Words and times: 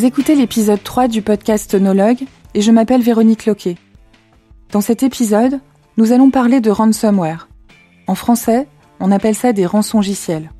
Vous 0.00 0.06
écoutez 0.06 0.34
l'épisode 0.34 0.82
3 0.82 1.08
du 1.08 1.20
podcast 1.20 1.74
Nologue 1.74 2.24
et 2.54 2.62
je 2.62 2.72
m'appelle 2.72 3.02
Véronique 3.02 3.44
Loquet. 3.44 3.76
Dans 4.72 4.80
cet 4.80 5.02
épisode, 5.02 5.60
nous 5.98 6.12
allons 6.12 6.30
parler 6.30 6.62
de 6.62 6.70
ransomware. 6.70 7.50
En 8.06 8.14
français, 8.14 8.66
on 8.98 9.12
appelle 9.12 9.34
ça 9.34 9.52
des 9.52 9.66
rançongiciels. 9.66 10.52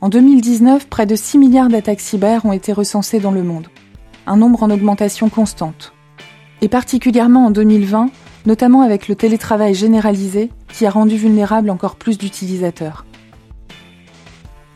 En 0.00 0.08
2019, 0.08 0.88
près 0.88 1.04
de 1.04 1.14
6 1.14 1.36
milliards 1.36 1.68
d'attaques 1.68 2.00
cyber 2.00 2.46
ont 2.46 2.54
été 2.54 2.72
recensées 2.72 3.20
dans 3.20 3.32
le 3.32 3.42
monde, 3.42 3.66
un 4.26 4.38
nombre 4.38 4.62
en 4.62 4.70
augmentation 4.70 5.28
constante. 5.28 5.92
Et 6.62 6.68
particulièrement 6.70 7.44
en 7.44 7.50
2020, 7.50 8.08
notamment 8.46 8.80
avec 8.80 9.08
le 9.08 9.14
télétravail 9.14 9.74
généralisé 9.74 10.48
qui 10.72 10.86
a 10.86 10.90
rendu 10.90 11.16
vulnérable 11.16 11.68
encore 11.68 11.96
plus 11.96 12.16
d'utilisateurs. 12.16 13.04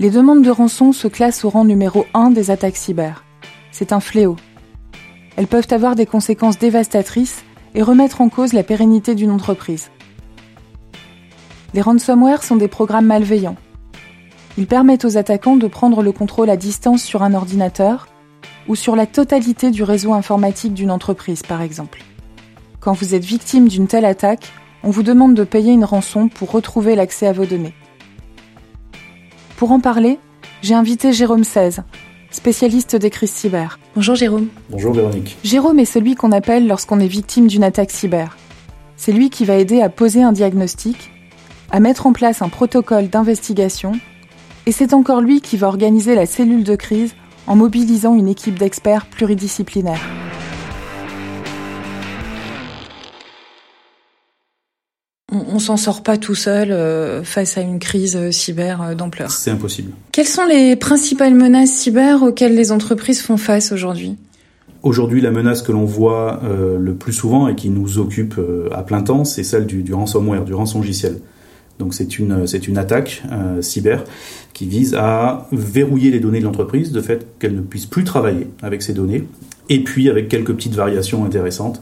Les 0.01 0.11
demandes 0.11 0.43
de 0.43 0.51
rançon 0.51 0.91
se 0.91 1.07
classent 1.07 1.45
au 1.45 1.51
rang 1.51 1.65
numéro 1.65 2.05
1 2.15 2.31
des 2.31 2.51
attaques 2.51 2.77
cyber. 2.77 3.25
C'est 3.71 3.93
un 3.93 4.01
fléau. 4.01 4.35
Elles 5.37 5.47
peuvent 5.47 5.69
avoir 5.71 5.95
des 5.95 6.05
conséquences 6.05 6.59
dévastatrices 6.59 7.45
et 7.77 7.83
remettre 7.83 8.21
en 8.21 8.29
cause 8.29 8.55
la 8.55 8.65
pérennité 8.65 9.15
d'une 9.15 9.31
entreprise. 9.31 9.91
Les 11.75 11.81
ransomware 11.81 12.43
sont 12.43 12.57
des 12.57 12.67
programmes 12.67 13.07
malveillants. 13.07 13.57
Ils 14.59 14.67
permettent 14.67 15.05
aux 15.05 15.17
attaquants 15.17 15.57
de 15.57 15.69
prendre 15.69 16.03
le 16.03 16.11
contrôle 16.11 16.51
à 16.51 16.57
distance 16.57 17.03
sur 17.03 17.23
un 17.23 17.33
ordinateur 17.33 18.09
ou 18.67 18.75
sur 18.75 18.97
la 18.97 19.07
totalité 19.07 19.71
du 19.71 19.85
réseau 19.85 20.13
informatique 20.13 20.75
d'une 20.75 20.91
entreprise, 20.91 21.43
par 21.43 21.63
exemple. 21.63 22.03
Quand 22.81 22.95
vous 22.95 23.15
êtes 23.15 23.25
victime 23.25 23.69
d'une 23.69 23.87
telle 23.87 24.05
attaque, 24.05 24.53
on 24.83 24.91
vous 24.91 25.05
demande 25.05 25.35
de 25.35 25.45
payer 25.45 25.73
une 25.73 25.85
rançon 25.85 26.29
pour 26.29 26.51
retrouver 26.51 26.97
l'accès 26.97 27.29
à 27.29 27.33
vos 27.33 27.47
données. 27.47 27.75
Pour 29.57 29.71
en 29.71 29.79
parler, 29.79 30.19
j'ai 30.63 30.75
invité 30.75 31.13
Jérôme 31.13 31.45
16, 31.45 31.85
spécialiste 32.33 32.97
des 32.97 33.11
crises 33.11 33.31
cyber. 33.31 33.79
Bonjour 33.95 34.17
Jérôme. 34.17 34.49
Bonjour 34.69 34.93
Véronique. 34.93 35.37
Jérôme 35.45 35.79
est 35.79 35.85
celui 35.85 36.17
qu'on 36.17 36.33
appelle 36.33 36.67
lorsqu'on 36.67 36.99
est 36.99 37.07
victime 37.07 37.47
d'une 37.47 37.63
attaque 37.63 37.93
cyber. 37.93 38.37
C'est 38.97 39.13
lui 39.13 39.31
qui 39.31 39.45
va 39.45 39.55
aider 39.55 39.81
à 39.81 39.89
poser 39.89 40.25
un 40.25 40.33
diagnostic, 40.33 41.13
à 41.71 41.79
mettre 41.79 42.09
en 42.09 42.13
place 42.13 42.43
un 42.43 42.49
protocole 42.49 43.09
d'investigation, 43.09 43.93
et 44.67 44.73
c'est 44.73 44.93
encore 44.93 45.21
lui 45.21 45.41
qui 45.41 45.57
va 45.57 45.69
organiser 45.69 46.17
la 46.17 46.27
cellule 46.27 46.65
de 46.65 46.75
crise 46.75 47.15
en 47.47 47.55
mobilisant 47.55 48.17
une 48.17 48.29
équipe 48.29 48.59
d'experts 48.59 49.07
pluridisciplinaires. 49.07 50.05
On, 55.55 55.59
s'en 55.59 55.77
sort 55.77 56.03
pas 56.03 56.17
tout 56.17 56.35
seul 56.35 56.73
euh, 56.73 57.23
face 57.23 57.57
à 57.57 57.61
une 57.61 57.79
crise 57.79 58.17
euh, 58.17 58.31
cyber 58.31 58.83
euh, 58.83 58.95
d'ampleur. 58.95 59.31
C'est 59.31 59.51
impossible. 59.51 59.93
Quelles 60.13 60.27
sont 60.27 60.47
les 60.47 60.77
principales 60.77 61.35
menaces 61.35 61.71
cyber 61.71 62.23
auxquelles 62.23 62.55
les 62.55 62.73
entreprises 62.73 63.23
font 63.23 63.37
face 63.37 63.73
aujourd'hui? 63.73 64.17
Aujourd'hui, 64.83 65.21
la 65.21 65.31
menace 65.31 65.63
que 65.63 65.73
l'on 65.73 65.87
voit 65.87 66.43
le 66.79 66.95
plus 66.95 67.15
souvent 67.15 67.49
et 67.49 67.55
qui 67.55 67.71
nous 67.71 67.99
occupe 67.99 68.39
à 68.71 68.83
plein 68.83 69.01
temps, 69.01 69.25
c'est 69.25 69.43
celle 69.43 69.65
du, 69.65 69.83
du 69.83 69.95
ransomware, 69.95 70.45
du 70.45 70.53
rançongiciel. 70.53 71.21
Donc 71.79 71.95
c'est 71.95 72.19
une 72.19 72.47
c'est 72.47 72.69
une 72.69 72.77
attaque 72.77 73.23
cyber 73.63 74.05
qui 74.53 74.67
vise 74.67 74.95
à 74.95 75.49
verrouiller 75.53 76.11
les 76.11 76.21
données 76.21 76.41
de 76.41 76.45
l'entreprise 76.45 76.93
de 76.93 77.01
fait 77.01 77.27
qu'elle 77.39 77.55
ne 77.55 77.63
puisse 77.63 77.87
plus 77.87 78.05
travailler 78.05 78.49
avec 78.63 78.83
ces 78.83 78.93
données 78.93 79.27
et 79.71 79.83
puis 79.83 80.11
avec 80.11 80.29
quelques 80.29 80.53
petites 80.53 80.75
variations 80.75 81.25
intéressantes 81.25 81.81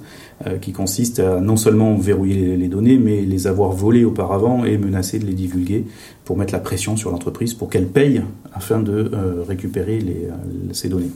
qui 0.61 0.73
consistent 0.73 1.21
à 1.21 1.41
non 1.41 1.57
seulement 1.57 1.97
verrouiller 1.97 2.57
les, 2.57 2.69
données, 2.69 2.99
mais 2.99 3.23
les 3.23 3.47
avoir 3.47 3.71
volées 3.71 4.05
auparavant 4.05 4.65
et 4.65 4.77
menacer 4.77 5.19
de 5.19 5.27
les 5.27 5.35
divulguer 5.35 5.85
pour 6.25 6.37
mettre 6.37 6.53
la 6.53 6.59
pression 6.59 6.97
sur 6.97 7.11
l'entreprise 7.11 7.55
pour 7.55 7.71
qu'elle 7.71 7.87
paye 7.87 8.23
afin 8.53 8.81
de 8.81 9.11
euh, 9.13 9.45
récupérer 9.47 10.01
euh, 10.03 10.31
ces 10.73 10.89
données. 10.89 11.11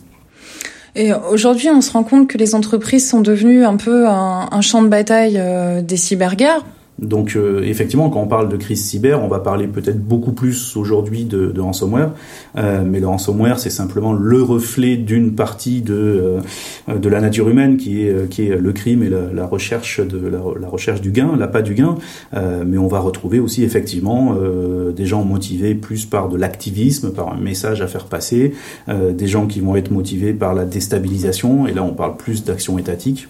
Et 0.95 1.13
aujourd'hui, 1.13 1.69
on 1.69 1.81
se 1.81 1.93
rend 1.93 2.05
compte 2.05 2.29
que 2.29 2.39
les 2.39 2.55
entreprises 2.55 3.09
sont 3.09 3.21
devenues 3.21 3.65
un 3.65 3.77
peu 3.77 4.07
un 4.09 4.61
champ 4.63 4.83
de 4.83 4.89
bataille 4.89 5.39
des 5.83 5.97
cyberguerres 5.99 6.65
donc 6.99 7.37
euh, 7.37 7.63
effectivement, 7.63 8.09
quand 8.09 8.21
on 8.21 8.27
parle 8.27 8.49
de 8.49 8.57
crise 8.57 8.83
cyber, 8.83 9.23
on 9.23 9.29
va 9.29 9.41
parler 9.41 9.67
peut-être 9.67 10.03
beaucoup 10.03 10.33
plus 10.33 10.77
aujourd'hui 10.79 11.25
de, 11.25 11.49
de, 11.49 11.61
ransomware, 11.61 12.13
euh, 12.57 12.85
mais 12.87 13.01
le 13.01 13.07
ransomware 13.07 13.59
c'est 13.59 13.71
simplement 13.71 14.15
le 14.15 14.43
reflet 14.43 14.97
d'une 14.97 15.35
partie 15.35 15.83
de 15.83 16.41
euh, 16.89 16.99
de 16.99 17.09
la 17.11 17.21
nature 17.21 17.51
humaine 17.51 17.77
qui 17.77 18.03
est 18.03 18.31
qui 18.31 18.47
est 18.47 18.57
le 18.57 18.73
crime 18.73 19.03
et 19.03 19.11
la, 19.11 19.31
la 19.33 19.47
recherche 19.47 20.01
de 20.01 20.27
la, 20.27 20.69
recherche 20.69 21.03
du 21.03 21.11
gain, 21.11 21.37
l'appât 21.37 21.63
du 21.63 21.75
gain. 21.75 21.97
mais 22.33 22.79
on 22.79 22.89
va 22.89 23.01
retrouver 23.01 23.41
aussi 23.41 23.63
effectivement 23.63 24.37
des 24.95 25.07
gens 25.07 25.25
motivés 25.25 25.75
plus 25.75 26.07
par 26.07 26.29
de 26.29 26.37
l'activisme, 26.37 27.13
par 27.13 27.33
un 27.33 27.37
message 27.37 27.83
à 27.83 27.87
faire 27.87 28.05
passer, 28.05 28.55
des 28.89 29.27
gens 29.27 29.47
qui 29.47 29.61
vont 29.61 29.77
être 29.77 29.91
motivés 29.91 30.33
par 30.33 30.55
la 30.55 30.65
déstabilisation. 30.65 31.67
Et 31.67 31.73
là, 31.73 31.83
on 31.83 31.93
parle 31.93 32.17
plus 32.17 32.45
d'action 32.45 32.79
étatique, 32.79 33.29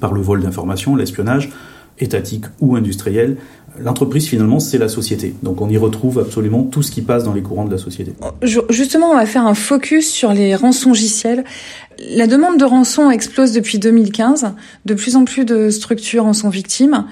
par 0.00 0.12
le 0.12 0.20
vol 0.20 0.42
d'informations, 0.42 0.96
l'espionnage 0.96 1.50
étatique 1.98 2.44
ou 2.60 2.76
industrielle. 2.76 3.36
L'entreprise, 3.78 4.26
finalement, 4.26 4.60
c'est 4.60 4.78
la 4.78 4.88
société. 4.88 5.34
Donc 5.42 5.60
on 5.60 5.68
y 5.68 5.78
retrouve 5.78 6.18
absolument 6.18 6.62
tout 6.62 6.82
ce 6.82 6.90
qui 6.90 7.00
passe 7.00 7.24
dans 7.24 7.32
les 7.32 7.42
courants 7.42 7.64
de 7.64 7.70
la 7.70 7.78
société. 7.78 8.12
Justement, 8.68 9.10
on 9.10 9.16
va 9.16 9.26
faire 9.26 9.46
un 9.46 9.54
focus 9.54 10.10
sur 10.10 10.32
les 10.32 10.54
rançongiciels. 10.54 11.44
La 12.14 12.26
demande 12.26 12.58
de 12.58 12.64
rançon 12.64 13.10
explose 13.10 13.52
depuis 13.52 13.78
2015. 13.78 14.52
De 14.84 14.94
plus 14.94 15.16
en 15.16 15.24
plus 15.24 15.44
de 15.44 15.70
structures 15.70 16.26
en 16.26 16.32
sont 16.32 16.50
victimes. 16.50 17.06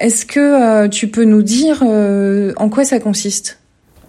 Est-ce 0.00 0.26
que 0.26 0.40
euh, 0.40 0.88
tu 0.88 1.08
peux 1.08 1.24
nous 1.24 1.42
dire 1.42 1.82
euh, 1.86 2.52
en 2.56 2.68
quoi 2.68 2.84
ça 2.84 2.98
consiste? 2.98 3.58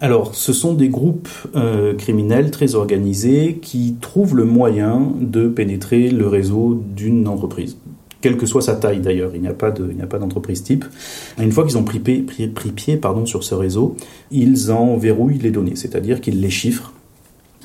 Alors, 0.00 0.34
ce 0.34 0.52
sont 0.52 0.74
des 0.74 0.88
groupes 0.88 1.28
euh, 1.54 1.94
criminels 1.94 2.50
très 2.50 2.74
organisés 2.74 3.58
qui 3.62 3.96
trouvent 4.00 4.36
le 4.36 4.44
moyen 4.44 5.12
de 5.20 5.48
pénétrer 5.48 6.08
le 6.08 6.26
réseau 6.26 6.82
d'une 6.94 7.28
entreprise 7.28 7.76
quelle 8.24 8.38
que 8.38 8.46
soit 8.46 8.62
sa 8.62 8.74
taille 8.74 9.00
d'ailleurs. 9.00 9.32
Il 9.34 9.42
n'y 9.42 9.48
a 9.48 9.52
pas 9.52 9.70
de, 9.70 9.86
il 9.90 9.96
n'y 9.96 10.02
a 10.02 10.06
pas 10.06 10.18
d'entreprise 10.18 10.62
type. 10.62 10.86
une 11.38 11.52
fois 11.52 11.66
qu'ils 11.66 11.76
ont 11.76 11.84
pris, 11.84 11.98
pied 11.98 12.96
pardon, 12.96 13.26
sur 13.26 13.44
ce 13.44 13.54
réseau, 13.54 13.96
ils 14.30 14.72
en 14.72 14.96
verrouillent 14.96 15.40
les 15.42 15.50
données, 15.50 15.76
c'est-à-dire 15.76 16.22
qu'ils 16.22 16.40
les 16.40 16.48
chiffrent 16.48 16.94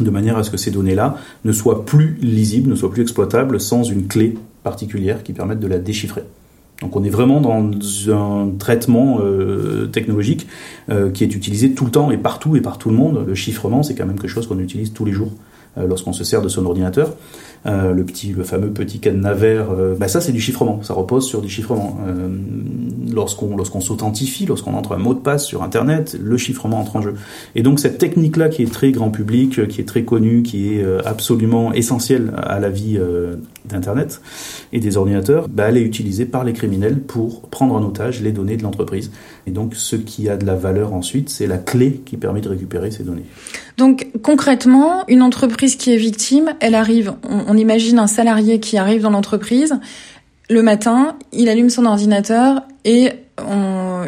de 0.01 0.09
manière 0.09 0.37
à 0.37 0.43
ce 0.43 0.49
que 0.49 0.57
ces 0.57 0.69
données-là 0.69 1.15
ne 1.45 1.53
soient 1.53 1.85
plus 1.85 2.17
lisibles, 2.21 2.69
ne 2.69 2.75
soient 2.75 2.91
plus 2.91 3.03
exploitables 3.03 3.61
sans 3.61 3.83
une 3.83 4.07
clé 4.07 4.35
particulière 4.63 5.23
qui 5.23 5.31
permette 5.31 5.61
de 5.61 5.67
la 5.67 5.79
déchiffrer. 5.79 6.23
Donc 6.81 6.93
on 6.97 7.05
est 7.05 7.09
vraiment 7.09 7.39
dans 7.39 7.71
un 8.09 8.49
traitement 8.59 9.19
euh, 9.21 9.87
technologique 9.87 10.45
euh, 10.89 11.09
qui 11.09 11.23
est 11.23 11.33
utilisé 11.33 11.71
tout 11.71 11.85
le 11.85 11.91
temps 11.91 12.11
et 12.11 12.17
partout 12.17 12.57
et 12.57 12.61
par 12.61 12.77
tout 12.77 12.89
le 12.89 12.97
monde. 12.97 13.23
Le 13.25 13.35
chiffrement, 13.35 13.81
c'est 13.81 13.95
quand 13.95 14.05
même 14.05 14.19
quelque 14.19 14.29
chose 14.29 14.47
qu'on 14.47 14.59
utilise 14.59 14.91
tous 14.91 15.05
les 15.05 15.13
jours 15.13 15.31
euh, 15.77 15.87
lorsqu'on 15.87 16.13
se 16.13 16.25
sert 16.25 16.41
de 16.41 16.49
son 16.49 16.65
ordinateur. 16.65 17.15
Euh, 17.65 17.91
le 17.91 18.05
petit, 18.05 18.31
le 18.31 18.43
fameux 18.43 18.69
petit 18.69 18.99
cadenas 18.99 19.33
vert, 19.33 19.67
euh, 19.71 19.93
bah 19.93 20.07
ça 20.07 20.21
c'est 20.21 20.31
du 20.31 20.39
chiffrement, 20.39 20.81
ça 20.81 20.93
repose 20.93 21.27
sur 21.27 21.41
du 21.41 21.49
chiffrement. 21.49 21.97
Euh, 22.07 22.29
lorsqu'on 23.13 23.57
lorsqu'on 23.57 23.81
s'authentifie, 23.81 24.45
lorsqu'on 24.45 24.75
entre 24.75 24.93
un 24.93 24.97
mot 24.97 25.13
de 25.13 25.19
passe 25.19 25.45
sur 25.45 25.61
Internet, 25.61 26.17
le 26.21 26.37
chiffrement 26.37 26.79
entre 26.79 26.95
en 26.95 27.01
jeu. 27.01 27.15
Et 27.55 27.61
donc 27.61 27.79
cette 27.79 27.97
technique-là 27.97 28.47
qui 28.47 28.63
est 28.63 28.71
très 28.71 28.91
grand 28.93 29.11
public, 29.11 29.67
qui 29.67 29.81
est 29.81 29.85
très 29.85 30.03
connue, 30.03 30.41
qui 30.41 30.73
est 30.73 30.85
absolument 31.05 31.73
essentielle 31.73 32.33
à 32.37 32.59
la 32.59 32.69
vie 32.69 32.97
d'Internet 33.65 34.21
et 34.73 34.79
des 34.79 34.97
ordinateurs, 34.97 35.47
bah, 35.49 35.65
elle 35.69 35.77
est 35.77 35.81
utilisée 35.81 36.25
par 36.25 36.43
les 36.43 36.53
criminels 36.53 36.99
pour 36.99 37.41
prendre 37.49 37.75
en 37.75 37.83
otage 37.83 38.21
les 38.21 38.31
données 38.31 38.57
de 38.57 38.63
l'entreprise. 38.63 39.11
Et 39.47 39.51
donc 39.51 39.75
ce 39.75 39.95
qui 39.95 40.29
a 40.29 40.37
de 40.37 40.45
la 40.45 40.55
valeur 40.55 40.93
ensuite, 40.93 41.29
c'est 41.29 41.47
la 41.47 41.57
clé 41.57 42.01
qui 42.05 42.17
permet 42.17 42.41
de 42.41 42.49
récupérer 42.49 42.91
ces 42.91 43.03
données. 43.03 43.25
Donc 43.77 44.07
concrètement, 44.21 45.03
une 45.07 45.21
entreprise 45.21 45.75
qui 45.75 45.91
est 45.91 45.97
victime, 45.97 46.53
elle 46.59 46.75
arrive, 46.75 47.13
on, 47.23 47.55
imagine 47.57 47.99
un 47.99 48.07
salarié 48.07 48.59
qui 48.59 48.77
arrive 48.77 49.01
dans 49.01 49.11
l'entreprise, 49.11 49.79
le 50.49 50.63
matin, 50.63 51.15
il 51.31 51.47
allume 51.47 51.69
son 51.69 51.85
ordinateur 51.85 52.63
et 52.83 53.11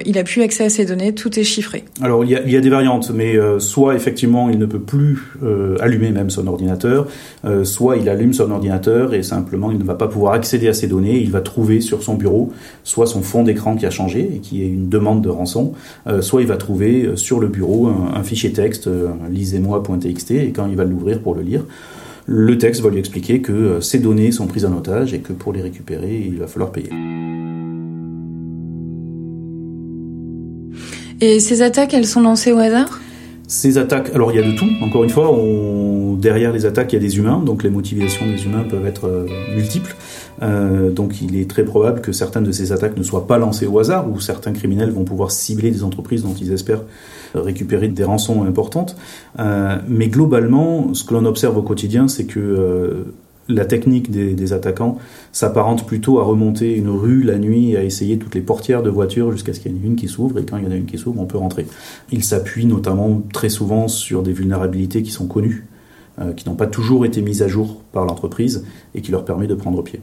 il 0.06 0.18
a 0.18 0.24
plus 0.24 0.42
accès 0.42 0.66
à 0.66 0.70
ses 0.70 0.86
données, 0.86 1.14
tout 1.14 1.40
est 1.40 1.44
chiffré. 1.44 1.84
Alors 2.02 2.24
il 2.24 2.32
y 2.32 2.36
a, 2.36 2.62
des 2.62 2.70
variantes, 2.70 3.12
mais 3.14 3.36
euh, 3.36 3.60
soit 3.60 3.96
effectivement 3.96 4.50
il 4.50 4.58
ne 4.58 4.66
peut 4.66 4.80
plus 4.80 5.20
euh, 5.44 5.78
allumer 5.80 6.12
même 6.12 6.30
son 6.30 6.48
ordinateur, 6.48 7.08
euh, 7.46 7.64
soit 7.64 7.98
il 7.98 8.10
allume 8.10 8.34
son 8.34 8.52
ordinateur 8.52 9.14
et 9.14 9.24
simplement 9.24 9.72
il 9.72 9.78
ne 9.78 9.84
va 9.84 9.96
pas 9.96 10.08
pouvoir 10.08 10.34
accéder 10.34 10.68
à 10.68 10.74
ses 10.74 10.88
données, 10.88 11.20
il 11.20 11.32
va 11.32 11.42
trouver 11.42 11.82
sur 11.82 12.04
son 12.04 12.16
bureau 12.16 12.52
soit 12.84 13.08
son 13.08 13.22
fond 13.22 13.44
d'écran 13.44 13.76
qui 13.76 13.86
a 13.86 13.90
changé 13.90 14.30
et 14.36 14.40
qui 14.40 14.64
est 14.64 14.68
une 14.68 14.90
demande 14.90 15.22
de 15.22 15.30
rançon, 15.30 15.74
soit 16.22 16.42
il 16.42 16.48
va 16.48 16.58
trouver 16.58 17.12
sur 17.16 17.40
le 17.40 17.48
bureau 17.48 17.88
un, 17.88 18.24
fichier 18.24 18.52
texte 18.52 18.90
lisez-moi.txt 19.30 20.32
et 20.32 20.52
quand 20.52 20.68
il 20.68 20.76
va 20.76 20.84
l'ouvrir 20.84 21.22
pour 21.22 21.36
le 21.36 21.42
lire, 21.42 21.64
le 22.26 22.58
texte 22.58 22.82
va 22.82 22.90
lui 22.90 23.00
expliquer 23.00 23.42
que 23.42 23.80
ces 23.82 24.00
données 24.00 24.32
sont 24.32 24.48
prises 24.48 24.66
en 24.66 24.76
otage 24.76 25.14
et 25.14 25.20
que 25.20 25.34
pour 25.34 25.54
les 25.54 25.62
récupérer, 25.62 26.24
il 26.26 26.38
va 26.38 26.48
falloir 26.48 26.72
payer. 26.72 26.90
Et 31.22 31.40
ces 31.40 31.62
attaques, 31.62 31.94
elles 31.94 32.08
sont 32.08 32.22
lancées 32.22 32.52
au 32.52 32.58
hasard? 32.58 33.00
Ces 33.48 33.78
attaques, 33.78 34.10
alors 34.16 34.32
il 34.32 34.38
y 34.38 34.40
a 34.40 34.50
de 34.50 34.56
tout, 34.56 34.70
encore 34.82 35.04
une 35.04 35.10
fois, 35.10 35.38
derrière 36.18 36.52
les 36.52 36.66
attaques, 36.66 36.94
il 36.94 36.96
y 36.96 37.00
a 37.00 37.02
des 37.02 37.18
humains, 37.18 37.40
donc 37.46 37.64
les 37.64 37.70
motivations 37.70 38.26
des 38.26 38.46
humains 38.46 38.64
peuvent 38.64 38.88
être 38.88 39.08
euh, 39.08 39.28
multiples. 39.54 39.96
Euh, 40.42 40.90
donc 40.90 41.22
il 41.22 41.36
est 41.36 41.50
très 41.50 41.64
probable 41.64 42.02
que 42.02 42.12
certaines 42.12 42.46
de 42.46 42.52
ces 42.52 42.72
attaques 42.72 42.98
ne 42.98 43.04
soient 43.04 43.28
pas 43.28 43.38
lancées 43.38 43.68
au 43.68 43.78
hasard, 43.78 44.10
ou 44.10 44.20
certains 44.20 44.54
criminels 44.54 44.90
vont 44.90 45.04
pouvoir 45.04 45.32
cibler 45.32 45.70
des 45.70 45.84
entreprises 45.84 46.24
dont 46.24 46.34
ils 46.34 46.54
espèrent 46.54 46.84
récupérer 47.36 47.88
des 47.90 48.04
rançons 48.04 48.44
importantes. 48.44 48.96
Euh, 49.40 49.78
mais 49.88 50.08
globalement, 50.08 50.94
ce 50.94 51.04
que 51.04 51.14
l'on 51.14 51.26
observe 51.26 51.58
au 51.58 51.62
quotidien, 51.62 52.08
c'est 52.08 52.26
que 52.26 53.06
la 53.54 53.66
technique 53.66 54.12
des, 54.12 54.54
attaquants 54.54 54.98
s'apparente 55.32 55.86
plutôt 55.86 56.20
à 56.20 56.24
remonter 56.24 56.76
une 56.76 56.90
rue 56.90 57.24
la 57.24 57.38
nuit 57.38 57.72
et 57.72 57.78
à 57.78 57.84
essayer 57.84 58.18
toutes 58.18 58.36
les 58.36 58.42
portières 58.42 58.84
de 58.84 58.90
voitures 58.90 59.32
jusqu'à 59.32 59.54
ce 59.54 59.60
qu'il 59.60 59.72
y 59.72 59.76
en 59.76 59.78
ait 59.78 59.86
une 59.86 59.96
qui 59.96 60.08
s'ouvre 60.08 60.40
et 60.40 60.46
quand 60.46 60.58
il 60.58 60.64
y 60.64 60.68
en 60.68 60.72
a 60.72 60.76
une 60.76 60.86
qui 60.86 60.98
s'ouvre, 60.98 61.22
on 61.22 61.26
peut 61.26 61.38
rentrer. 61.38 61.66
Ils 62.12 62.24
s'appuient 62.24 62.66
notamment 62.66 63.22
très 63.34 63.50
souvent 63.50 63.88
sur 63.88 64.24
des 64.24 64.34
vulnérabilités 64.34 65.04
qui 65.04 65.12
sont 65.12 65.28
connues, 65.28 65.68
euh, 66.20 66.34
qui 66.34 66.50
n'ont 66.50 66.56
pas 66.56 66.68
toujours 66.68 67.06
été 67.06 67.22
mises 67.22 67.42
à 67.42 67.48
jour 67.48 67.82
par 67.94 68.06
l'entreprise 68.06 68.66
et 68.96 69.02
qui 69.02 69.12
leur 69.12 69.26
permet 69.26 69.48
de 69.48 69.56
prendre 69.56 69.82
pied. 69.84 70.02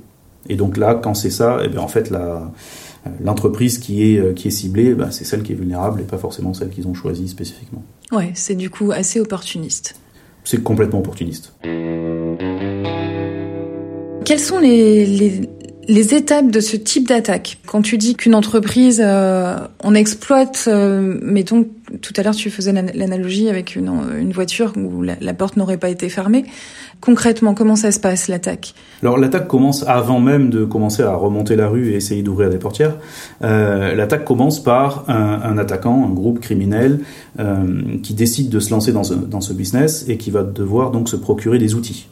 Et 0.49 0.57
donc 0.57 0.77
là, 0.77 0.95
quand 0.95 1.15
c'est 1.15 1.31
ça, 1.31 1.59
eh 1.63 1.69
bien 1.69 1.81
en 1.81 1.89
fait 1.89 2.11
la 2.11 2.51
l'entreprise 3.23 3.79
qui 3.79 4.03
est, 4.03 4.19
euh, 4.19 4.33
qui 4.33 4.49
est 4.49 4.53
ciblée, 4.53 4.95
bah, 4.95 5.11
c'est 5.11 5.25
celle 5.25 5.43
qui 5.43 5.53
est 5.53 5.57
vulnérable 5.57 6.01
et 6.01 6.05
pas 6.05 6.19
forcément 6.19 6.55
celle 6.55 6.71
qu'ils 6.71 6.87
ont 6.87 6.95
choisie 6.95 7.29
spécifiquement. 7.29 7.83
Ouais, 8.13 8.33
c'est 8.35 8.55
du 8.55 8.71
coup 8.71 8.93
assez 8.93 9.21
opportuniste. 9.21 9.97
C'est 10.45 10.63
complètement 10.63 11.01
opportuniste. 11.01 11.53
Quelles 14.29 14.41
sont 14.41 14.59
les, 14.59 15.07
les, 15.89 16.15
étapes 16.15 16.51
de 16.51 16.61
ce 16.61 16.77
type 16.77 17.09
d'attaque? 17.09 17.61
Quand 17.65 17.81
tu 17.81 17.97
dis 17.97 18.15
qu'une 18.15 18.35
entreprise, 18.35 19.01
euh, 19.03 19.57
on 19.83 19.95
exploite, 19.95 20.67
euh, 20.69 21.19
mettons, 21.23 21.67
tout 22.03 22.13
à 22.15 22.23
l'heure 22.23 22.35
tu 22.35 22.51
faisais 22.51 22.75
l'analogie 22.93 23.49
avec 23.49 23.75
une, 23.75 23.91
une, 24.21 24.33
voiture 24.33 24.75
où 24.77 25.01
la, 25.01 25.33
porte 25.33 25.57
n'aurait 25.57 25.79
pas 25.79 25.89
été 25.89 26.11
fermée. 26.11 26.45
Concrètement, 27.01 27.55
comment 27.55 27.75
ça 27.75 27.91
se 27.91 28.01
passe 28.01 28.29
l'attaque? 28.29 28.75
Alors 29.01 29.17
l'attaque 29.17 29.49
commence 29.49 29.83
avant 29.89 30.21
même 30.21 30.51
de 30.51 30.67
commencer 30.67 31.03
à 31.03 31.15
remonter 31.15 31.57
la 31.57 31.69
rue 31.69 31.93
et 31.93 31.95
essayer 31.95 32.23
d'ouvrir 32.23 32.51
des 32.51 32.59
portières. 32.59 32.99
Euh, 33.43 33.95
l'attaque 33.95 34.27
commence 34.27 34.63
par 34.63 35.07
un, 35.09 35.41
un, 35.43 35.57
attaquant, 35.57 36.05
un 36.05 36.13
groupe 36.13 36.41
criminel 36.41 37.01
qui 38.03 38.13
décide 38.13 38.51
de 38.51 38.61
se 38.61 38.73
lancer 38.73 38.93
dans, 38.93 39.09
dans 39.27 39.41
ce 39.41 39.55
business 39.55 40.05
et 40.07 40.19
qui 40.19 40.31
va 40.31 40.43
devoir 40.43 40.91
donc 40.91 41.09
se 41.09 41.17
procurer 41.17 41.57
des 41.57 41.75
outils. 41.75 42.09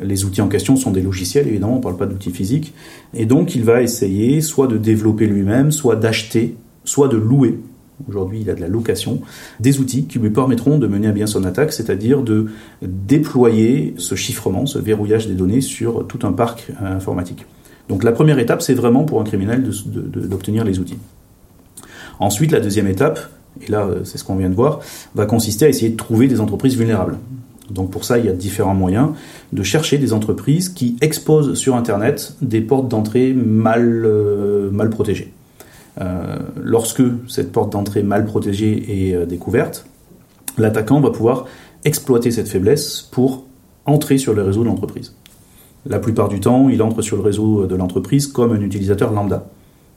Les 0.00 0.24
outils 0.24 0.40
en 0.40 0.48
question 0.48 0.76
sont 0.76 0.92
des 0.92 1.02
logiciels, 1.02 1.48
évidemment, 1.48 1.74
on 1.74 1.78
ne 1.78 1.82
parle 1.82 1.96
pas 1.96 2.06
d'outils 2.06 2.30
physiques. 2.30 2.72
Et 3.14 3.26
donc, 3.26 3.54
il 3.56 3.64
va 3.64 3.82
essayer 3.82 4.40
soit 4.40 4.68
de 4.68 4.78
développer 4.78 5.26
lui-même, 5.26 5.72
soit 5.72 5.96
d'acheter, 5.96 6.56
soit 6.84 7.08
de 7.08 7.16
louer. 7.16 7.58
Aujourd'hui, 8.08 8.40
il 8.42 8.50
a 8.50 8.54
de 8.54 8.60
la 8.60 8.68
location, 8.68 9.20
des 9.58 9.80
outils 9.80 10.04
qui 10.04 10.20
lui 10.20 10.30
permettront 10.30 10.78
de 10.78 10.86
mener 10.86 11.08
à 11.08 11.12
bien 11.12 11.26
son 11.26 11.42
attaque, 11.44 11.72
c'est-à-dire 11.72 12.22
de 12.22 12.46
déployer 12.80 13.94
ce 13.98 14.14
chiffrement, 14.14 14.66
ce 14.66 14.78
verrouillage 14.78 15.26
des 15.26 15.34
données 15.34 15.60
sur 15.60 16.06
tout 16.06 16.24
un 16.24 16.32
parc 16.32 16.70
euh, 16.80 16.96
informatique. 16.96 17.44
Donc 17.88 18.04
la 18.04 18.12
première 18.12 18.38
étape, 18.38 18.62
c'est 18.62 18.74
vraiment 18.74 19.04
pour 19.04 19.20
un 19.20 19.24
criminel 19.24 19.68
d'obtenir 19.88 20.64
les 20.64 20.78
outils. 20.78 20.98
Ensuite, 22.20 22.52
la 22.52 22.60
deuxième 22.60 22.86
étape, 22.86 23.18
et 23.66 23.70
là 23.70 23.84
euh, 23.84 24.04
c'est 24.04 24.18
ce 24.18 24.24
qu'on 24.24 24.36
vient 24.36 24.50
de 24.50 24.54
voir, 24.54 24.80
va 25.16 25.26
consister 25.26 25.64
à 25.64 25.68
essayer 25.68 25.90
de 25.90 25.96
trouver 25.96 26.28
des 26.28 26.40
entreprises 26.40 26.76
vulnérables. 26.76 27.18
Donc 27.70 27.90
pour 27.90 28.04
ça, 28.04 28.18
il 28.18 28.24
y 28.24 28.28
a 28.28 28.32
différents 28.32 28.74
moyens 28.74 29.10
de 29.52 29.62
chercher 29.62 29.98
des 29.98 30.12
entreprises 30.12 30.68
qui 30.68 30.96
exposent 31.00 31.54
sur 31.54 31.76
Internet 31.76 32.34
des 32.40 32.60
portes 32.60 32.88
d'entrée 32.88 33.32
mal, 33.32 34.04
euh, 34.04 34.88
protégées. 34.90 35.32
Euh, 36.00 36.38
lorsque 36.62 37.02
cette 37.26 37.52
porte 37.52 37.72
d'entrée 37.72 38.02
mal 38.02 38.24
protégée 38.24 39.08
est 39.08 39.14
euh, 39.14 39.26
découverte, 39.26 39.86
l'attaquant 40.56 41.00
va 41.00 41.10
pouvoir 41.10 41.46
exploiter 41.84 42.30
cette 42.30 42.48
faiblesse 42.48 43.02
pour 43.10 43.44
entrer 43.84 44.18
sur 44.18 44.34
le 44.34 44.42
réseau 44.42 44.62
de 44.62 44.68
l'entreprise. 44.68 45.14
La 45.86 45.98
plupart 45.98 46.28
du 46.28 46.40
temps, 46.40 46.68
il 46.68 46.82
entre 46.82 47.02
sur 47.02 47.16
le 47.16 47.22
réseau 47.22 47.66
de 47.66 47.74
l'entreprise 47.74 48.26
comme 48.26 48.52
un 48.52 48.60
utilisateur 48.60 49.12
lambda, 49.12 49.48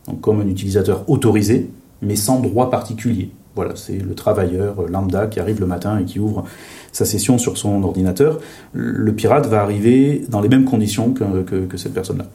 donc 0.08 0.22
comme 0.22 0.42
un 0.42 0.48
utilisateur 0.48 1.04
autorisé, 1.10 1.70
mais 2.02 2.16
sans 2.16 2.40
droit 2.40 2.70
particulier. 2.70 3.30
Voilà, 3.56 3.76
c'est 3.76 3.98
le 3.98 4.16
travailleur 4.16 4.88
lambda 4.88 5.28
qui 5.28 5.40
arrive 5.40 5.60
le 5.60 5.66
matin 5.66 6.00
et 6.00 6.06
qui 6.06 6.20
ouvre 6.20 6.46
sa 6.92 7.06
session 7.06 7.38
sur 7.38 7.58
son 7.58 7.84
ordinateur. 7.84 8.40
Le 8.74 9.12
pirate 9.14 9.48
va 9.48 9.62
arriver 9.62 10.24
dans 10.30 10.42
les 10.42 10.50
mêmes 10.50 10.66
conditions 10.66 11.14
que, 11.14 11.78
cette 11.78 11.94
personne-là. 11.94 12.26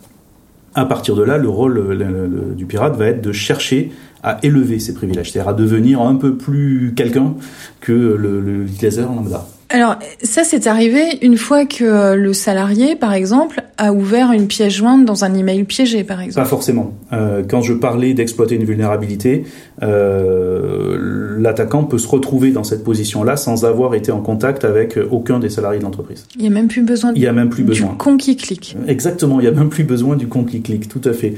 À 0.74 0.84
partir 0.84 1.16
de 1.16 1.22
là, 1.22 1.38
le 1.38 1.48
rôle 1.48 2.54
du 2.54 2.66
pirate 2.66 2.96
va 2.96 3.06
être 3.06 3.22
de 3.22 3.32
chercher 3.32 3.92
à 4.22 4.38
élever 4.42 4.78
ses 4.78 4.92
privilèges, 4.92 5.30
c'est-à-dire 5.30 5.48
à 5.48 5.54
devenir 5.54 6.02
un 6.02 6.16
peu 6.16 6.36
plus 6.36 6.92
quelqu'un 6.94 7.34
que 7.80 7.92
l'utilisateur 7.92 9.12
lambda. 9.12 9.46
Alors 9.76 9.98
ça 10.22 10.42
c'est 10.42 10.66
arrivé 10.68 11.18
une 11.20 11.36
fois 11.36 11.66
que 11.66 11.84
euh, 11.84 12.16
le 12.16 12.32
salarié, 12.32 12.96
par 12.96 13.12
exemple, 13.12 13.62
a 13.76 13.92
ouvert 13.92 14.32
une 14.32 14.46
pièce 14.46 14.72
jointe 14.72 15.04
dans 15.04 15.26
un 15.26 15.34
email 15.34 15.64
piégé, 15.64 16.02
par 16.02 16.22
exemple. 16.22 16.42
Pas 16.42 16.48
forcément. 16.48 16.94
Euh, 17.12 17.42
quand 17.46 17.60
je 17.60 17.74
parlais 17.74 18.14
d'exploiter 18.14 18.54
une 18.54 18.64
vulnérabilité, 18.64 19.44
euh, 19.82 21.36
l'attaquant 21.38 21.84
peut 21.84 21.98
se 21.98 22.08
retrouver 22.08 22.52
dans 22.52 22.64
cette 22.64 22.84
position-là 22.84 23.36
sans 23.36 23.66
avoir 23.66 23.94
été 23.94 24.10
en 24.10 24.22
contact 24.22 24.64
avec 24.64 24.98
aucun 25.10 25.40
des 25.40 25.50
salariés 25.50 25.78
de 25.78 25.84
l'entreprise. 25.84 26.24
Il 26.36 26.40
n'y 26.40 26.46
a 26.46 26.50
même 26.50 26.68
plus 26.68 26.80
besoin. 26.80 27.12
Il 27.14 27.20
y 27.20 27.26
a 27.26 27.32
même 27.34 27.50
plus 27.50 27.62
besoin. 27.62 27.90
Du 27.90 27.96
con 27.98 28.16
qui 28.16 28.34
clique. 28.38 28.78
Exactement. 28.88 29.40
Il 29.40 29.42
n'y 29.42 29.48
a 29.48 29.52
même 29.52 29.68
plus 29.68 29.84
besoin 29.84 30.16
du 30.16 30.26
con 30.26 30.44
qui 30.44 30.62
clique. 30.62 30.88
Tout 30.88 31.06
à 31.06 31.12
fait. 31.12 31.34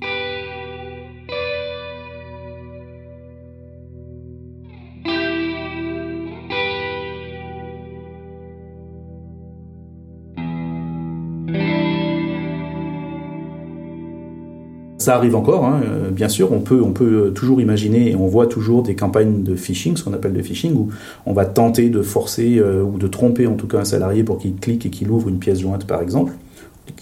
Ça 15.09 15.17
arrive 15.17 15.37
encore, 15.37 15.65
hein, 15.65 15.81
euh, 15.87 16.11
bien 16.11 16.29
sûr. 16.29 16.53
On 16.53 16.61
peut, 16.61 16.83
on 16.85 16.93
peut 16.93 17.33
toujours 17.35 17.63
imaginer 17.63 18.11
et 18.11 18.15
on 18.15 18.27
voit 18.27 18.47
toujours 18.47 18.83
des 18.83 18.95
campagnes 18.95 19.43
de 19.43 19.55
phishing, 19.55 19.97
ce 19.97 20.05
qu'on 20.05 20.13
appelle 20.13 20.35
de 20.35 20.43
phishing, 20.43 20.75
où 20.75 20.91
on 21.25 21.33
va 21.33 21.47
tenter 21.47 21.89
de 21.89 22.03
forcer 22.03 22.59
euh, 22.59 22.83
ou 22.83 22.99
de 22.99 23.07
tromper 23.07 23.47
en 23.47 23.55
tout 23.55 23.67
cas 23.67 23.79
un 23.79 23.85
salarié 23.87 24.23
pour 24.23 24.37
qu'il 24.37 24.57
clique 24.57 24.85
et 24.85 24.91
qu'il 24.91 25.11
ouvre 25.11 25.31
une 25.31 25.39
pièce 25.39 25.61
jointe, 25.61 25.87
par 25.87 26.03
exemple, 26.03 26.35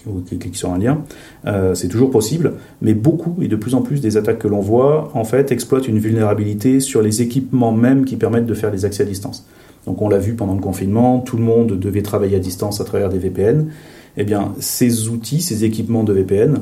ou 0.05 0.21
qu'il 0.21 0.39
clique 0.39 0.55
sur 0.55 0.71
un 0.71 0.77
lien. 0.77 0.99
Euh, 1.47 1.75
c'est 1.75 1.89
toujours 1.89 2.09
possible, 2.09 2.53
mais 2.81 2.93
beaucoup 2.93 3.35
et 3.41 3.49
de 3.49 3.57
plus 3.57 3.75
en 3.75 3.81
plus 3.81 3.99
des 3.99 4.15
attaques 4.15 4.39
que 4.39 4.47
l'on 4.47 4.61
voit, 4.61 5.11
en 5.13 5.25
fait, 5.25 5.51
exploitent 5.51 5.89
une 5.89 5.99
vulnérabilité 5.99 6.79
sur 6.79 7.01
les 7.01 7.21
équipements 7.21 7.73
même 7.73 8.05
qui 8.05 8.15
permettent 8.15 8.45
de 8.45 8.53
faire 8.53 8.71
les 8.71 8.85
accès 8.85 9.03
à 9.03 9.05
distance. 9.05 9.45
Donc 9.85 10.01
on 10.01 10.07
l'a 10.07 10.19
vu 10.19 10.33
pendant 10.33 10.53
le 10.53 10.61
confinement, 10.61 11.19
tout 11.19 11.35
le 11.35 11.43
monde 11.43 11.77
devait 11.77 12.03
travailler 12.03 12.37
à 12.37 12.39
distance 12.39 12.79
à 12.79 12.85
travers 12.85 13.09
des 13.09 13.19
VPN. 13.19 13.67
Eh 14.15 14.23
bien, 14.23 14.53
ces 14.59 15.09
outils, 15.09 15.41
ces 15.41 15.65
équipements 15.65 16.05
de 16.05 16.13
VPN, 16.13 16.59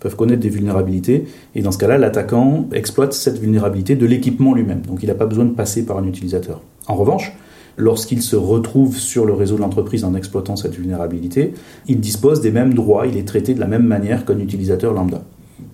peuvent 0.00 0.16
connaître 0.16 0.40
des 0.40 0.48
vulnérabilités. 0.48 1.26
Et 1.54 1.62
dans 1.62 1.72
ce 1.72 1.78
cas-là, 1.78 1.98
l'attaquant 1.98 2.68
exploite 2.72 3.12
cette 3.12 3.38
vulnérabilité 3.38 3.96
de 3.96 4.06
l'équipement 4.06 4.54
lui-même. 4.54 4.82
Donc 4.82 5.02
il 5.02 5.06
n'a 5.06 5.14
pas 5.14 5.26
besoin 5.26 5.44
de 5.44 5.52
passer 5.52 5.84
par 5.84 5.98
un 5.98 6.04
utilisateur. 6.04 6.60
En 6.86 6.94
revanche, 6.94 7.32
lorsqu'il 7.76 8.22
se 8.22 8.36
retrouve 8.36 8.98
sur 8.98 9.24
le 9.24 9.32
réseau 9.32 9.56
de 9.56 9.60
l'entreprise 9.60 10.04
en 10.04 10.14
exploitant 10.14 10.56
cette 10.56 10.74
vulnérabilité, 10.74 11.54
il 11.86 12.00
dispose 12.00 12.40
des 12.40 12.50
mêmes 12.50 12.74
droits, 12.74 13.06
il 13.06 13.16
est 13.16 13.26
traité 13.26 13.54
de 13.54 13.60
la 13.60 13.66
même 13.66 13.84
manière 13.84 14.24
qu'un 14.24 14.38
utilisateur 14.38 14.92
lambda. 14.92 15.22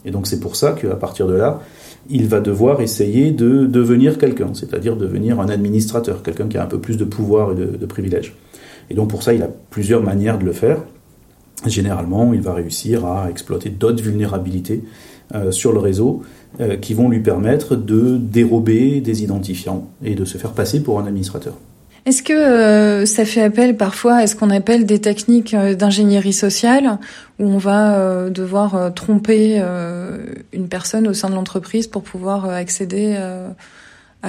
Et 0.04 0.11
donc 0.11 0.26
c'est 0.26 0.40
pour 0.40 0.57
ça 0.57 0.73
qu'à 0.73 0.97
partir 0.97 1.26
de 1.26 1.35
là, 1.35 1.61
il 2.11 2.28
va 2.28 2.40
devoir 2.40 2.83
essayer 2.83 3.31
de 3.31 3.64
devenir 3.64 4.19
quelqu'un, 4.19 4.52
c'est-à-dire 4.52 4.97
devenir 4.97 5.40
un 5.40 5.49
administrateur, 5.49 6.23
quelqu'un 6.23 6.49
qui 6.49 6.59
a 6.59 6.62
un 6.62 6.66
peu 6.66 6.78
plus 6.78 6.99
de 6.99 7.04
pouvoir 7.04 7.52
et 7.52 7.54
de, 7.54 7.64
de 7.64 7.87
privilèges. 7.87 8.35
Et 8.90 8.95
donc 8.95 9.09
pour 9.09 9.23
ça, 9.23 9.33
il 9.33 9.43
a 9.43 9.49
plusieurs 9.71 10.02
manières 10.02 10.38
de 10.38 10.45
le 10.45 10.52
faire 10.52 10.78
généralement, 11.66 12.32
il 12.32 12.40
va 12.40 12.54
réussir 12.54 13.06
à 13.06 13.30
exploiter 13.30 13.70
d'autres 13.70 14.02
vulnérabilités 14.02 14.82
euh, 15.34 15.50
sur 15.50 15.73
le 15.73 15.78
réseau 15.78 16.23
euh, 16.61 16.76
qui 16.76 16.92
vont 16.92 17.08
lui 17.08 17.20
permettre 17.20 17.76
de 17.76 18.18
dérober 18.18 19.00
des 19.00 19.23
identifiants 19.23 19.88
et 20.04 20.14
de 20.14 20.25
se 20.25 20.37
faire 20.37 20.52
passer 20.52 20.82
pour 20.82 21.00
un 21.00 21.06
administrateur. 21.06 21.54
Est-ce 22.04 22.23
que 22.23 22.34
euh, 22.34 23.06
ça 23.06 23.25
fait 23.25 23.40
appel 23.40 23.78
parfois 23.78 24.16
à 24.16 24.26
ce 24.26 24.37
qu'on 24.37 24.50
appelle 24.50 24.84
des 24.84 25.00
techniques 25.00 25.56
d'ingénierie 25.56 26.34
sociale, 26.34 26.99
où 27.38 27.46
on 27.46 27.56
va 27.56 28.28
devoir 28.28 28.92
tromper 28.92 29.62
une 30.52 30.68
personne 30.68 31.08
au 31.08 31.14
sein 31.14 31.30
de 31.30 31.34
l'entreprise 31.34 31.87
pour 31.87 32.02
pouvoir 32.02 32.44
accéder 32.44 33.16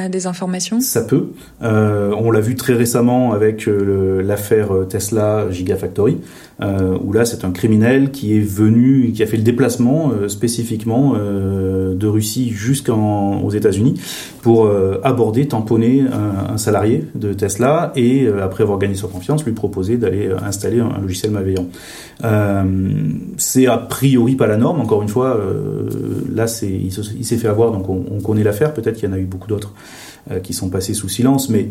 des 0.10 0.28
informations? 0.28 0.80
Ça 0.82 1.02
peut. 1.02 1.28
Euh, 1.62 2.14
on 2.18 2.32
l'a 2.32 2.42
vu 2.42 2.56
très 2.56 2.74
récemment 2.74 3.34
avec 3.34 3.68
euh, 3.68 4.22
l'affaire 4.22 4.70
Tesla 4.90 5.50
Gigafactory, 5.50 6.18
euh, 6.62 6.98
où 7.04 7.12
là 7.12 7.26
c'est 7.26 7.44
un 7.44 7.52
criminel 7.52 8.12
qui 8.12 8.38
est 8.38 8.42
venu, 8.42 9.12
qui 9.14 9.24
a 9.24 9.28
fait 9.28 9.38
le 9.38 9.44
déplacement 9.44 10.12
euh, 10.12 10.28
spécifiquement 10.28 11.14
euh, 11.16 11.96
de 11.96 12.08
Russie 12.08 12.50
jusqu'aux 12.52 13.50
États-Unis 13.52 14.00
pour 14.42 14.70
aborder, 15.04 15.48
tamponner 15.48 16.02
un, 16.02 16.54
un, 16.54 16.58
salarié 16.58 17.06
de 17.16 17.34
Tesla 17.34 17.92
et 17.96 18.28
après 18.28 18.64
avoir 18.64 18.78
gagné 18.78 18.94
sa 18.94 19.08
confiance, 19.08 19.44
lui 19.44 19.54
proposer 19.54 19.98
d'aller 19.98 20.30
installer 20.46 20.80
un, 20.80 21.02
logiciel 21.02 21.32
malveillant. 21.32 21.66
c'est 23.38 23.66
a 23.66 23.78
priori 23.78 24.36
pas 24.36 24.46
la 24.46 24.58
norme. 24.58 24.82
Encore 24.82 25.02
une 25.02 25.10
fois, 25.10 25.40
là 26.32 26.46
c'est 26.46 26.70
il 26.70 27.26
s'est 27.26 27.38
fait 27.38 27.48
avoir, 27.48 27.72
donc 27.72 27.90
on, 27.90 28.06
on 28.12 28.22
connaît 28.22 28.44
l'affaire. 28.44 28.74
Peut-être 28.74 28.98
qu'il 28.98 29.10
y 29.10 29.12
en 29.12 29.16
a 29.16 29.20
eu 29.20 29.26
beaucoup 29.26 29.48
d'autres. 29.48 29.74
Euh, 30.32 30.40
qui 30.40 30.54
sont 30.54 30.70
passés 30.70 30.96
sous 30.96 31.08
silence, 31.08 31.52
mais 31.52 31.70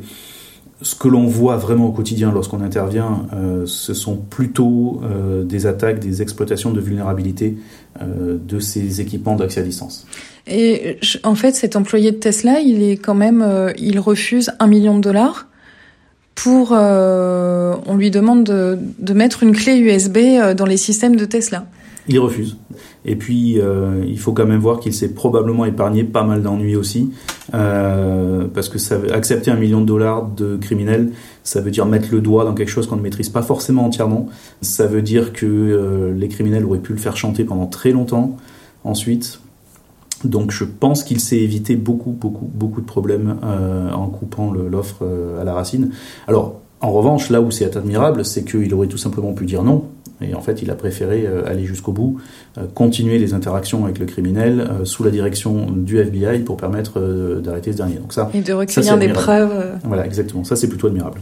ce 0.82 0.94
que 0.94 1.08
l'on 1.08 1.26
voit 1.26 1.56
vraiment 1.56 1.86
au 1.86 1.92
quotidien 1.92 2.32
lorsqu'on 2.32 2.60
intervient, 2.60 3.26
euh, 3.32 3.64
ce 3.66 3.94
sont 3.94 4.16
plutôt 4.16 5.00
euh, 5.04 5.44
des 5.44 5.66
attaques, 5.66 6.00
des 6.00 6.20
exploitations 6.20 6.72
de 6.72 6.80
vulnérabilité 6.80 7.56
euh, 8.02 8.36
de 8.42 8.58
ces 8.58 9.00
équipements 9.00 9.36
d'accès 9.36 9.60
à 9.60 9.62
distance. 9.62 10.06
Et 10.46 10.98
en 11.22 11.34
fait, 11.34 11.54
cet 11.54 11.76
employé 11.76 12.10
de 12.12 12.16
Tesla, 12.16 12.60
il 12.60 12.82
est 12.82 12.96
quand 12.96 13.14
même, 13.14 13.72
il 13.78 13.98
refuse 13.98 14.50
un 14.58 14.66
million 14.66 14.96
de 14.96 15.00
dollars 15.00 15.46
pour, 16.34 16.72
on 16.72 17.96
lui 17.96 18.10
demande 18.10 18.44
de, 18.44 18.78
de 18.98 19.14
mettre 19.14 19.42
une 19.42 19.52
clé 19.52 19.78
USB 19.78 20.18
dans 20.54 20.66
les 20.66 20.76
systèmes 20.76 21.16
de 21.16 21.24
Tesla. 21.24 21.64
Il 22.06 22.18
refuse. 22.18 22.58
Et 23.06 23.16
puis, 23.16 23.60
euh, 23.60 24.04
il 24.06 24.18
faut 24.18 24.32
quand 24.32 24.46
même 24.46 24.60
voir 24.60 24.78
qu'il 24.78 24.92
s'est 24.92 25.14
probablement 25.14 25.64
épargné 25.64 26.04
pas 26.04 26.22
mal 26.22 26.42
d'ennuis 26.42 26.76
aussi, 26.76 27.10
euh, 27.54 28.46
parce 28.52 28.68
que 28.68 28.78
ça, 28.78 28.98
accepter 29.12 29.50
un 29.50 29.56
million 29.56 29.80
de 29.80 29.86
dollars 29.86 30.26
de 30.28 30.56
criminels, 30.56 31.12
ça 31.44 31.60
veut 31.60 31.70
dire 31.70 31.86
mettre 31.86 32.08
le 32.12 32.20
doigt 32.20 32.44
dans 32.44 32.54
quelque 32.54 32.68
chose 32.68 32.86
qu'on 32.86 32.96
ne 32.96 33.02
maîtrise 33.02 33.30
pas 33.30 33.42
forcément 33.42 33.86
entièrement. 33.86 34.28
Ça 34.60 34.86
veut 34.86 35.02
dire 35.02 35.32
que 35.32 35.46
euh, 35.46 36.12
les 36.14 36.28
criminels 36.28 36.64
auraient 36.64 36.78
pu 36.78 36.92
le 36.92 36.98
faire 36.98 37.16
chanter 37.16 37.44
pendant 37.44 37.66
très 37.66 37.90
longtemps. 37.90 38.36
Ensuite, 38.84 39.40
donc 40.24 40.50
je 40.50 40.64
pense 40.64 41.02
qu'il 41.04 41.20
s'est 41.20 41.38
évité 41.38 41.76
beaucoup, 41.76 42.10
beaucoup, 42.10 42.50
beaucoup 42.52 42.80
de 42.80 42.86
problèmes 42.86 43.36
euh, 43.44 43.92
en 43.92 44.08
coupant 44.08 44.52
l'offre 44.52 44.98
euh, 45.02 45.40
à 45.40 45.44
la 45.44 45.54
racine. 45.54 45.90
Alors, 46.26 46.60
en 46.84 46.92
revanche, 46.92 47.30
là 47.30 47.40
où 47.40 47.50
c'est 47.50 47.76
admirable, 47.76 48.26
c'est 48.26 48.44
qu'il 48.44 48.72
aurait 48.74 48.88
tout 48.88 48.98
simplement 48.98 49.32
pu 49.32 49.46
dire 49.46 49.62
non, 49.62 49.84
et 50.20 50.34
en 50.34 50.42
fait, 50.42 50.60
il 50.60 50.70
a 50.70 50.74
préféré 50.74 51.24
euh, 51.26 51.48
aller 51.48 51.64
jusqu'au 51.64 51.92
bout, 51.92 52.18
euh, 52.58 52.66
continuer 52.74 53.18
les 53.18 53.32
interactions 53.32 53.84
avec 53.84 53.98
le 53.98 54.04
criminel 54.04 54.60
euh, 54.60 54.84
sous 54.84 55.02
la 55.02 55.10
direction 55.10 55.70
du 55.70 55.98
FBI 55.98 56.40
pour 56.40 56.58
permettre 56.58 57.40
d'arrêter 57.42 57.72
ce 57.72 57.78
dernier. 57.78 57.96
Donc 57.96 58.12
ça, 58.12 58.30
et 58.34 58.42
de 58.42 58.52
recueillir 58.52 58.98
des 58.98 59.08
preuves. 59.08 59.78
Voilà, 59.84 60.04
exactement. 60.04 60.44
Ça, 60.44 60.56
c'est 60.56 60.68
plutôt 60.68 60.88
admirable. 60.88 61.20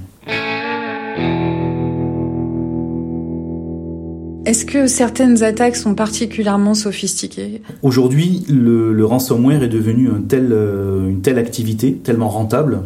Est-ce 4.44 4.64
que 4.64 4.88
certaines 4.88 5.44
attaques 5.44 5.76
sont 5.76 5.94
particulièrement 5.94 6.74
sophistiquées? 6.74 7.62
Aujourd'hui, 7.82 8.44
le, 8.48 9.04
ransomware 9.04 9.62
est 9.62 9.68
devenu 9.68 10.10
un 10.10 10.20
tel, 10.20 10.52
une 10.52 11.20
telle 11.22 11.38
activité, 11.38 11.94
tellement 11.94 12.28
rentable, 12.28 12.80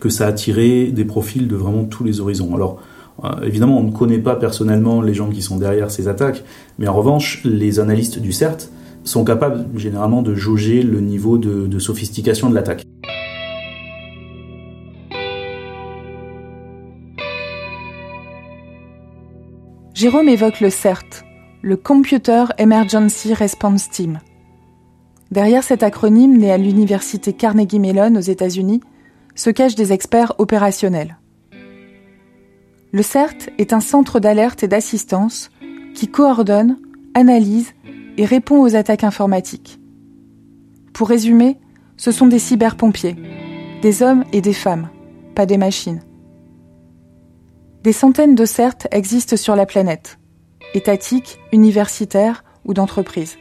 que 0.00 0.08
ça 0.08 0.26
a 0.26 0.28
attiré 0.28 0.86
des 0.86 1.04
profils 1.04 1.46
de 1.46 1.56
vraiment 1.56 1.84
tous 1.84 2.02
les 2.02 2.20
horizons. 2.20 2.54
Alors, 2.54 2.80
euh, 3.24 3.28
évidemment, 3.42 3.78
on 3.78 3.84
ne 3.84 3.92
connaît 3.92 4.18
pas 4.18 4.36
personnellement 4.36 5.02
les 5.02 5.14
gens 5.14 5.28
qui 5.28 5.42
sont 5.42 5.58
derrière 5.58 5.90
ces 5.90 6.08
attaques, 6.08 6.42
mais 6.78 6.88
en 6.88 6.94
revanche, 6.94 7.42
les 7.44 7.78
analystes 7.80 8.18
du 8.18 8.32
CERT 8.32 8.70
sont 9.04 9.24
capables 9.24 9.66
généralement 9.78 10.22
de 10.22 10.34
jauger 10.34 10.82
le 10.82 11.00
niveau 11.00 11.38
de, 11.38 11.78
sophistication 11.78 12.50
de 12.50 12.54
l'attaque. 12.54 12.82
Jérôme 19.94 20.28
évoque 20.28 20.60
le 20.60 20.70
CERT, 20.70 21.24
le 21.60 21.76
Computer 21.76 22.44
Emergency 22.56 23.34
Response 23.34 23.90
Team. 23.90 24.18
Derrière 25.30 25.62
cet 25.62 25.82
acronyme 25.82 26.38
né 26.38 26.50
à 26.50 26.56
l'université 26.56 27.34
Carnegie 27.34 27.78
Mellon 27.78 28.16
aux 28.16 28.20
États-Unis 28.20 28.80
se 29.40 29.48
cachent 29.48 29.74
des 29.74 29.94
experts 29.94 30.34
opérationnels. 30.36 31.16
Le 32.92 33.02
CERT 33.02 33.48
est 33.56 33.72
un 33.72 33.80
centre 33.80 34.20
d'alerte 34.20 34.62
et 34.62 34.68
d'assistance 34.68 35.50
qui 35.94 36.08
coordonne, 36.08 36.76
analyse 37.14 37.72
et 38.18 38.26
répond 38.26 38.60
aux 38.60 38.76
attaques 38.76 39.02
informatiques. 39.04 39.80
Pour 40.92 41.08
résumer, 41.08 41.56
ce 41.96 42.12
sont 42.12 42.26
des 42.26 42.38
cyberpompiers, 42.38 43.16
des 43.80 44.02
hommes 44.02 44.24
et 44.34 44.42
des 44.42 44.52
femmes, 44.52 44.90
pas 45.34 45.46
des 45.46 45.56
machines. 45.56 46.02
Des 47.82 47.92
centaines 47.92 48.34
de 48.34 48.44
CERT 48.44 48.88
existent 48.90 49.38
sur 49.38 49.56
la 49.56 49.64
planète, 49.64 50.18
étatiques, 50.74 51.38
universitaires 51.50 52.44
ou 52.66 52.74
d'entreprises. 52.74 53.38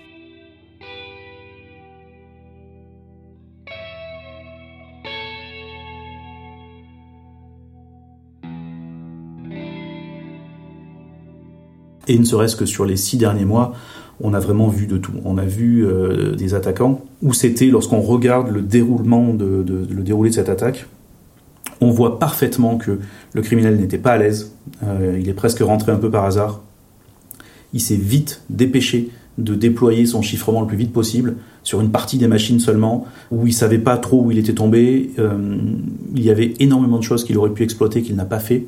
Et 12.10 12.18
ne 12.18 12.26
serait-ce 12.26 12.56
que 12.56 12.66
sur 12.66 12.86
les 12.86 12.98
six 12.98 13.18
derniers 13.18 13.46
mois, 13.46 13.74
on 14.20 14.34
a 14.34 14.40
vraiment 14.40 14.68
vu 14.68 14.88
de 14.88 14.98
tout. 14.98 15.14
On 15.24 15.38
a 15.38 15.46
vu 15.46 15.86
euh, 15.86 16.36
des 16.36 16.56
attaquants 16.56 17.06
où 17.22 17.34
c'était, 17.34 17.68
lorsqu'on 17.68 18.02
regarde 18.02 18.50
le 18.50 18.62
déroulement 18.62 19.34
de, 19.34 19.64
le 19.68 20.04
déroulé 20.04 20.32
de 20.32 20.36
cette 20.36 20.50
attaque, 20.50 20.88
on 21.82 21.92
voit 21.92 22.20
parfaitement 22.20 22.78
que 22.78 23.00
le 23.34 23.42
criminel 23.42 23.78
n'était 23.78 24.00
pas 24.00 24.14
à 24.14 24.18
l'aise. 24.18 24.54
Euh, 24.84 25.18
il 25.22 25.30
est 25.30 25.34
presque 25.34 25.60
rentré 25.60 25.92
un 25.92 25.98
peu 25.98 26.10
par 26.10 26.26
hasard. 26.26 26.62
Il 27.74 27.80
s'est 27.80 27.96
vite 27.96 28.42
dépêché 28.50 29.12
de 29.38 29.54
déployer 29.54 30.08
son 30.08 30.24
chiffrement 30.24 30.62
le 30.62 30.68
plus 30.68 30.78
vite 30.78 30.92
possible 30.92 31.36
sur 31.64 31.80
une 31.80 31.92
partie 31.92 32.18
des 32.18 32.28
machines 32.28 32.60
seulement, 32.60 33.06
où 33.32 33.46
il 33.46 33.54
savait 33.54 33.78
pas 33.78 33.98
trop 33.98 34.24
où 34.24 34.32
il 34.32 34.40
était 34.40 34.56
tombé. 34.56 35.12
Euh, 35.20 35.38
il 36.16 36.24
y 36.24 36.32
avait 36.32 36.56
énormément 36.60 36.98
de 36.98 37.04
choses 37.04 37.24
qu'il 37.24 37.38
aurait 37.38 37.52
pu 37.52 37.62
exploiter 37.64 38.02
qu'il 38.02 38.16
n'a 38.16 38.26
pas 38.26 38.40
fait 38.40 38.66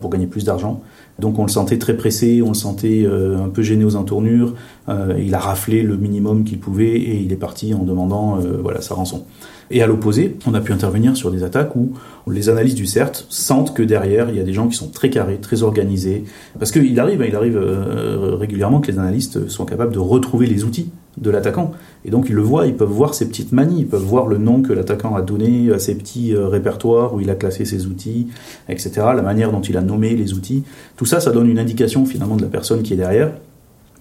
pour 0.00 0.10
gagner 0.10 0.26
plus 0.26 0.44
d'argent. 0.44 0.82
Donc 1.18 1.38
on 1.38 1.42
le 1.42 1.50
sentait 1.50 1.78
très 1.78 1.96
pressé, 1.96 2.42
on 2.42 2.48
le 2.48 2.54
sentait 2.54 3.04
euh, 3.04 3.44
un 3.44 3.48
peu 3.48 3.62
gêné 3.62 3.84
aux 3.84 3.96
entournures. 3.96 4.54
Euh, 4.88 5.18
il 5.22 5.34
a 5.34 5.38
raflé 5.38 5.82
le 5.82 5.96
minimum 5.96 6.44
qu'il 6.44 6.58
pouvait 6.58 6.96
et 6.96 7.20
il 7.20 7.32
est 7.32 7.36
parti 7.36 7.74
en 7.74 7.84
demandant 7.84 8.38
euh, 8.38 8.58
voilà 8.62 8.80
sa 8.80 8.94
rançon. 8.94 9.24
Et 9.70 9.82
à 9.82 9.86
l'opposé, 9.86 10.36
on 10.46 10.54
a 10.54 10.60
pu 10.60 10.72
intervenir 10.72 11.16
sur 11.16 11.30
des 11.30 11.44
attaques 11.44 11.76
où 11.76 11.92
les 12.28 12.48
analystes 12.48 12.76
du 12.76 12.86
CERT 12.86 13.26
sentent 13.30 13.72
que 13.72 13.82
derrière, 13.82 14.28
il 14.28 14.36
y 14.36 14.40
a 14.40 14.42
des 14.42 14.52
gens 14.52 14.68
qui 14.68 14.76
sont 14.76 14.88
très 14.88 15.08
carrés, 15.08 15.38
très 15.38 15.62
organisés. 15.62 16.24
Parce 16.58 16.70
qu'il 16.70 16.98
arrive, 17.00 17.24
il 17.26 17.34
arrive 17.34 17.58
régulièrement 17.58 18.80
que 18.80 18.90
les 18.90 18.98
analystes 18.98 19.48
sont 19.48 19.64
capables 19.64 19.94
de 19.94 19.98
retrouver 19.98 20.46
les 20.46 20.64
outils 20.64 20.90
de 21.18 21.30
l'attaquant. 21.30 21.72
Et 22.04 22.10
donc 22.10 22.28
ils 22.28 22.34
le 22.34 22.42
voient, 22.42 22.66
ils 22.66 22.74
peuvent 22.74 22.88
voir 22.88 23.14
ses 23.14 23.28
petites 23.28 23.52
manies, 23.52 23.80
ils 23.80 23.86
peuvent 23.86 24.02
voir 24.02 24.26
le 24.26 24.38
nom 24.38 24.62
que 24.62 24.72
l'attaquant 24.72 25.14
a 25.14 25.22
donné 25.22 25.72
à 25.72 25.78
ses 25.78 25.94
petits 25.94 26.34
euh, 26.34 26.48
répertoires 26.48 27.14
où 27.14 27.20
il 27.20 27.30
a 27.30 27.34
classé 27.34 27.64
ses 27.64 27.86
outils, 27.86 28.28
etc. 28.68 28.92
La 29.14 29.22
manière 29.22 29.52
dont 29.52 29.60
il 29.60 29.76
a 29.76 29.82
nommé 29.82 30.16
les 30.16 30.32
outils. 30.32 30.64
Tout 30.96 31.04
ça, 31.04 31.20
ça 31.20 31.30
donne 31.30 31.48
une 31.48 31.58
indication 31.58 32.06
finalement 32.06 32.36
de 32.36 32.42
la 32.42 32.48
personne 32.48 32.82
qui 32.82 32.94
est 32.94 32.96
derrière. 32.96 33.32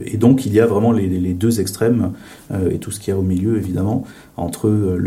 Et 0.03 0.17
donc 0.17 0.45
il 0.45 0.53
y 0.53 0.59
a 0.59 0.65
vraiment 0.65 0.91
les, 0.91 1.33
deux 1.33 1.59
extrêmes 1.59 2.13
euh, 2.51 2.71
et 2.71 2.77
tout 2.77 2.91
ce 2.91 2.99
qu'il 2.99 3.13
y 3.13 3.15
a 3.15 3.19
au 3.19 3.23
milieu 3.23 3.57
évidemment 3.57 4.03
entre 4.41 4.67
euh, 4.67 4.97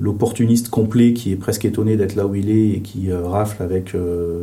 l'opportuniste 0.00 0.68
complet 0.68 1.12
qui 1.12 1.32
est 1.32 1.36
presque 1.36 1.64
étonné 1.64 1.96
d'être 1.96 2.16
là 2.16 2.26
où 2.26 2.34
il 2.34 2.50
est 2.50 2.70
et 2.70 2.80
qui 2.80 3.10
euh, 3.10 3.26
rafle 3.26 3.62
avec 3.62 3.94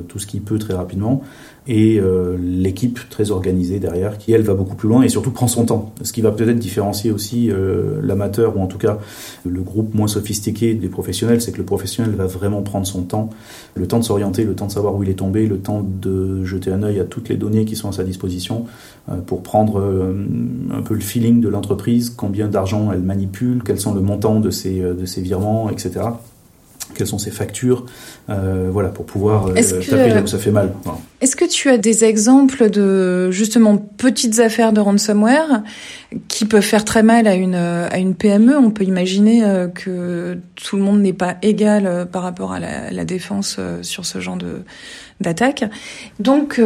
tout 0.07 0.19
ce 0.19 0.25
qu'il 0.25 0.41
peut 0.41 0.57
très 0.57 0.73
rapidement 0.73 1.21
et 1.67 1.99
euh, 1.99 2.37
l'équipe 2.41 2.99
très 3.09 3.29
organisée 3.29 3.79
derrière 3.79 4.17
qui 4.17 4.31
elle 4.31 4.41
va 4.41 4.55
beaucoup 4.55 4.75
plus 4.75 4.89
loin 4.89 5.03
et 5.03 5.09
surtout 5.09 5.29
prend 5.29 5.47
son 5.47 5.65
temps. 5.65 5.93
Ce 6.01 6.11
qui 6.11 6.21
va 6.21 6.31
peut-être 6.31 6.57
différencier 6.57 7.11
aussi 7.11 7.51
euh, 7.51 7.99
l'amateur 8.01 8.57
ou 8.57 8.61
en 8.61 8.67
tout 8.67 8.79
cas 8.79 8.97
le 9.45 9.61
groupe 9.61 9.93
moins 9.93 10.07
sophistiqué 10.07 10.73
des 10.73 10.89
professionnels 10.89 11.39
c'est 11.39 11.51
que 11.51 11.59
le 11.59 11.63
professionnel 11.63 12.15
va 12.15 12.25
vraiment 12.25 12.63
prendre 12.63 12.87
son 12.87 13.03
temps. 13.03 13.29
Le 13.75 13.87
temps 13.87 13.99
de 13.99 14.03
s'orienter 14.03 14.43
le 14.43 14.55
temps 14.55 14.65
de 14.65 14.71
savoir 14.71 14.95
où 14.95 15.03
il 15.03 15.09
est 15.09 15.19
tombé 15.19 15.45
le 15.45 15.59
temps 15.59 15.85
de 15.85 16.43
jeter 16.43 16.71
un 16.71 16.81
œil 16.81 16.99
à 16.99 17.03
toutes 17.03 17.29
les 17.29 17.37
données 17.37 17.65
qui 17.65 17.75
sont 17.75 17.89
à 17.89 17.93
sa 17.93 18.03
disposition 18.03 18.65
euh, 19.09 19.17
pour 19.17 19.43
prendre 19.43 19.81
un 20.71 20.81
peu 20.81 20.95
le 20.95 20.99
feeling 20.99 21.41
de 21.41 21.49
l'entreprise 21.49 22.09
combien 22.09 22.47
d'argent 22.47 22.91
elle 22.91 23.01
manipule 23.01 23.61
quels 23.63 23.79
sont 23.79 23.93
le 23.93 24.01
montant 24.01 24.20
de 24.21 24.49
ses, 24.49 24.79
de 24.79 25.05
ses 25.05 25.21
virements 25.21 25.69
etc 25.69 26.01
quelles 26.93 27.07
sont 27.07 27.17
ses 27.17 27.31
factures, 27.31 27.85
euh, 28.29 28.69
voilà, 28.71 28.89
pour 28.89 29.05
pouvoir 29.05 29.47
euh, 29.47 29.53
taper 29.53 30.09
là 30.09 30.21
où 30.21 30.27
ça 30.27 30.37
fait 30.37 30.51
mal. 30.51 30.71
Est-ce 31.21 31.35
que 31.35 31.45
tu 31.45 31.69
as 31.69 31.77
des 31.77 32.03
exemples 32.03 32.69
de 32.69 33.31
justement 33.31 33.77
petites 33.77 34.39
affaires 34.39 34.73
de 34.73 34.81
ransomware 34.81 35.63
qui 36.27 36.45
peuvent 36.45 36.61
faire 36.61 36.85
très 36.85 37.03
mal 37.03 37.27
à 37.27 37.35
une 37.35 37.55
à 37.55 37.97
une 37.97 38.15
PME 38.15 38.57
On 38.57 38.71
peut 38.71 38.83
imaginer 38.83 39.43
euh, 39.43 39.67
que 39.67 40.37
tout 40.55 40.75
le 40.77 40.83
monde 40.83 41.01
n'est 41.01 41.13
pas 41.13 41.37
égal 41.41 41.85
euh, 41.85 42.05
par 42.05 42.23
rapport 42.23 42.51
à 42.51 42.59
la, 42.59 42.91
la 42.91 43.05
défense 43.05 43.59
sur 43.81 44.05
ce 44.05 44.19
genre 44.19 44.37
de 44.37 44.63
d'attaque. 45.19 45.63
Donc 46.19 46.59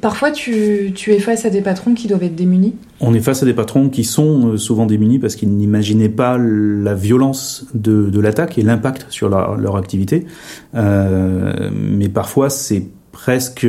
Parfois, 0.00 0.30
tu, 0.30 0.92
tu, 0.94 1.12
es 1.12 1.18
face 1.18 1.44
à 1.44 1.50
des 1.50 1.62
patrons 1.62 1.94
qui 1.94 2.08
doivent 2.08 2.22
être 2.22 2.34
démunis 2.34 2.74
On 3.00 3.14
est 3.14 3.20
face 3.20 3.42
à 3.42 3.46
des 3.46 3.54
patrons 3.54 3.88
qui 3.88 4.04
sont 4.04 4.48
euh, 4.48 4.56
souvent 4.56 4.86
démunis 4.86 5.18
parce 5.18 5.34
qu'ils 5.34 5.50
n'imaginaient 5.50 6.08
pas 6.08 6.36
la 6.38 6.94
violence 6.94 7.66
de, 7.74 8.10
de 8.10 8.20
l'attaque 8.20 8.58
et 8.58 8.62
l'impact 8.62 9.06
sur 9.08 9.28
leur 9.28 9.76
activité. 9.76 10.26
Euh, 10.74 11.70
mais 11.72 12.08
parfois, 12.08 12.50
c'est 12.50 12.84
presque 13.12 13.66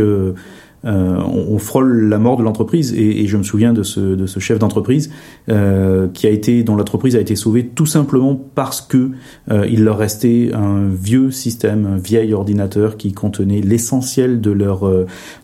euh, 0.85 1.17
on, 1.17 1.57
frôle 1.57 2.07
la 2.07 2.17
mort 2.17 2.37
de 2.37 2.43
l'entreprise. 2.43 2.93
Et, 2.93 3.27
je 3.27 3.37
me 3.37 3.43
souviens 3.43 3.73
de 3.73 3.83
ce, 3.83 3.99
de 3.99 4.25
ce 4.25 4.39
chef 4.39 4.59
d'entreprise 4.59 5.11
euh, 5.49 6.07
qui 6.13 6.25
a 6.25 6.29
été, 6.29 6.63
dont 6.63 6.75
l'entreprise 6.75 7.15
a 7.15 7.19
été 7.19 7.35
sauvée 7.35 7.65
tout 7.65 7.85
simplement 7.85 8.39
parce 8.55 8.81
que 8.81 9.11
euh, 9.51 9.67
il 9.69 9.83
leur 9.83 9.97
restait 9.97 10.51
un 10.53 10.87
vieux 10.89 11.31
système, 11.31 11.85
un 11.85 11.97
vieil 11.97 12.33
ordinateur 12.33 12.97
qui 12.97 13.11
contenait 13.11 13.61
l'essentiel 13.61 14.39
de 14.41 14.51
leurs 14.51 14.89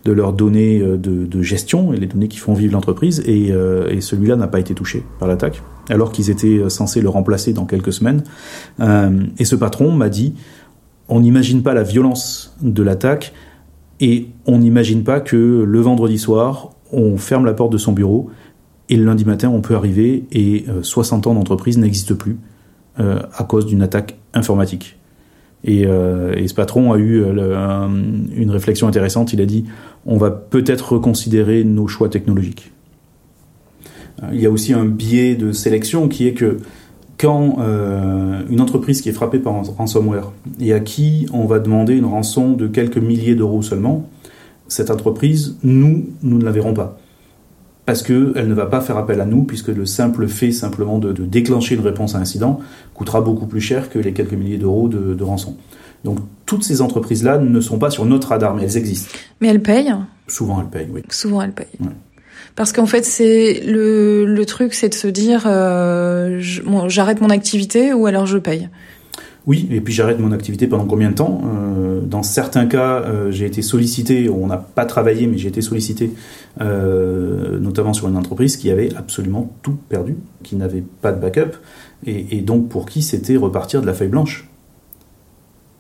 de 0.06 0.12
leurs 0.12 0.34
données 0.34 0.80
de, 0.80 0.98
de, 0.98 1.42
gestion 1.42 1.94
et 1.94 1.98
les 1.98 2.08
données 2.08 2.28
qui 2.28 2.38
font 2.38 2.54
vivre 2.54 2.74
l'entreprise. 2.74 3.22
Et, 3.26 3.50
et 3.90 4.02
celui-là 4.02 4.36
n'a 4.36 4.48
pas 4.48 4.60
été 4.60 4.74
touché 4.74 5.04
par 5.20 5.28
l'attaque, 5.28 5.62
alors 5.90 6.12
qu'ils 6.12 6.30
étaient 6.30 6.70
censés 6.70 7.02
le 7.02 7.10
remplacer 7.10 7.54
dans 7.54 7.66
quelques 7.66 7.94
semaines. 7.94 8.24
et 8.80 9.46
ce 9.46 9.56
patron 9.56 9.92
m'a 9.92 10.10
dit 10.10 10.34
On 11.10 11.20
n'imagine 11.20 11.62
pas 11.62 11.74
la 11.74 11.84
violence 11.84 12.56
de 12.62 12.84
l'attaque 12.84 13.34
et 14.00 14.28
on 14.46 14.60
n'imagine 14.60 15.04
pas 15.04 15.20
que 15.20 15.64
le 15.66 15.80
vendredi 15.80 16.18
soir, 16.18 16.72
on 16.92 17.18
ferme 17.18 17.46
la 17.46 17.54
porte 17.54 17.72
de 17.72 17.78
son 17.78 17.92
bureau 17.92 18.30
et 18.90 18.98
le 18.98 19.06
lundi 19.06 19.26
matin, 19.26 19.50
on 19.50 19.62
peut 19.62 19.76
arriver 19.76 20.26
et 20.32 20.66
60 20.82 21.28
ans 21.28 21.34
d'entreprise 21.34 21.78
n'existe 21.78 22.14
plus 22.14 22.38
à 22.98 23.44
cause 23.44 23.66
d'une 23.66 23.82
attaque 23.82 24.18
informatique. 24.34 24.98
Et, 25.64 25.84
ce 25.84 26.54
patron 26.54 26.94
a 26.94 26.98
eu 26.98 27.24
une 27.24 28.52
réflexion 28.52 28.88
intéressante. 28.88 29.34
Il 29.34 29.42
a 29.42 29.46
dit 29.46 29.66
on 30.06 30.18
va 30.18 30.30
peut-être 30.30 30.94
reconsidérer 30.94 31.64
nos 31.64 31.88
choix 31.88 32.10
technologiques. 32.10 32.72
Il 34.32 34.40
y 34.40 34.46
a 34.46 34.52
aussi 34.52 34.74
un 34.74 34.86
biais 34.86 35.36
de 35.36 35.52
sélection 35.52 36.08
qui 36.08 36.28
est 36.28 36.34
que 36.34 36.60
quand 37.18 37.58
euh, 37.60 38.42
une 38.50 38.62
entreprise 38.62 39.02
qui 39.02 39.10
est 39.10 39.14
frappée 39.14 39.40
par 39.40 39.56
un 39.56 39.62
ransomware 39.62 40.32
et 40.60 40.74
à 40.74 40.80
qui 40.80 41.28
on 41.34 41.46
va 41.46 41.60
demander 41.60 41.96
une 41.96 42.06
rançon 42.06 42.52
de 42.52 42.68
quelques 42.68 42.98
milliers 42.98 43.36
d'euros 43.36 43.62
seulement, 43.62 44.10
cette 44.68 44.90
entreprise, 44.90 45.58
nous, 45.64 46.10
nous 46.24 46.38
ne 46.38 46.44
la 46.44 46.52
verrons 46.52 46.74
pas. 46.74 46.98
Parce 47.86 48.02
qu'elle 48.02 48.48
ne 48.48 48.54
va 48.54 48.66
pas 48.66 48.82
faire 48.82 48.98
appel 48.98 49.22
à 49.22 49.26
nous, 49.26 49.44
puisque 49.44 49.68
le 49.68 49.86
simple 49.86 50.28
fait 50.28 50.52
simplement 50.52 50.98
de, 50.98 51.14
déclencher 51.14 51.76
une 51.76 51.82
réponse 51.82 52.16
à 52.16 52.18
un 52.18 52.22
incident 52.22 52.60
coûtera 52.96 53.22
beaucoup 53.22 53.46
plus 53.46 53.62
cher 53.62 53.90
que 53.90 54.00
les 54.00 54.12
quelques 54.12 54.34
milliers 54.34 54.58
d'euros 54.58 54.90
de, 54.90 55.24
rançon. 55.24 55.56
Donc 56.04 56.20
toutes 56.46 56.64
ces 56.64 56.82
entreprises-là 56.82 57.38
ne 57.38 57.60
sont 57.62 57.78
pas 57.78 57.92
sur 57.92 58.06
notre 58.06 58.30
radar, 58.30 58.56
mais 58.56 58.64
elles 58.64 58.78
existent. 58.78 59.12
Mais 59.40 59.50
elles 59.50 59.62
payent 59.62 59.94
Souvent 60.28 60.62
elles 60.62 60.70
payent, 60.70 60.90
oui. 60.92 61.04
Souvent 61.10 61.44
elles 61.44 61.54
payent. 61.54 61.68
Parce 62.56 62.72
qu'en 62.72 62.86
fait, 62.86 63.04
c'est 63.06 63.62
le, 63.66 64.26
le 64.26 64.46
truc, 64.46 64.74
c'est 64.74 64.90
de 64.90 64.94
se 64.94 65.08
dire, 65.08 65.44
euh, 65.46 66.40
j'arrête 66.88 67.22
mon 67.22 67.30
activité 67.30 67.94
ou 67.94 68.06
alors 68.06 68.26
je 68.26 68.38
paye. 68.38 68.70
Oui, 69.46 69.68
et 69.72 69.82
puis 69.82 69.94
j'arrête 69.94 70.20
mon 70.20 70.32
activité 70.32 70.66
pendant 70.68 70.86
combien 70.86 71.12
de 71.12 71.16
temps? 71.16 71.42
Euh, 71.46 72.02
Dans 72.02 72.24
certains 72.24 72.66
cas, 72.66 73.02
euh, 73.02 73.32
j'ai 73.32 73.46
été 73.46 73.62
sollicité, 73.62 74.30
on 74.30 74.48
n'a 74.48 74.58
pas 74.58 74.86
travaillé, 74.86 75.28
mais 75.28 75.38
j'ai 75.38 75.50
été 75.50 75.62
sollicité, 75.62 76.12
notamment 76.60 77.94
sur 77.94 78.08
une 78.08 78.18
entreprise 78.18 78.58
qui 78.58 78.72
avait 78.72 78.90
absolument 78.96 79.54
tout 79.62 79.78
perdu, 79.90 80.16
qui 80.44 80.56
n'avait 80.56 80.84
pas 81.02 81.12
de 81.12 81.20
backup, 81.20 81.58
et 82.08 82.42
donc 82.42 82.70
pour 82.70 82.86
qui 82.86 83.02
c'était 83.02 83.36
repartir 83.36 83.82
de 83.82 83.86
la 83.86 83.94
feuille 83.94 84.10
blanche? 84.10 84.48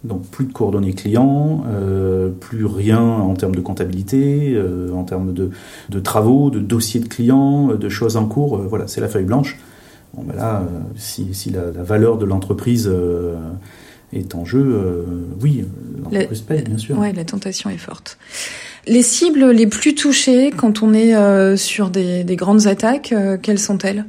Donc 0.05 0.25
plus 0.27 0.45
de 0.45 0.53
coordonnées 0.53 0.93
clients, 0.93 1.63
euh, 1.67 2.29
plus 2.29 2.65
rien 2.65 3.01
en 3.01 3.33
termes 3.33 3.55
de 3.55 3.61
comptabilité, 3.61 4.53
euh, 4.53 4.91
en 4.93 5.03
termes 5.03 5.33
de, 5.33 5.49
de, 5.89 5.99
travaux, 5.99 6.49
de 6.49 6.59
dossiers 6.59 6.99
de 6.99 7.07
clients, 7.07 7.71
euh, 7.71 7.77
de 7.77 7.89
choses 7.89 8.15
en 8.15 8.25
cours. 8.25 8.57
voilà, 8.57 8.87
c'est 8.87 9.01
la 9.01 9.07
feuille 9.07 9.25
blanche. 9.25 9.57
Bon, 10.13 10.23
ben 10.23 10.35
là, 10.35 10.63
si, 10.95 11.33
si 11.33 11.49
la, 11.49 11.71
la, 11.71 11.83
valeur 11.83 12.17
de 12.17 12.25
l'entreprise 12.25 12.89
est 14.13 14.33
en 14.33 14.45
jeu, 14.45 15.05
oui, 15.41 15.65
l'entreprise 16.01 16.41
paye, 16.41 16.61
bien 16.61 16.77
sûr. 16.77 16.97
Oui, 16.97 17.11
la 17.11 17.25
tentation 17.25 17.69
est 17.69 17.77
forte. 17.77 18.17
Les 18.87 19.01
cibles 19.01 19.49
les 19.51 19.67
plus 19.67 19.93
touchées 19.93 20.51
quand 20.55 20.83
on 20.83 20.93
est 20.93 21.57
sur 21.57 21.89
des, 21.89 22.23
des 22.23 22.35
grandes 22.37 22.67
attaques, 22.67 23.13
quelles 23.41 23.59
sont-elles? 23.59 24.05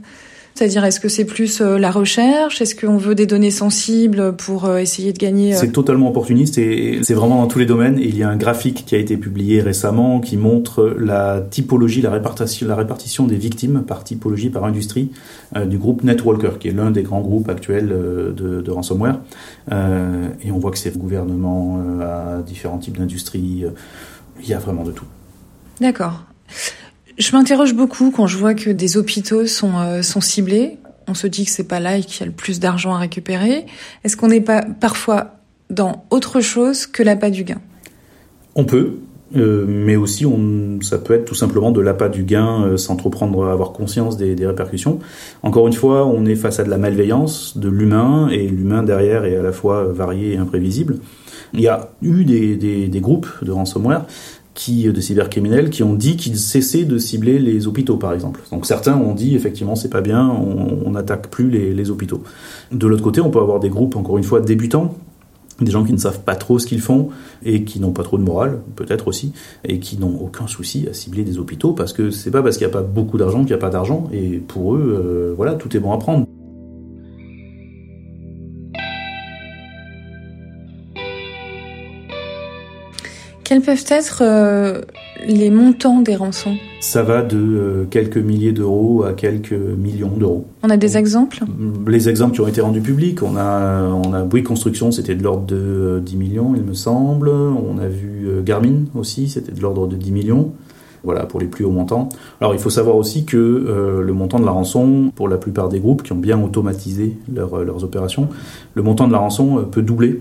C'est-à-dire, 0.56 0.86
est-ce 0.86 1.00
que 1.00 1.08
c'est 1.10 1.26
plus 1.26 1.60
euh, 1.60 1.76
la 1.76 1.90
recherche? 1.90 2.62
Est-ce 2.62 2.74
qu'on 2.74 2.96
veut 2.96 3.14
des 3.14 3.26
données 3.26 3.50
sensibles 3.50 4.34
pour 4.34 4.64
euh, 4.64 4.78
essayer 4.78 5.12
de 5.12 5.18
gagner 5.18 5.54
euh? 5.54 5.58
C'est 5.60 5.70
totalement 5.70 6.08
opportuniste 6.08 6.56
et 6.56 7.00
c'est 7.02 7.12
vraiment 7.12 7.42
dans 7.42 7.46
tous 7.46 7.58
les 7.58 7.66
domaines. 7.66 7.98
Il 7.98 8.16
y 8.16 8.22
a 8.22 8.30
un 8.30 8.36
graphique 8.36 8.84
qui 8.86 8.94
a 8.94 8.98
été 8.98 9.18
publié 9.18 9.60
récemment 9.60 10.18
qui 10.18 10.38
montre 10.38 10.96
la 10.98 11.42
typologie, 11.42 12.00
la 12.00 12.10
répartition, 12.10 12.66
la 12.66 12.74
répartition 12.74 13.26
des 13.26 13.36
victimes 13.36 13.82
par 13.82 14.02
typologie, 14.02 14.48
par 14.48 14.64
industrie 14.64 15.10
du 15.66 15.76
groupe 15.76 16.02
Netwalker, 16.02 16.58
qui 16.58 16.68
est 16.68 16.72
l'un 16.72 16.90
des 16.90 17.02
grands 17.02 17.20
groupes 17.20 17.48
actuels 17.50 17.88
de, 17.88 18.62
de 18.62 18.70
ransomware. 18.70 19.20
et 19.70 20.50
on 20.50 20.58
voit 20.58 20.70
que 20.70 20.78
c'est 20.78 20.92
le 20.92 20.98
gouvernement 20.98 21.80
à 22.00 22.42
différents 22.42 22.78
types 22.78 22.96
d'industries. 22.96 23.64
il 24.40 24.48
y 24.48 24.54
a 24.54 24.58
vraiment 24.58 24.84
de 24.84 24.92
tout. 24.92 25.06
D'accord. 25.80 26.24
Je 27.18 27.32
m'interroge 27.32 27.74
beaucoup 27.74 28.10
quand 28.10 28.26
je 28.26 28.36
vois 28.36 28.54
que 28.54 28.70
des 28.70 28.96
hôpitaux 28.96 29.46
sont, 29.46 29.78
euh, 29.78 30.02
sont 30.02 30.20
ciblés. 30.20 30.78
On 31.08 31.14
se 31.14 31.26
dit 31.26 31.44
que 31.46 31.50
c'est 31.50 31.68
pas 31.68 31.80
là 31.80 31.98
qu'il 32.00 32.20
y 32.20 32.22
a 32.24 32.26
le 32.26 32.32
plus 32.32 32.60
d'argent 32.60 32.94
à 32.94 32.98
récupérer. 32.98 33.64
Est-ce 34.04 34.16
qu'on 34.16 34.28
n'est 34.28 34.40
pas 34.40 34.62
parfois 34.62 35.36
dans 35.70 36.04
autre 36.10 36.40
chose 36.40 36.86
que 36.86 37.02
l'appât 37.02 37.30
du 37.30 37.44
gain? 37.44 37.60
On 38.54 38.64
peut, 38.64 38.96
euh, 39.34 39.64
mais 39.66 39.96
aussi 39.96 40.26
on, 40.26 40.78
ça 40.82 40.98
peut 40.98 41.14
être 41.14 41.24
tout 41.24 41.34
simplement 41.34 41.70
de 41.70 41.80
l'appât 41.80 42.10
du 42.10 42.22
gain 42.22 42.64
euh, 42.64 42.76
sans 42.76 42.96
trop 42.96 43.08
prendre 43.08 43.46
avoir 43.46 43.72
conscience 43.72 44.18
des, 44.18 44.34
répercussions. 44.46 44.98
Encore 45.42 45.66
une 45.66 45.72
fois, 45.72 46.06
on 46.06 46.26
est 46.26 46.34
face 46.34 46.60
à 46.60 46.64
de 46.64 46.70
la 46.70 46.78
malveillance 46.78 47.56
de 47.56 47.68
l'humain 47.68 48.28
et 48.30 48.46
l'humain 48.46 48.82
derrière 48.82 49.24
est 49.24 49.36
à 49.36 49.42
la 49.42 49.52
fois 49.52 49.84
varié 49.84 50.34
et 50.34 50.36
imprévisible. 50.36 50.98
Il 51.54 51.60
y 51.60 51.68
a 51.68 51.90
eu 52.02 52.24
des, 52.24 52.56
des 52.56 53.00
groupes 53.00 53.28
de 53.42 53.52
ransomware 53.52 54.04
qui, 54.56 54.90
de 54.90 55.00
cybercriminels 55.00 55.70
qui 55.70 55.82
ont 55.84 55.94
dit 55.94 56.16
qu'ils 56.16 56.38
cessaient 56.38 56.84
de 56.84 56.98
cibler 56.98 57.38
les 57.38 57.68
hôpitaux, 57.68 57.98
par 57.98 58.12
exemple. 58.12 58.40
Donc 58.50 58.66
certains 58.66 58.96
ont 58.96 59.14
dit 59.14 59.36
effectivement 59.36 59.76
c'est 59.76 59.90
pas 59.90 60.00
bien, 60.00 60.28
on 60.28 60.90
n'attaque 60.90 61.28
plus 61.28 61.50
les, 61.50 61.74
les, 61.74 61.90
hôpitaux. 61.90 62.22
De 62.72 62.86
l'autre 62.86 63.02
côté, 63.02 63.20
on 63.20 63.30
peut 63.30 63.38
avoir 63.38 63.60
des 63.60 63.68
groupes, 63.68 63.94
encore 63.96 64.16
une 64.16 64.24
fois, 64.24 64.40
débutants, 64.40 64.94
des 65.60 65.70
gens 65.70 65.84
qui 65.84 65.92
ne 65.92 65.98
savent 65.98 66.20
pas 66.20 66.34
trop 66.36 66.58
ce 66.58 66.66
qu'ils 66.66 66.80
font 66.80 67.10
et 67.44 67.64
qui 67.64 67.80
n'ont 67.80 67.92
pas 67.92 68.02
trop 68.02 68.18
de 68.18 68.22
morale, 68.22 68.60
peut-être 68.76 69.08
aussi, 69.08 69.32
et 69.64 69.78
qui 69.78 69.98
n'ont 69.98 70.18
aucun 70.20 70.46
souci 70.46 70.86
à 70.90 70.94
cibler 70.94 71.22
des 71.22 71.38
hôpitaux 71.38 71.72
parce 71.72 71.92
que 71.92 72.10
c'est 72.10 72.30
pas 72.30 72.42
parce 72.42 72.56
qu'il 72.56 72.66
n'y 72.66 72.72
a 72.72 72.76
pas 72.76 72.82
beaucoup 72.82 73.18
d'argent 73.18 73.40
qu'il 73.40 73.48
n'y 73.48 73.54
a 73.54 73.58
pas 73.58 73.70
d'argent 73.70 74.08
et 74.12 74.38
pour 74.38 74.74
eux, 74.74 75.02
euh, 75.04 75.34
voilà, 75.36 75.54
tout 75.54 75.74
est 75.76 75.80
bon 75.80 75.92
à 75.92 75.98
prendre. 75.98 76.26
Quels 83.46 83.60
peuvent 83.60 83.84
être 83.90 84.22
euh, 84.22 84.80
les 85.24 85.50
montants 85.50 86.00
des 86.00 86.16
rançons? 86.16 86.56
Ça 86.80 87.04
va 87.04 87.22
de 87.22 87.36
euh, 87.36 87.84
quelques 87.88 88.16
milliers 88.16 88.50
d'euros 88.50 89.04
à 89.04 89.12
quelques 89.12 89.52
millions 89.52 90.16
d'euros. 90.16 90.48
On 90.64 90.68
a 90.68 90.76
des 90.76 90.96
exemples? 90.96 91.38
Les 91.86 92.08
exemples 92.08 92.34
qui 92.34 92.40
ont 92.40 92.48
été 92.48 92.60
rendus 92.60 92.80
publics, 92.80 93.22
on 93.22 93.36
a, 93.36 93.84
on 93.84 94.12
a 94.14 94.24
Bouygues 94.24 94.46
Construction, 94.46 94.90
c'était 94.90 95.14
de 95.14 95.22
l'ordre 95.22 95.46
de 95.46 96.02
10 96.04 96.14
euh, 96.14 96.18
millions, 96.18 96.54
il 96.56 96.64
me 96.64 96.74
semble. 96.74 97.28
On 97.28 97.78
a 97.78 97.86
vu 97.86 98.28
Garmin 98.44 98.86
aussi, 98.96 99.28
c'était 99.28 99.52
de 99.52 99.60
l'ordre 99.60 99.86
de 99.86 99.94
10 99.94 100.10
millions. 100.10 100.50
Voilà, 101.04 101.24
pour 101.24 101.38
les 101.38 101.46
plus 101.46 101.64
hauts 101.64 101.70
montants. 101.70 102.08
Alors 102.40 102.52
il 102.52 102.58
faut 102.58 102.70
savoir 102.70 102.96
aussi 102.96 103.26
que 103.26 103.36
le 104.04 104.12
montant 104.12 104.40
de 104.40 104.44
la 104.44 104.50
rançon, 104.50 105.12
pour 105.14 105.28
la 105.28 105.36
plupart 105.36 105.68
des 105.68 105.78
groupes 105.78 106.02
qui 106.02 106.10
ont 106.12 106.16
bien 106.16 106.42
automatisé 106.42 107.16
leurs 107.32 107.84
opérations, 107.84 108.28
le 108.74 108.82
montant 108.82 109.06
de 109.06 109.12
la 109.12 109.18
rançon 109.18 109.64
peut 109.70 109.82
doubler 109.82 110.20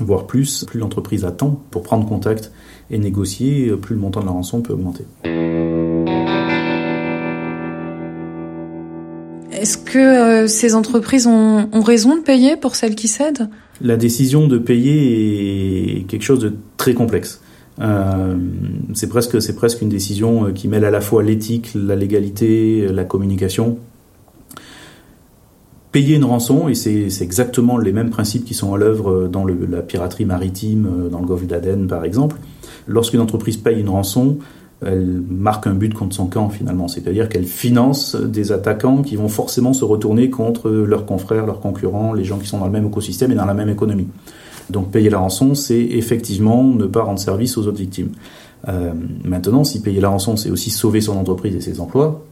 voire 0.00 0.26
plus, 0.26 0.64
plus 0.64 0.78
l'entreprise 0.78 1.24
attend 1.24 1.62
pour 1.70 1.82
prendre 1.82 2.06
contact 2.06 2.52
et 2.90 2.98
négocier, 2.98 3.72
plus 3.76 3.94
le 3.94 4.00
montant 4.00 4.20
de 4.20 4.26
la 4.26 4.32
rançon 4.32 4.62
peut 4.62 4.72
augmenter. 4.72 5.04
Est-ce 9.52 9.78
que 9.78 9.98
euh, 9.98 10.46
ces 10.46 10.74
entreprises 10.74 11.26
ont, 11.26 11.68
raison 11.80 12.16
de 12.16 12.20
payer 12.20 12.56
pour 12.56 12.76
celles 12.76 12.94
qui 12.94 13.08
cèdent? 13.08 13.48
La 13.80 13.96
décision 13.96 14.46
de 14.46 14.58
payer 14.58 15.98
est 15.98 16.02
quelque 16.02 16.22
chose 16.22 16.40
de 16.40 16.52
très 16.76 16.94
complexe. 16.94 17.40
Euh, 17.80 18.36
c'est 18.94 19.08
presque, 19.08 19.40
c'est 19.42 19.56
presque 19.56 19.82
une 19.82 19.88
décision 19.88 20.52
qui 20.52 20.68
mêle 20.68 20.84
à 20.84 20.90
la 20.90 21.00
fois 21.00 21.22
l'éthique, 21.22 21.70
la 21.74 21.96
légalité, 21.96 22.86
la 22.92 23.04
communication 23.04 23.78
payer 25.96 26.16
une 26.16 26.26
rançon, 26.26 26.68
et 26.68 26.74
c'est 26.74 27.22
exactement 27.22 27.78
les 27.78 27.90
mêmes 27.90 28.10
principes 28.10 28.44
qui 28.44 28.52
sont 28.52 28.74
à 28.74 28.76
l'œuvre 28.76 29.10
euh, 29.10 29.28
dans 29.28 29.46
la 29.46 29.80
piraterie 29.80 30.26
maritime, 30.26 30.86
euh, 30.86 31.08
dans 31.08 31.20
le 31.20 31.26
golfe 31.26 31.46
d'Aden 31.46 31.86
par 31.86 32.04
exemple. 32.04 32.36
Lorsqu'une 32.86 33.20
entreprise 33.20 33.56
paye 33.56 33.80
une 33.80 33.88
rançon, 33.88 34.36
elle 34.84 35.22
marque 35.26 35.66
un 35.66 35.72
but 35.72 35.94
contre 35.94 36.14
son 36.14 36.26
camp 36.26 36.50
finalement, 36.50 36.86
c'est-à-dire 36.86 37.30
qu'elle 37.30 37.46
finance 37.46 38.14
des 38.14 38.52
attaquants 38.52 39.00
qui 39.00 39.16
vont 39.16 39.30
forcément 39.30 39.72
se 39.72 39.86
retourner 39.86 40.28
contre 40.28 40.68
leurs 40.68 41.06
confrères, 41.06 41.46
leurs 41.46 41.60
concurrents, 41.60 42.12
les 42.12 42.24
gens 42.24 42.36
qui 42.36 42.46
sont 42.46 42.58
dans 42.58 42.66
le 42.66 42.72
même 42.72 42.88
écosystème 42.88 43.32
et 43.32 43.34
dans 43.34 43.46
la 43.46 43.54
même 43.54 43.70
économie. 43.70 44.08
Donc 44.68 44.90
payer 44.90 45.08
la 45.08 45.20
rançon, 45.20 45.54
c'est 45.54 45.80
effectivement 45.80 46.62
ne 46.62 46.84
pas 46.84 47.04
rendre 47.04 47.20
service 47.20 47.56
aux 47.56 47.66
autres 47.66 47.78
victimes. 47.78 48.10
Euh, 48.68 48.92
maintenant, 49.24 49.64
si 49.64 49.80
payer 49.80 50.02
la 50.02 50.10
rançon, 50.10 50.36
c'est 50.36 50.50
aussi 50.50 50.68
sauver 50.68 51.00
son 51.00 51.16
entreprise 51.16 51.56
et 51.56 51.62
ses 51.62 51.80
emplois, 51.80 52.22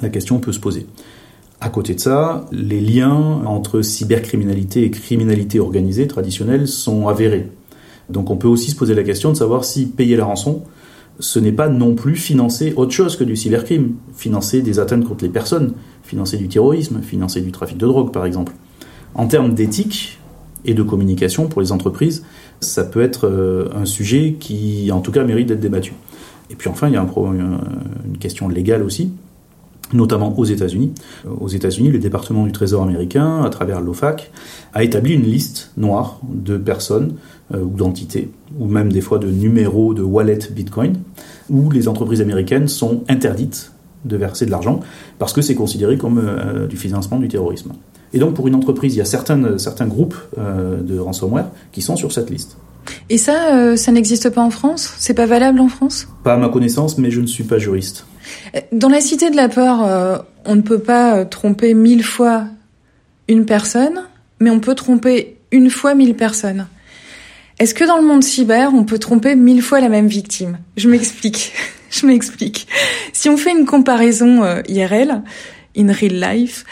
la 0.00 0.08
question 0.08 0.38
peut 0.38 0.52
se 0.52 0.60
poser. 0.60 0.86
À 1.64 1.70
côté 1.70 1.94
de 1.94 2.00
ça, 2.00 2.44
les 2.52 2.82
liens 2.82 3.40
entre 3.46 3.80
cybercriminalité 3.80 4.84
et 4.84 4.90
criminalité 4.90 5.60
organisée 5.60 6.06
traditionnelle 6.06 6.68
sont 6.68 7.08
avérés. 7.08 7.48
Donc 8.10 8.28
on 8.28 8.36
peut 8.36 8.48
aussi 8.48 8.70
se 8.70 8.76
poser 8.76 8.94
la 8.94 9.02
question 9.02 9.32
de 9.32 9.36
savoir 9.38 9.64
si 9.64 9.86
payer 9.86 10.14
la 10.18 10.26
rançon, 10.26 10.64
ce 11.20 11.38
n'est 11.38 11.52
pas 11.52 11.70
non 11.70 11.94
plus 11.94 12.16
financer 12.16 12.74
autre 12.76 12.92
chose 12.92 13.16
que 13.16 13.24
du 13.24 13.34
cybercrime, 13.34 13.94
financer 14.14 14.60
des 14.60 14.78
atteintes 14.78 15.06
contre 15.06 15.24
les 15.24 15.30
personnes, 15.30 15.72
financer 16.02 16.36
du 16.36 16.48
terrorisme, 16.48 17.00
financer 17.00 17.40
du 17.40 17.50
trafic 17.50 17.78
de 17.78 17.86
drogue 17.86 18.12
par 18.12 18.26
exemple. 18.26 18.52
En 19.14 19.26
termes 19.26 19.54
d'éthique 19.54 20.18
et 20.66 20.74
de 20.74 20.82
communication 20.82 21.46
pour 21.46 21.62
les 21.62 21.72
entreprises, 21.72 22.26
ça 22.60 22.84
peut 22.84 23.00
être 23.00 23.26
euh, 23.26 23.70
un 23.74 23.86
sujet 23.86 24.36
qui 24.38 24.92
en 24.92 25.00
tout 25.00 25.12
cas 25.12 25.24
mérite 25.24 25.48
d'être 25.48 25.60
débattu. 25.60 25.94
Et 26.50 26.56
puis 26.56 26.68
enfin, 26.68 26.88
il 26.88 26.92
y 26.92 26.98
a 26.98 27.00
une 27.00 28.18
question 28.18 28.50
légale 28.50 28.82
aussi 28.82 29.12
notamment 29.94 30.38
aux 30.38 30.44
États-Unis. 30.44 30.92
Aux 31.40 31.48
États-Unis, 31.48 31.90
le 31.90 31.98
département 31.98 32.44
du 32.44 32.52
Trésor 32.52 32.82
américain, 32.82 33.42
à 33.42 33.48
travers 33.48 33.80
l'OFAC, 33.80 34.30
a 34.74 34.82
établi 34.82 35.14
une 35.14 35.22
liste 35.22 35.70
noire 35.76 36.20
de 36.28 36.58
personnes 36.58 37.14
euh, 37.54 37.62
ou 37.62 37.76
d'entités, 37.76 38.30
ou 38.58 38.66
même 38.66 38.92
des 38.92 39.00
fois 39.00 39.18
de 39.18 39.28
numéros 39.28 39.94
de 39.94 40.02
wallet 40.02 40.40
Bitcoin, 40.50 40.94
où 41.48 41.70
les 41.70 41.88
entreprises 41.88 42.20
américaines 42.20 42.68
sont 42.68 43.04
interdites 43.08 43.72
de 44.04 44.16
verser 44.16 44.44
de 44.44 44.50
l'argent 44.50 44.80
parce 45.18 45.32
que 45.32 45.40
c'est 45.40 45.54
considéré 45.54 45.96
comme 45.96 46.18
euh, 46.18 46.66
du 46.66 46.76
financement 46.76 47.18
du 47.18 47.28
terrorisme. 47.28 47.72
Et 48.12 48.18
donc 48.18 48.34
pour 48.34 48.46
une 48.48 48.54
entreprise, 48.54 48.94
il 48.94 48.98
y 48.98 49.00
a 49.00 49.06
certaines, 49.06 49.58
certains 49.58 49.86
groupes 49.86 50.16
euh, 50.36 50.82
de 50.82 50.98
ransomware 50.98 51.50
qui 51.72 51.80
sont 51.80 51.96
sur 51.96 52.12
cette 52.12 52.30
liste. 52.30 52.56
Et 53.08 53.16
ça, 53.16 53.76
ça 53.78 53.92
n'existe 53.92 54.28
pas 54.28 54.42
en 54.42 54.50
France? 54.50 54.92
C'est 54.98 55.14
pas 55.14 55.24
valable 55.24 55.58
en 55.60 55.68
France? 55.68 56.06
Pas 56.22 56.34
à 56.34 56.36
ma 56.36 56.50
connaissance, 56.50 56.98
mais 56.98 57.10
je 57.10 57.22
ne 57.22 57.26
suis 57.26 57.44
pas 57.44 57.56
juriste. 57.56 58.04
Dans 58.72 58.88
la 58.88 59.00
cité 59.00 59.30
de 59.30 59.36
la 59.36 59.48
peur, 59.48 60.26
on 60.44 60.54
ne 60.54 60.62
peut 60.62 60.78
pas 60.78 61.24
tromper 61.24 61.74
mille 61.74 62.04
fois 62.04 62.44
une 63.28 63.46
personne, 63.46 64.04
mais 64.40 64.50
on 64.50 64.60
peut 64.60 64.74
tromper 64.74 65.36
une 65.50 65.70
fois 65.70 65.94
mille 65.94 66.14
personnes. 66.14 66.66
Est-ce 67.58 67.74
que 67.74 67.84
dans 67.84 67.96
le 67.96 68.06
monde 68.06 68.24
cyber, 68.24 68.72
on 68.74 68.84
peut 68.84 68.98
tromper 68.98 69.36
mille 69.36 69.62
fois 69.62 69.80
la 69.80 69.88
même 69.88 70.08
victime? 70.08 70.58
Je 70.76 70.88
m'explique. 70.88 71.52
Je 71.90 72.06
m'explique. 72.06 72.66
Si 73.12 73.28
on 73.28 73.36
fait 73.36 73.52
une 73.52 73.66
comparaison 73.66 74.42
euh, 74.42 74.62
IRL, 74.66 75.22
in 75.76 75.92
real 75.92 76.20
life, 76.20 76.64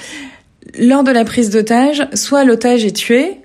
lors 0.76 1.04
de 1.04 1.12
la 1.12 1.24
prise 1.24 1.50
d'otage, 1.50 2.08
soit 2.14 2.42
l'otage 2.42 2.84
est 2.84 2.96
tué, 2.96 3.36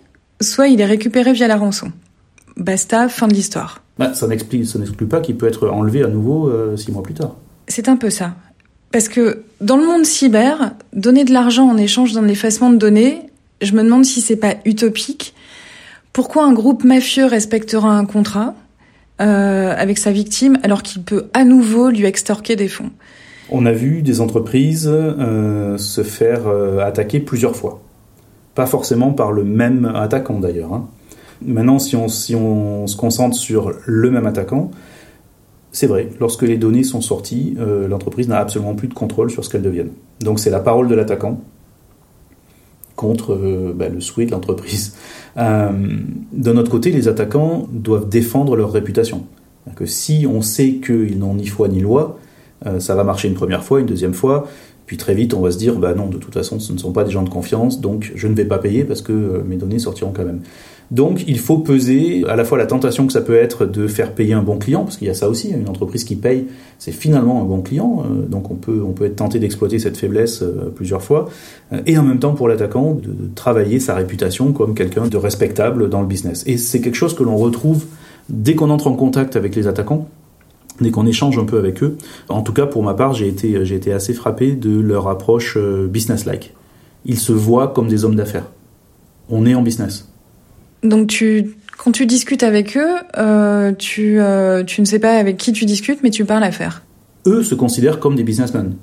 soit 0.42 0.70
il 0.70 0.82
est 0.82 0.86
récupéré 0.86 1.34
via 1.34 1.48
la 1.48 1.56
rançon. 1.56 1.92
Basta, 2.56 3.10
fin 3.10 3.28
de 3.28 3.36
l'histoire. 3.36 3.84
Bah, 4.00 4.16
ça 4.16 4.28
n'exclut 4.28 5.08
pas 5.08 5.22
qu'il 5.22 5.38
peut 5.38 5.48
être 5.48 5.70
enlevé 5.70 6.04
à 6.04 6.08
nouveau 6.08 6.50
euh, 6.50 6.76
six 6.78 6.92
mois 6.92 7.04
plus 7.04 7.14
tard. 7.14 7.36
C'est 7.68 7.90
un 7.90 7.98
peu 7.98 8.10
ça. 8.10 8.36
Parce 8.92 9.10
que 9.10 9.44
dans 9.62 9.78
le 9.78 9.86
monde 9.86 10.06
cyber, 10.06 10.74
donner 10.94 11.26
de 11.26 11.34
l'argent 11.34 11.68
en 11.68 11.78
échange 11.78 12.14
d'un 12.14 12.28
effacement 12.28 12.70
de 12.70 12.78
données, 12.78 13.22
je 13.62 13.74
me 13.74 13.84
demande 13.84 14.06
si 14.06 14.22
c'est 14.22 14.38
pas 14.38 14.56
utopique. 14.66 15.34
Pourquoi 16.14 16.46
un 16.46 16.54
groupe 16.54 16.84
mafieux 16.84 17.26
respectera 17.26 17.92
un 17.92 18.06
contrat 18.06 18.56
euh, 19.20 19.74
avec 19.78 19.98
sa 19.98 20.12
victime 20.12 20.58
alors 20.64 20.84
qu'il 20.84 21.04
peut 21.04 21.26
à 21.34 21.44
nouveau 21.44 21.90
lui 21.90 22.06
extorquer 22.06 22.56
des 22.56 22.68
fonds? 22.68 22.92
On 23.50 23.66
a 23.66 23.72
vu 23.72 24.02
des 24.02 24.22
entreprises 24.22 24.90
euh, 24.92 25.78
se 25.78 26.04
faire 26.04 26.48
euh, 26.48 26.80
attaquer 26.80 27.20
plusieurs 27.20 27.56
fois. 27.56 27.82
Pas 28.56 28.66
forcément 28.66 29.12
par 29.12 29.32
le 29.32 29.44
même 29.44 29.86
attaquant 29.86 30.40
d'ailleurs. 30.40 30.74
Hein. 30.74 30.88
Maintenant, 31.46 31.80
si 31.80 31.96
on, 31.96 32.08
si 32.08 32.36
on 32.36 32.88
se 32.88 32.96
concentre 32.96 33.36
sur 33.36 33.74
le 33.86 34.10
même 34.10 34.26
attaquant, 34.26 34.72
c'est 35.72 35.88
vrai, 35.88 36.10
lorsque 36.20 36.44
les 36.44 36.58
données 36.58 36.84
sont 36.84 37.02
sorties, 37.02 37.56
l'entreprise 37.90 38.28
n'a 38.28 38.40
absolument 38.40 38.74
plus 38.74 38.88
de 38.88 38.94
contrôle 38.94 39.30
sur 39.30 39.44
ce 39.44 39.50
qu'elles 39.50 39.62
deviennent. 39.62 39.92
Donc 40.22 40.40
c'est 40.40 40.50
la 40.50 40.60
parole 40.60 40.88
de 40.88 40.96
l'attaquant 40.96 41.40
contre 42.98 43.34
euh, 43.34 43.74
bah, 43.74 43.88
le 43.88 44.02
souhait 44.02 44.26
de 44.26 44.32
l'entreprise. 44.32 44.94
Euh, 45.38 45.70
D'un 46.32 46.58
autre 46.58 46.72
côté, 46.72 46.90
les 46.90 47.08
attaquants 47.08 47.68
doivent 47.72 48.10
défendre 48.10 48.56
leur 48.56 48.72
réputation. 48.72 49.26
Que 49.76 49.86
si 49.86 50.26
on 50.28 50.42
sait 50.42 50.80
qu'ils 50.84 51.20
n'ont 51.20 51.36
ni 51.36 51.46
foi 51.46 51.68
ni 51.68 51.80
loi, 51.80 52.18
euh, 52.66 52.80
ça 52.80 52.96
va 52.96 53.04
marcher 53.04 53.28
une 53.28 53.36
première 53.36 53.64
fois, 53.64 53.80
une 53.80 53.86
deuxième 53.86 54.16
fois, 54.16 54.48
puis 54.88 54.98
très 54.98 55.14
vite 55.14 55.36
on 55.36 55.42
va 55.42 55.52
se 55.52 55.60
dire 55.60 55.76
bah 55.76 55.94
non, 55.94 56.08
de 56.08 56.18
toute 56.18 56.34
façon, 56.34 56.60
ce 56.60 56.74
ne 56.74 56.80
sont 56.80 56.92
pas 56.92 57.04
des 57.04 57.12
gens 57.12 57.22
de 57.22 57.30
confiance, 57.30 57.82
donc 57.82 58.12
je 58.16 58.28
ne 58.28 58.34
vais 58.34 58.46
pas 58.46 58.58
payer 58.58 58.84
parce 58.84 59.04
que 59.04 59.14
euh, 59.14 59.44
mes 59.46 59.58
données 59.58 59.78
sortiront 59.78 60.12
quand 60.12 60.26
même. 60.26 60.42
Donc 60.90 61.26
il 61.28 61.40
faut 61.40 61.58
peser 61.58 62.24
à 62.28 62.36
la 62.36 62.46
fois 62.46 62.58
la 62.58 62.66
tentation 62.66 63.08
que 63.08 63.14
ça 63.14 63.22
peut 63.22 63.36
être 63.36 63.66
de 63.66 63.88
faire 63.88 64.14
payer 64.14 64.34
un 64.34 64.42
bon 64.42 64.58
client, 64.58 64.84
parce 64.84 64.98
qu'il 64.98 65.08
y 65.08 65.10
a 65.10 65.14
ça 65.14 65.28
aussi, 65.28 65.50
une 65.50 65.68
entreprise 65.68 66.06
qui 66.06 66.16
paye, 66.16 66.46
c'est 66.80 66.94
finalement 66.94 67.42
un 67.42 67.46
bon 67.46 67.62
client, 67.62 68.04
euh, 68.06 68.26
donc 68.26 68.52
on 68.52 68.56
peut, 68.56 68.82
on 68.88 68.94
peut 68.94 69.06
être 69.06 69.18
tenté 69.18 69.40
d'exploiter 69.40 69.80
cette 69.80 69.98
faiblesse 69.98 70.42
euh, 70.42 70.72
plusieurs 70.74 71.02
fois, 71.02 71.28
euh, 71.74 71.82
et 71.86 71.98
en 71.98 72.04
même 72.04 72.20
temps 72.20 72.34
pour 72.34 72.48
l'attaquant 72.48 72.94
de 72.94 73.14
travailler 73.36 73.80
sa 73.82 73.96
réputation 73.96 74.54
comme 74.54 74.76
quelqu'un 74.76 75.08
de 75.08 75.18
respectable 75.18 75.90
dans 75.90 76.02
le 76.02 76.08
business. 76.08 76.44
Et 76.48 76.58
c'est 76.58 76.80
quelque 76.80 76.96
chose 76.96 77.14
que 77.14 77.24
l'on 77.24 77.36
retrouve 77.36 77.86
dès 78.30 78.56
qu'on 78.56 78.70
entre 78.70 78.88
en 78.88 78.94
contact 78.94 79.36
avec 79.36 79.56
les 79.56 79.68
attaquants, 79.68 80.08
dès 80.80 80.92
qu'on 80.92 81.06
échange 81.06 81.38
un 81.38 81.46
peu 81.46 81.58
avec 81.58 81.84
eux. 81.84 81.98
En 82.30 82.44
tout 82.44 82.54
cas, 82.54 82.66
pour 82.66 82.84
ma 82.84 82.94
part, 82.94 83.14
j'ai 83.14 83.28
été, 83.28 83.66
j'ai 83.66 83.76
été 83.76 83.92
assez 83.92 84.14
frappé 84.14 84.54
de 84.54 84.80
leur 84.80 85.08
approche 85.08 85.58
business-like. 85.58 86.54
Ils 87.06 87.18
se 87.18 87.32
voient 87.32 87.70
comme 87.70 87.88
des 87.88 88.06
hommes 88.06 88.16
d'affaires. 88.16 88.52
On 89.30 89.46
est 89.46 89.56
en 89.56 89.62
business. 89.62 90.10
Donc 90.84 91.08
tu, 91.08 91.56
quand 91.78 91.92
tu 91.92 92.06
discutes 92.06 92.44
avec 92.44 92.76
eux, 92.78 92.96
euh, 93.18 93.72
tu, 93.78 94.20
euh, 94.20 94.64
tu 94.64 94.82
ne 94.82 94.86
sais 94.86 95.00
pas 95.00 95.18
avec 95.18 95.38
qui 95.38 95.54
tu 95.54 95.66
discutes, 95.66 96.00
mais 96.04 96.10
tu 96.10 96.26
parles 96.26 96.44
affaires. 96.44 96.84
Eux 97.26 97.44
se 97.44 97.56
considèrent 97.56 98.00
comme 98.00 98.16
des 98.16 98.24
businessmen. 98.24 98.76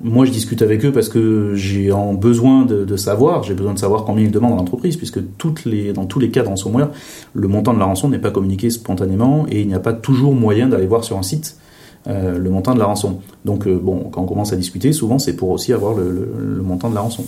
Moi, 0.00 0.26
je 0.26 0.30
discute 0.30 0.62
avec 0.62 0.84
eux 0.84 0.92
parce 0.92 1.08
que 1.08 1.54
j'ai 1.54 1.90
en 1.90 2.14
besoin 2.14 2.64
de, 2.64 2.96
savoir, 2.96 3.42
j'ai 3.42 3.54
besoin 3.54 3.74
de 3.74 3.80
savoir 3.80 4.04
combien 4.04 4.24
ils 4.24 4.30
demandent 4.30 4.52
à 4.52 4.56
l'entreprise, 4.56 4.96
puisque 4.96 5.18
dans 5.18 6.06
tous 6.06 6.18
les 6.20 6.30
cas 6.30 6.42
de 6.44 6.48
ransomware, 6.48 6.90
le 7.34 7.48
montant 7.48 7.74
de 7.74 7.80
la 7.80 7.84
rançon 7.84 8.08
n'est 8.08 8.20
pas 8.20 8.30
communiqué 8.30 8.70
spontanément 8.70 9.46
et 9.50 9.60
il 9.60 9.66
n'y 9.66 9.74
a 9.74 9.80
pas 9.80 9.92
toujours 9.92 10.34
moyen 10.34 10.68
d'aller 10.68 10.86
voir 10.86 11.02
sur 11.02 11.18
un 11.18 11.24
site 11.24 11.56
euh, 12.06 12.38
le 12.38 12.48
montant 12.48 12.74
de 12.74 12.78
la 12.78 12.84
rançon. 12.84 13.18
Donc, 13.44 13.66
bon, 13.66 14.08
quand 14.12 14.22
on 14.22 14.26
commence 14.26 14.52
à 14.52 14.56
discuter, 14.56 14.92
souvent 14.92 15.18
c'est 15.18 15.34
pour 15.34 15.50
aussi 15.50 15.72
avoir 15.72 15.94
le 15.94 16.62
montant 16.62 16.90
de 16.90 16.94
la 16.94 17.00
rançon. 17.00 17.24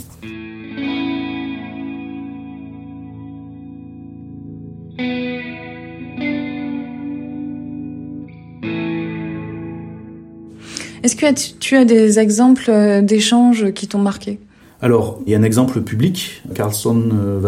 Est-ce 11.03 11.17
que 11.17 11.59
tu 11.59 11.77
as 11.77 11.85
des 11.85 12.19
exemples 12.19 12.67
euh, 12.69 13.01
d'échanges 13.01 13.73
qui 13.73 13.89
t'ont 13.89 13.99
marqué? 13.99 14.39
Alors, 14.83 15.21
il 15.27 15.33
y 15.33 15.35
a 15.35 15.39
un 15.39 15.43
exemple 15.43 15.81
public, 15.81 16.43
Carlson 16.55 17.11
euh, 17.13 17.41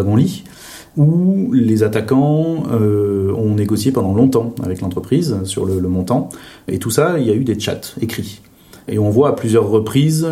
où 0.97 1.53
les 1.53 1.83
attaquants 1.83 2.65
euh, 2.71 3.33
ont 3.33 3.55
négocié 3.55 3.93
pendant 3.93 4.15
longtemps 4.15 4.55
avec 4.63 4.81
l'entreprise 4.81 5.43
sur 5.45 5.65
le, 5.65 5.81
montant. 5.89 6.29
Et 6.69 6.79
tout 6.79 6.91
ça, 6.91 7.19
il 7.19 7.27
y 7.27 7.31
a 7.31 7.35
eu 7.35 7.45
des 7.45 7.59
chats 7.59 7.81
écrits. 8.01 8.41
Et 8.89 8.99
on 8.99 9.11
voit 9.11 9.31
à 9.31 9.33
plusieurs 9.33 9.69
reprises 9.69 10.27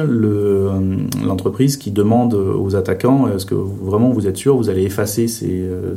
l'entreprise 1.24 1.76
qui 1.76 1.90
demande 1.90 2.34
aux 2.34 2.74
attaquants 2.74 3.28
est-ce 3.28 3.46
que 3.46 3.54
vraiment 3.54 4.10
vous 4.10 4.26
êtes 4.26 4.36
sûr 4.36 4.56
vous 4.56 4.68
allez 4.68 4.82
effacer 4.82 5.28
ces, 5.28 5.62
euh, 5.62 5.94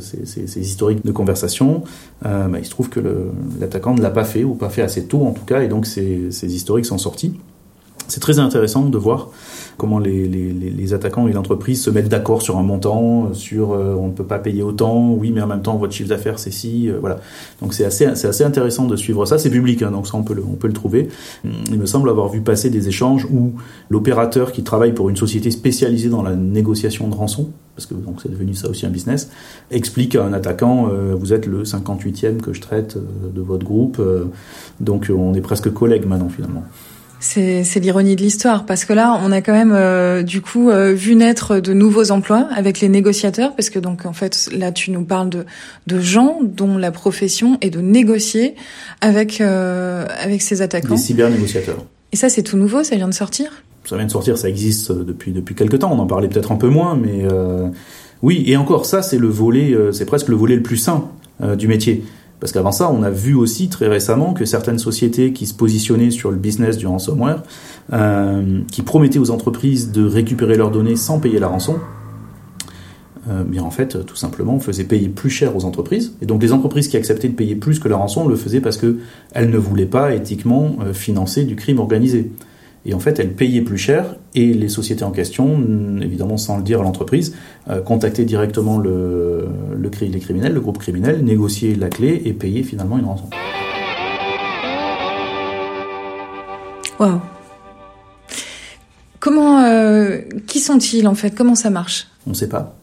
historiques 0.56 1.06
de 1.06 1.12
conversation? 1.12 1.84
Euh, 2.26 2.48
bah, 2.48 2.60
Il 2.60 2.66
se 2.66 2.70
trouve 2.70 2.90
que 2.90 3.00
l'attaquant 3.60 3.96
ne 3.96 4.02
l'a 4.02 4.12
pas 4.12 4.24
fait 4.24 4.44
ou 4.44 4.54
pas 4.54 4.70
fait 4.70 4.82
assez 4.82 5.06
tôt 5.06 5.24
en 5.24 5.32
tout 5.32 5.46
cas 5.46 5.62
et 5.62 5.68
donc 5.68 5.86
ces 5.86 6.56
historiques 6.56 6.86
sont 6.86 6.98
sortis. 6.98 7.34
C'est 8.14 8.20
très 8.20 8.38
intéressant 8.38 8.86
de 8.86 8.98
voir 9.00 9.30
comment 9.76 9.98
les, 9.98 10.28
les, 10.28 10.54
les 10.54 10.94
attaquants 10.94 11.28
et 11.28 11.34
l'entreprise 11.34 11.82
se 11.82 11.90
mettent 11.90 12.10
d'accord 12.10 12.44
sur 12.44 12.60
un 12.60 12.62
montant, 12.62 13.34
sur 13.34 13.72
euh, 13.72 13.96
on 14.00 14.10
ne 14.10 14.12
peut 14.12 14.24
pas 14.24 14.38
payer 14.38 14.62
autant, 14.62 15.14
oui, 15.14 15.32
mais 15.34 15.42
en 15.42 15.48
même 15.48 15.64
temps 15.64 15.78
votre 15.78 15.94
chiffre 15.94 16.10
d'affaires 16.10 16.38
c'est 16.38 16.52
si, 16.52 16.92
euh, 16.92 17.00
voilà. 17.00 17.20
Donc 17.60 17.74
c'est 17.74 17.86
assez, 17.86 18.08
c'est 18.14 18.28
assez 18.28 18.44
intéressant 18.44 18.86
de 18.86 18.96
suivre 18.96 19.26
ça. 19.26 19.40
C'est 19.40 19.50
public, 19.50 19.82
hein, 19.82 19.90
donc 19.90 20.06
ça 20.06 20.16
on 20.16 20.22
peut 20.22 20.36
le, 20.36 20.44
on 20.44 20.54
peut 20.54 20.68
le 20.68 20.74
trouver. 20.74 21.10
Il 21.44 21.80
me 21.80 21.88
semble 21.88 22.08
avoir 22.08 22.30
vu 22.30 22.42
passer 22.42 22.70
des 22.70 22.88
échanges 22.88 23.26
où 23.26 23.54
l'opérateur 23.90 24.52
qui 24.52 24.62
travaille 24.62 24.94
pour 24.94 25.10
une 25.10 25.18
société 25.18 25.50
spécialisée 25.50 26.10
dans 26.10 26.22
la 26.22 26.36
négociation 26.36 27.08
de 27.08 27.16
rançon, 27.16 27.50
parce 27.76 27.88
que 27.88 27.96
donc 27.96 28.20
c'est 28.22 28.30
devenu 28.30 28.54
ça 28.54 28.70
aussi 28.70 28.86
un 28.86 28.92
business, 28.92 29.32
explique 29.72 30.16
à 30.16 30.24
un 30.24 30.34
attaquant 30.34 30.88
euh, 30.94 31.16
vous 31.20 31.34
êtes 31.34 31.48
le 31.48 31.64
58e 31.64 32.42
que 32.42 32.54
je 32.54 32.62
traite 32.62 32.96
de 32.96 33.42
votre 33.42 33.66
groupe, 33.66 34.00
donc 34.82 35.12
on 35.12 35.34
est 35.34 35.42
presque 35.42 35.74
collègues 35.74 36.06
maintenant 36.06 36.30
finalement. 36.30 36.62
C'est 37.26 37.80
l'ironie 37.80 38.18
de 38.18 38.22
l'histoire, 38.22 38.66
parce 38.66 38.84
que 38.84 38.92
là, 38.92 39.18
on 39.24 39.32
a 39.32 39.40
quand 39.40 39.54
même 39.54 39.72
euh, 39.74 40.24
du 40.24 40.42
coup 40.42 40.70
euh, 40.70 40.92
vu 40.92 41.16
naître 41.16 41.60
de 41.60 41.72
nouveaux 41.72 42.12
emplois 42.12 42.50
avec 42.54 42.82
les 42.82 42.90
négociateurs, 42.90 43.56
parce 43.56 43.70
que 43.70 43.80
donc 43.80 44.06
en 44.06 44.12
fait 44.12 44.50
là, 44.52 44.74
tu 44.74 44.92
nous 44.92 45.06
parles 45.06 45.30
de, 45.30 45.46
de 45.88 46.02
gens 46.02 46.40
dont 46.44 46.78
la 46.78 46.92
profession 46.92 47.58
est 47.62 47.70
de 47.70 47.80
négocier 47.80 48.56
avec 49.00 49.40
euh, 49.40 50.06
avec 50.22 50.42
ces 50.42 50.62
attaquants. 50.62 50.96
Les 50.96 50.98
cybernégociateurs. 50.98 51.86
Et 52.12 52.18
ça, 52.18 52.28
c'est 52.28 52.44
tout 52.44 52.58
nouveau, 52.58 52.84
ça 52.84 52.98
vient 52.98 53.08
de 53.08 53.14
sortir? 53.14 53.64
Ça 53.86 53.96
vient 53.96 54.06
de 54.06 54.12
sortir, 54.12 54.38
ça 54.38 54.50
existe 54.50 54.92
depuis 54.92 55.32
depuis 55.32 55.56
quelques 55.56 55.80
temps. 55.80 55.94
On 55.94 56.00
en 56.00 56.08
parlait 56.08 56.28
peut-être 56.28 56.52
un 56.52 56.58
peu 56.58 56.68
moins, 56.68 56.98
mais 57.02 57.26
oui. 58.22 58.44
Et 58.48 58.58
encore, 58.58 58.86
ça, 58.86 59.02
c'est 59.02 59.18
le 59.18 59.30
volet, 59.30 59.74
c'est 59.94 60.06
presque 60.06 60.28
le 60.28 60.36
volet 60.36 60.58
le 60.58 60.62
plus 60.62 60.78
sain 60.78 61.06
du 61.58 61.70
métier. 61.70 62.04
Parce 62.44 62.52
qu'avant 62.52 62.74
ça, 62.74 62.92
on 62.92 63.04
a 63.04 63.10
vu 63.10 63.36
aussi 63.36 63.70
très 63.70 63.88
récemment 63.88 64.34
que 64.34 64.44
certaines 64.44 64.78
sociétés 64.78 65.32
qui 65.32 65.46
se 65.46 65.54
positionnaient 65.54 66.12
sur 66.12 66.30
le 66.30 66.36
business 66.36 66.76
du 66.76 66.86
ransomware, 66.86 67.42
euh, 67.94 68.60
qui 68.70 68.82
promettaient 68.82 69.18
aux 69.18 69.32
entreprises 69.32 69.94
de 69.94 70.06
récupérer 70.06 70.58
leurs 70.58 70.70
données 70.70 70.98
sans 70.98 71.22
payer 71.22 71.40
la 71.40 71.48
rançon, 71.48 71.78
euh, 73.30 73.46
en 73.62 73.72
fait, 73.72 74.06
tout 74.06 74.18
simplement, 74.18 74.60
faisaient 74.60 74.84
payer 74.84 75.08
plus 75.08 75.30
cher 75.30 75.56
aux 75.56 75.64
entreprises. 75.64 76.16
Et 76.22 76.26
donc 76.26 76.42
les 76.42 76.52
entreprises 76.52 76.90
qui 76.90 76.98
acceptaient 76.98 77.30
de 77.30 77.34
payer 77.34 77.56
plus 77.56 77.80
que 77.80 77.88
la 77.88 77.96
rançon 77.96 78.28
le 78.28 78.36
faisaient 78.36 78.60
parce 78.60 78.76
qu'elles 78.76 79.50
ne 79.50 79.58
voulaient 79.58 79.86
pas 79.86 80.14
éthiquement 80.14 80.80
euh, 80.82 80.92
financer 80.94 81.46
du 81.46 81.56
crime 81.56 81.80
organisé. 81.80 82.30
Et 82.86 82.94
en 82.94 83.00
fait, 83.00 83.20
elle 83.20 83.32
payait 83.34 83.62
plus 83.62 83.78
cher 83.78 84.16
et 84.36 84.54
les 84.54 84.68
sociétés 84.68 85.06
en 85.06 85.12
question, 85.12 85.58
évidemment 86.02 86.38
sans 86.38 86.58
le 86.58 86.64
dire 86.64 86.82
à 86.82 86.84
l'entreprise, 86.84 87.34
euh, 87.70 87.82
contactaient 87.82 88.26
directement 88.26 88.78
le, 88.78 89.48
le, 89.76 89.90
les 90.02 90.20
criminels, 90.20 90.54
le 90.54 90.60
groupe 90.60 90.80
criminel, 90.80 91.24
négociaient 91.24 91.76
la 91.76 91.88
clé 91.88 92.22
et 92.26 92.34
payaient 92.34 92.64
finalement 92.64 92.98
une 92.98 93.06
rançon. 93.06 93.30
Waouh 97.00 97.22
Comment, 99.20 99.64
euh, 99.64 100.18
qui 100.48 100.60
sont-ils 100.60 101.08
en 101.08 101.16
fait? 101.16 101.34
Comment 101.34 101.56
ça 101.56 101.70
marche? 101.70 102.08
On 102.28 102.32
ne 102.32 102.36
sait 102.36 102.50
pas. 102.50 102.76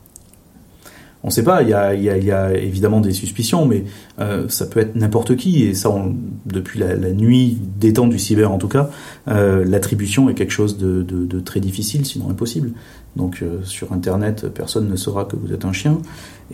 On 1.23 1.29
ne 1.29 1.33
sait 1.33 1.43
pas, 1.43 1.63
il 1.63 1.69
y, 1.69 1.75
a, 1.75 1.95
il, 1.95 2.03
y 2.03 2.09
a, 2.09 2.17
il 2.17 2.25
y 2.25 2.33
a, 2.33 2.55
évidemment 2.55 3.01
des 3.01 3.13
suspicions, 3.13 3.67
mais 3.67 3.85
euh, 4.21 4.49
ça 4.49 4.65
peut 4.65 4.81
être 4.81 4.97
n'importe 4.97 5.37
qui, 5.37 5.65
et 5.65 5.75
ça, 5.75 5.91
on, 5.91 6.17
depuis 6.47 6.81
la, 6.81 6.97
la, 6.97 7.13
nuit 7.13 7.59
des 7.79 7.93
temps 7.93 8.07
du 8.07 8.19
cyber 8.19 8.51
en 8.51 8.57
tout 8.57 8.69
cas, 8.69 8.89
euh, 9.29 9.63
l'attribution 9.67 10.31
est 10.31 10.35
quelque 10.35 10.53
chose 10.53 10.79
de, 10.79 11.03
de, 11.03 11.27
de, 11.27 11.41
très 11.41 11.61
difficile, 11.61 12.07
sinon 12.07 12.31
impossible. 12.31 12.73
Donc 13.17 13.43
euh, 13.43 13.59
sur 13.65 13.93
Internet, 13.93 14.49
personne 14.49 14.89
ne 14.89 14.97
saura 14.97 15.27
que 15.27 15.37
vous 15.37 15.53
êtes 15.53 15.67
un 15.67 15.75
chien, 15.75 15.99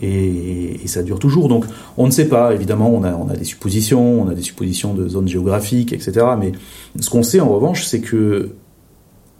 et, 0.01 0.83
et, 0.83 0.87
ça 0.87 1.01
dure 1.01 1.19
toujours. 1.19 1.47
Donc 1.47 1.63
on 1.95 2.05
ne 2.05 2.11
sait 2.11 2.27
pas, 2.27 2.53
évidemment, 2.53 2.89
on 2.89 3.03
a, 3.03 3.13
on 3.13 3.29
a 3.29 3.37
des 3.37 3.45
suppositions, 3.45 4.23
on 4.23 4.27
a 4.27 4.33
des 4.33 4.41
suppositions 4.41 4.93
de 4.93 5.07
zones 5.07 5.29
géographiques, 5.29 5.93
etc. 5.93 6.25
Mais 6.37 6.51
ce 6.99 7.09
qu'on 7.09 7.23
sait 7.23 7.39
en 7.39 7.47
revanche, 7.49 7.85
c'est 7.85 8.01
que 8.01 8.51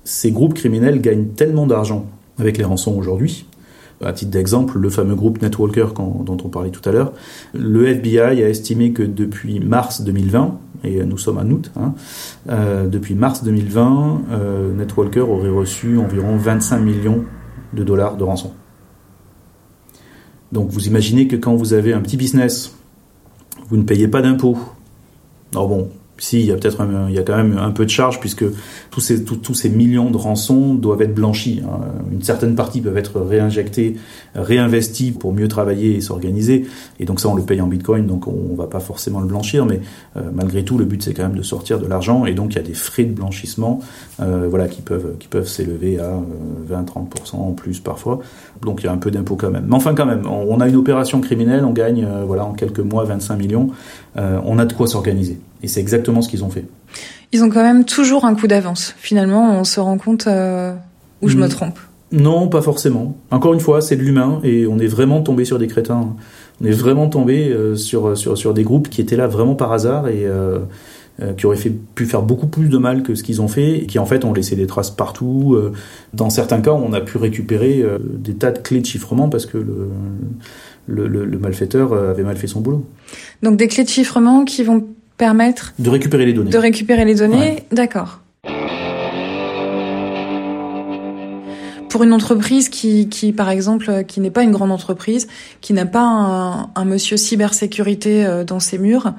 ces 0.06 0.32
groupes 0.32 0.54
criminels 0.54 1.02
gagnent 1.02 1.28
tellement 1.28 1.68
d'argent 1.68 2.06
avec 2.40 2.58
les 2.58 2.64
rançons 2.64 2.94
aujourd'hui, 2.94 3.46
à 4.04 4.14
titre 4.14 4.32
d'exemple, 4.32 4.78
le 4.78 4.90
fameux 4.90 5.16
groupe 5.16 5.42
Netwalker 5.42 5.88
dont 5.96 6.38
on 6.44 6.50
parlait 6.50 6.70
tout 6.70 6.88
à 6.88 6.92
l'heure, 6.92 7.14
le 7.54 7.88
FBI 7.88 8.44
a 8.44 8.50
estimé 8.50 8.92
que 8.92 9.04
depuis 9.04 9.60
mars 9.60 10.02
2020, 10.02 10.60
et 10.84 11.04
nous 11.04 11.18
sommes 11.18 11.38
en 11.38 11.50
août, 11.50 11.72
hein, 11.76 11.94
euh, 12.50 12.88
depuis 12.88 13.16
mars 13.16 13.44
2020, 13.44 14.22
euh, 14.32 14.74
Netwalker 14.74 15.22
aurait 15.22 15.50
reçu 15.50 15.98
environ 15.98 16.38
25 16.38 16.80
millions 16.80 17.26
de 17.74 17.84
dollars 17.84 18.18
de 18.18 18.24
rançon. 18.24 18.52
Donc 20.52 20.70
vous 20.70 20.88
imaginez 20.88 21.28
que 21.28 21.36
quand 21.36 21.56
vous 21.56 21.74
avez 21.74 21.94
un 21.94 22.02
petit 22.02 22.18
business, 22.18 22.76
vous 23.68 23.78
ne 23.78 23.84
payez 23.84 24.08
pas 24.08 24.22
d'impôts. 24.22 24.58
Alors 25.54 25.68
bon, 25.68 25.90
si, 26.20 26.40
il 26.40 26.46
y 26.46 26.52
a 26.52 26.56
peut-être 26.56 26.86
il 27.10 27.16
y 27.16 27.20
a 27.20 27.24
quand 27.24 27.38
même 27.38 27.58
un 27.58 27.72
peu 27.72 27.86
de 27.86 27.90
charge 27.90 28.20
puisque 28.20 28.46
tous 28.92 29.00
ces, 29.00 29.24
tous, 29.24 29.54
ces 29.54 29.70
millions 29.70 30.10
de 30.10 30.18
rançons 30.18 30.74
doivent 30.74 31.02
être 31.02 31.14
blanchis. 31.14 31.62
Hein. 31.64 31.80
Une 32.12 32.24
certaine 32.24 32.56
partie 32.56 32.82
peuvent 32.82 32.98
être 32.98 33.20
réinjectées, 33.22 33.96
réinvesties 34.36 35.12
pour 35.12 35.34
mieux 35.34 35.48
travailler 35.48 35.96
et 35.96 36.02
s'organiser. 36.02 36.66
Et 37.00 37.06
donc 37.06 37.20
ça, 37.20 37.30
on 37.30 37.36
le 37.36 37.44
paye 37.44 37.62
en 37.62 37.68
bitcoin, 37.68 38.06
donc 38.06 38.28
on, 38.28 38.56
va 38.58 38.66
pas 38.66 38.80
forcément 38.80 39.20
le 39.20 39.28
blanchir, 39.28 39.68
mais 39.68 39.82
euh, 40.16 40.22
malgré 40.34 40.64
tout, 40.64 40.80
le 40.80 40.86
but 40.86 41.04
c'est 41.04 41.14
quand 41.14 41.24
même 41.24 41.38
de 41.38 41.44
sortir 41.44 41.80
de 41.80 41.86
l'argent. 41.86 42.26
Et 42.26 42.34
donc 42.34 42.54
il 42.54 42.56
y 42.56 42.60
a 42.60 42.64
des 42.64 42.74
frais 42.74 43.04
de 43.04 43.14
blanchissement, 43.14 43.82
euh, 44.20 44.48
voilà, 44.50 44.68
qui 44.68 44.82
peuvent 44.82 45.16
qui 45.20 45.28
peuvent 45.28 45.48
s'élever 45.48 46.00
à 46.00 46.20
20-30% 46.70 47.36
euh, 47.36 47.38
en 47.38 47.52
plus 47.52 47.80
parfois. 47.80 48.20
Donc 48.62 48.82
il 48.82 48.86
y 48.86 48.90
a 48.90 48.92
un 48.92 48.98
peu 48.98 49.12
d'impôt 49.12 49.36
quand 49.36 49.52
même. 49.52 49.66
Mais 49.68 49.76
enfin 49.76 49.94
quand 49.94 50.06
même, 50.06 50.26
on, 50.28 50.60
a 50.60 50.68
une 50.68 50.76
opération 50.76 51.22
criminelle, 51.22 51.66
on 51.66 51.74
gagne, 51.74 52.06
euh, 52.06 52.24
voilà, 52.26 52.46
en 52.46 52.54
quelques 52.54 52.80
mois 52.80 53.04
25 53.04 53.38
millions. 53.38 53.70
on 54.16 54.58
a 54.58 54.66
de 54.66 54.74
quoi 54.74 54.88
s'organiser. 54.88 55.40
Et 55.64 55.68
c'est 55.68 55.80
exactement 55.80 56.22
ce 56.22 56.30
qu'ils 56.30 56.44
ont 56.44 56.50
fait. 56.50 56.66
Ils 57.32 57.44
ont 57.44 57.50
quand 57.50 57.64
même 57.64 57.84
toujours 57.84 58.26
un 58.26 58.36
coup 58.36 58.48
d'avance. 58.48 58.96
Finalement, 58.98 59.60
on 59.60 59.64
se 59.64 59.80
rend 59.80 59.98
compte 59.98 60.28
euh, 60.28 60.74
où 61.22 61.28
je 61.28 61.38
me 61.38 61.48
trompe. 61.50 61.78
Non, 62.12 62.48
pas 62.48 62.62
forcément. 62.62 63.18
Encore 63.32 63.54
une 63.54 63.60
fois, 63.60 63.82
c'est 63.82 63.98
de 63.98 64.02
l'humain 64.02 64.40
et 64.44 64.66
on 64.66 64.80
est 64.80 64.88
vraiment 64.88 65.22
tombé 65.22 65.44
sur 65.44 65.60
des 65.60 65.68
crétins. 65.68 66.16
On 66.62 66.66
est 66.66 66.72
vraiment 66.72 67.10
tombé 67.10 67.50
euh, 67.50 67.76
sur, 67.76 68.18
sur, 68.18 68.38
sur 68.38 68.54
des 68.54 68.64
groupes 68.64 68.90
qui 68.90 69.02
étaient 69.02 69.18
là 69.18 69.28
vraiment 69.28 69.56
par 69.56 69.74
hasard 69.74 70.08
et 70.08 70.26
euh, 70.26 70.60
qui 71.36 71.46
auraient 71.48 71.58
fait, 71.58 71.74
pu 71.96 72.06
faire 72.06 72.22
beaucoup 72.22 72.48
plus 72.48 72.70
de 72.70 72.78
mal 72.78 73.04
que 73.04 73.14
ce 73.16 73.24
qu'ils 73.24 73.42
ont 73.42 73.48
fait 73.48 73.80
et 73.80 73.86
qui 73.88 74.00
en 74.00 74.06
fait 74.06 74.24
ont 74.24 74.32
laissé 74.32 74.56
des 74.56 74.68
traces 74.68 74.92
partout. 74.92 75.58
Dans 76.14 76.30
certains 76.30 76.62
cas, 76.62 76.74
on 76.74 76.94
a 76.94 77.02
pu 77.02 77.18
récupérer 77.18 77.84
des 78.00 78.36
tas 78.36 78.52
de 78.52 78.60
clés 78.60 78.82
de 78.82 78.86
chiffrement 78.86 79.28
parce 79.28 79.48
que 79.48 79.58
le, 79.58 79.90
le, 80.86 81.08
le, 81.08 81.26
le 81.26 81.40
malfaiteur 81.40 81.92
avait 81.92 82.22
mal 82.22 82.38
fait 82.38 82.46
son 82.46 82.62
boulot. 82.62 82.86
Donc 83.42 83.58
des 83.58 83.68
clés 83.68 83.84
de 83.84 83.90
chiffrement 83.90 84.46
qui 84.46 84.64
vont 84.64 84.86
permettre 85.18 85.74
de 85.80 85.90
récupérer 85.90 86.26
les 86.26 86.34
données. 86.34 86.52
De 86.52 86.58
récupérer 86.58 87.06
les 87.06 87.16
données, 87.16 87.64
d'accord. 87.72 88.22
Pour 91.90 92.04
une 92.04 92.14
entreprise 92.14 92.70
qui, 92.70 93.10
qui, 93.10 93.32
par 93.32 93.50
exemple, 93.50 94.04
qui 94.08 94.20
n'est 94.20 94.32
pas 94.32 94.44
une 94.44 94.52
grande 94.52 94.72
entreprise, 94.72 95.28
qui 95.62 95.74
n'a 95.74 95.86
pas 95.86 96.04
un, 96.04 96.70
un, 96.76 96.86
monsieur 96.86 97.18
cybersécurité 97.18 98.26
euh, 98.26 98.44
dans 98.44 98.60
ses 98.60 98.78
murs, 98.78 99.14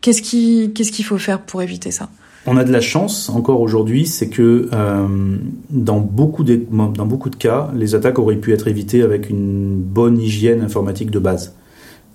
qu'est-ce 0.00 0.22
qui, 0.22 0.72
qu'est-ce 0.74 0.92
qu'il 0.92 1.04
faut 1.04 1.18
faire 1.18 1.40
pour 1.40 1.62
éviter 1.62 1.90
ça? 1.90 2.08
On 2.48 2.56
a 2.56 2.64
de 2.64 2.72
la 2.72 2.80
chance 2.80 3.28
encore 3.28 3.60
aujourd'hui, 3.60 4.06
c'est 4.06 4.28
que 4.28 4.68
euh, 4.72 5.36
dans 5.70 5.98
beaucoup 5.98 6.44
de, 6.44 6.62
dans 6.70 7.06
beaucoup 7.06 7.28
de 7.28 7.36
cas, 7.36 7.70
les 7.74 7.96
attaques 7.96 8.20
auraient 8.20 8.36
pu 8.36 8.52
être 8.52 8.68
évitées 8.68 9.02
avec 9.02 9.28
une 9.28 9.74
bonne 9.74 10.20
hygiène 10.20 10.62
informatique 10.62 11.10
de 11.10 11.18
base 11.18 11.55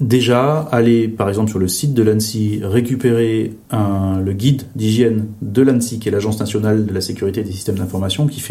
déjà 0.02 0.60
aller, 0.72 1.08
par 1.08 1.30
exemple, 1.30 1.50
sur 1.50 1.60
le 1.60 1.68
site 1.68 1.94
de 1.94 2.04
l'ANSI, 2.04 2.60
récupérer 2.64 3.54
le 3.72 4.34
guide 4.34 4.64
d'hygiène 4.76 5.28
de 5.42 5.62
l'ANSI, 5.62 6.00
qui 6.00 6.10
est 6.10 6.12
l'Agence 6.12 6.40
nationale 6.40 6.86
de 6.86 6.94
la 6.94 7.02
sécurité 7.02 7.44
des 7.44 7.52
systèmes 7.52 7.76
d'information, 7.76 8.28
qui 8.28 8.42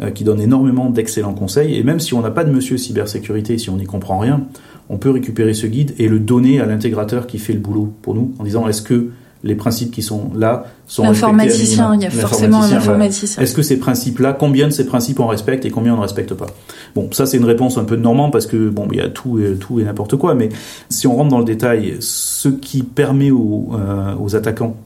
euh, 0.00 0.10
qui 0.10 0.24
donne 0.24 0.40
énormément 0.40 0.90
d'excellents 0.90 1.34
conseils. 1.34 1.74
Et 1.76 1.82
même 1.82 1.98
si 1.98 2.14
on 2.14 2.20
n'a 2.20 2.30
pas 2.30 2.44
de 2.44 2.52
monsieur 2.52 2.76
cybersécurité, 2.76 3.58
si 3.58 3.70
on 3.70 3.76
n'y 3.76 3.86
comprend 3.86 4.18
rien, 4.18 4.46
on 4.88 4.98
peut 4.98 5.10
récupérer 5.10 5.54
ce 5.54 5.66
guide 5.66 5.94
et 5.98 6.08
le 6.08 6.18
donner 6.18 6.60
à 6.60 6.66
l'intégrateur 6.66 7.26
qui 7.26 7.38
fait 7.38 7.54
le 7.54 7.60
boulot 7.60 7.92
pour 8.02 8.14
nous, 8.14 8.32
en 8.38 8.44
disant 8.44 8.68
est-ce 8.68 8.82
que 8.82 9.10
les 9.44 9.54
principes 9.54 9.90
qui 9.90 10.02
sont 10.02 10.30
là 10.36 10.66
sont 10.86 11.02
L'informaticien, 11.02 11.94
il 11.94 12.02
y 12.02 12.06
a 12.06 12.10
forcément 12.10 12.62
un 12.62 12.72
informaticien. 12.72 13.42
Est-ce 13.42 13.54
que 13.54 13.62
ces 13.62 13.78
principes-là, 13.78 14.32
combien 14.32 14.68
de 14.68 14.72
ces 14.72 14.86
principes 14.86 15.20
on 15.20 15.26
respecte 15.26 15.64
et 15.64 15.70
combien 15.70 15.94
on 15.94 15.96
ne 15.96 16.02
respecte 16.02 16.34
pas? 16.34 16.46
Bon, 16.94 17.08
ça 17.12 17.26
c'est 17.26 17.38
une 17.38 17.44
réponse 17.44 17.78
un 17.78 17.84
peu 17.84 17.96
de 17.96 18.02
normand 18.02 18.30
parce 18.30 18.46
que 18.46 18.68
bon, 18.68 18.86
il 18.92 18.98
y 18.98 19.00
a 19.00 19.08
tout, 19.08 19.40
et, 19.40 19.54
tout 19.54 19.80
et 19.80 19.84
n'importe 19.84 20.16
quoi. 20.16 20.34
Mais 20.34 20.50
si 20.88 21.06
on 21.06 21.16
rentre 21.16 21.30
dans 21.30 21.38
le 21.38 21.44
détail, 21.44 21.96
ce 22.00 22.48
qui 22.48 22.82
permet 22.82 23.30
aux, 23.30 23.70
euh, 23.74 24.14
aux 24.20 24.36
attaquants 24.36 24.76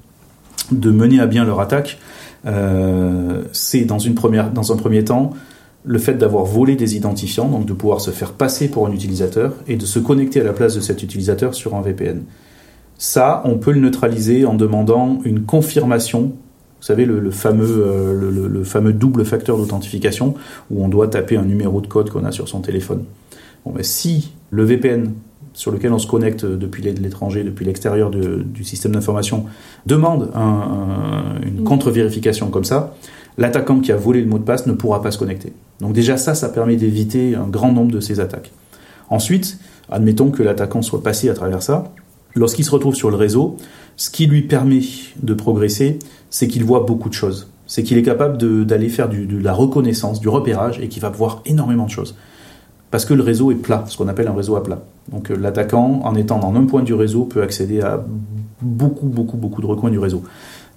de 0.72 0.90
mener 0.90 1.20
à 1.20 1.26
bien 1.26 1.44
leur 1.44 1.60
attaque, 1.60 1.98
euh, 2.46 3.42
c'est 3.52 3.82
dans 3.82 3.98
une 3.98 4.14
première, 4.14 4.50
dans 4.50 4.72
un 4.72 4.76
premier 4.76 5.04
temps, 5.04 5.32
le 5.84 5.98
fait 5.98 6.14
d'avoir 6.14 6.44
volé 6.44 6.76
des 6.76 6.96
identifiants, 6.96 7.48
donc 7.48 7.66
de 7.66 7.72
pouvoir 7.72 8.00
se 8.00 8.10
faire 8.10 8.32
passer 8.32 8.68
pour 8.68 8.86
un 8.86 8.92
utilisateur 8.92 9.54
et 9.68 9.76
de 9.76 9.86
se 9.86 9.98
connecter 9.98 10.40
à 10.40 10.44
la 10.44 10.52
place 10.52 10.74
de 10.74 10.80
cet 10.80 11.02
utilisateur 11.02 11.54
sur 11.54 11.74
un 11.74 11.82
VPN. 11.82 12.22
Ça, 12.98 13.42
on 13.44 13.58
peut 13.58 13.72
le 13.72 13.80
neutraliser 13.80 14.46
en 14.46 14.54
demandant 14.54 15.18
une 15.24 15.42
confirmation. 15.42 16.32
Vous 16.80 16.86
savez, 16.86 17.04
le, 17.04 17.30
fameux, 17.30 17.84
euh, 17.86 18.48
le, 18.48 18.64
fameux 18.64 18.92
double 18.92 19.24
facteur 19.24 19.58
d'authentification 19.58 20.34
où 20.70 20.84
on 20.84 20.88
doit 20.88 21.08
taper 21.08 21.36
un 21.36 21.44
numéro 21.44 21.80
de 21.80 21.86
code 21.86 22.10
qu'on 22.10 22.24
a 22.24 22.32
sur 22.32 22.48
son 22.48 22.60
téléphone. 22.60 23.04
Bon, 23.64 23.72
ben, 23.72 23.82
si 23.82 24.32
le 24.50 24.64
VPN 24.64 25.12
sur 25.52 25.72
lequel 25.72 25.92
on 25.92 25.98
se 25.98 26.06
connecte 26.06 26.44
depuis 26.44 26.82
l'étranger, 26.82 27.42
depuis 27.42 27.64
l'extérieur 27.64 28.10
du 28.10 28.62
système 28.62 28.92
d'information, 28.92 29.46
demande 29.86 30.30
une 31.42 31.64
contre-vérification 31.64 32.50
comme 32.50 32.64
ça, 32.64 32.94
l'attaquant 33.38 33.80
qui 33.80 33.90
a 33.90 33.96
volé 33.96 34.20
le 34.20 34.26
mot 34.26 34.38
de 34.38 34.44
passe 34.44 34.66
ne 34.66 34.74
pourra 34.74 35.00
pas 35.00 35.10
se 35.10 35.18
connecter. 35.18 35.54
Donc 35.80 35.94
déjà 35.94 36.18
ça, 36.18 36.34
ça 36.34 36.50
permet 36.50 36.76
d'éviter 36.76 37.34
un 37.34 37.46
grand 37.46 37.72
nombre 37.72 37.90
de 37.90 38.00
ces 38.00 38.20
attaques. 38.20 38.52
Ensuite, 39.08 39.58
admettons 39.90 40.30
que 40.30 40.42
l'attaquant 40.42 40.82
soit 40.82 41.02
passé 41.02 41.30
à 41.30 41.34
travers 41.34 41.62
ça, 41.62 41.90
lorsqu'il 42.36 42.64
se 42.64 42.70
retrouve 42.70 42.94
sur 42.94 43.10
le 43.10 43.16
réseau, 43.16 43.56
ce 43.96 44.10
qui 44.10 44.26
lui 44.26 44.42
permet 44.42 44.80
de 45.22 45.34
progresser, 45.34 45.98
c'est 46.30 46.48
qu'il 46.48 46.64
voit 46.64 46.80
beaucoup 46.80 47.08
de 47.08 47.14
choses. 47.14 47.50
C'est 47.66 47.82
qu'il 47.82 47.98
est 47.98 48.02
capable 48.02 48.64
d'aller 48.64 48.88
faire 48.88 49.08
de 49.08 49.38
la 49.38 49.52
reconnaissance, 49.52 50.20
du 50.20 50.28
repérage, 50.28 50.78
et 50.80 50.88
qu'il 50.88 51.02
va 51.02 51.08
voir 51.08 51.42
énormément 51.46 51.86
de 51.86 51.90
choses. 51.90 52.14
Parce 52.90 53.04
que 53.04 53.14
le 53.14 53.22
réseau 53.22 53.50
est 53.50 53.56
plat, 53.56 53.84
ce 53.88 53.96
qu'on 53.96 54.06
appelle 54.06 54.28
un 54.28 54.34
réseau 54.34 54.54
à 54.54 54.62
plat. 54.62 54.84
Donc 55.10 55.30
euh, 55.30 55.36
l'attaquant, 55.36 56.00
en 56.04 56.14
étant 56.14 56.38
dans 56.38 56.54
un 56.54 56.64
point 56.64 56.82
du 56.82 56.94
réseau, 56.94 57.24
peut 57.24 57.42
accéder 57.42 57.80
à 57.80 58.04
beaucoup, 58.62 59.06
beaucoup, 59.06 59.36
beaucoup 59.36 59.60
de 59.60 59.66
recoins 59.66 59.90
du 59.90 59.98
réseau. 59.98 60.22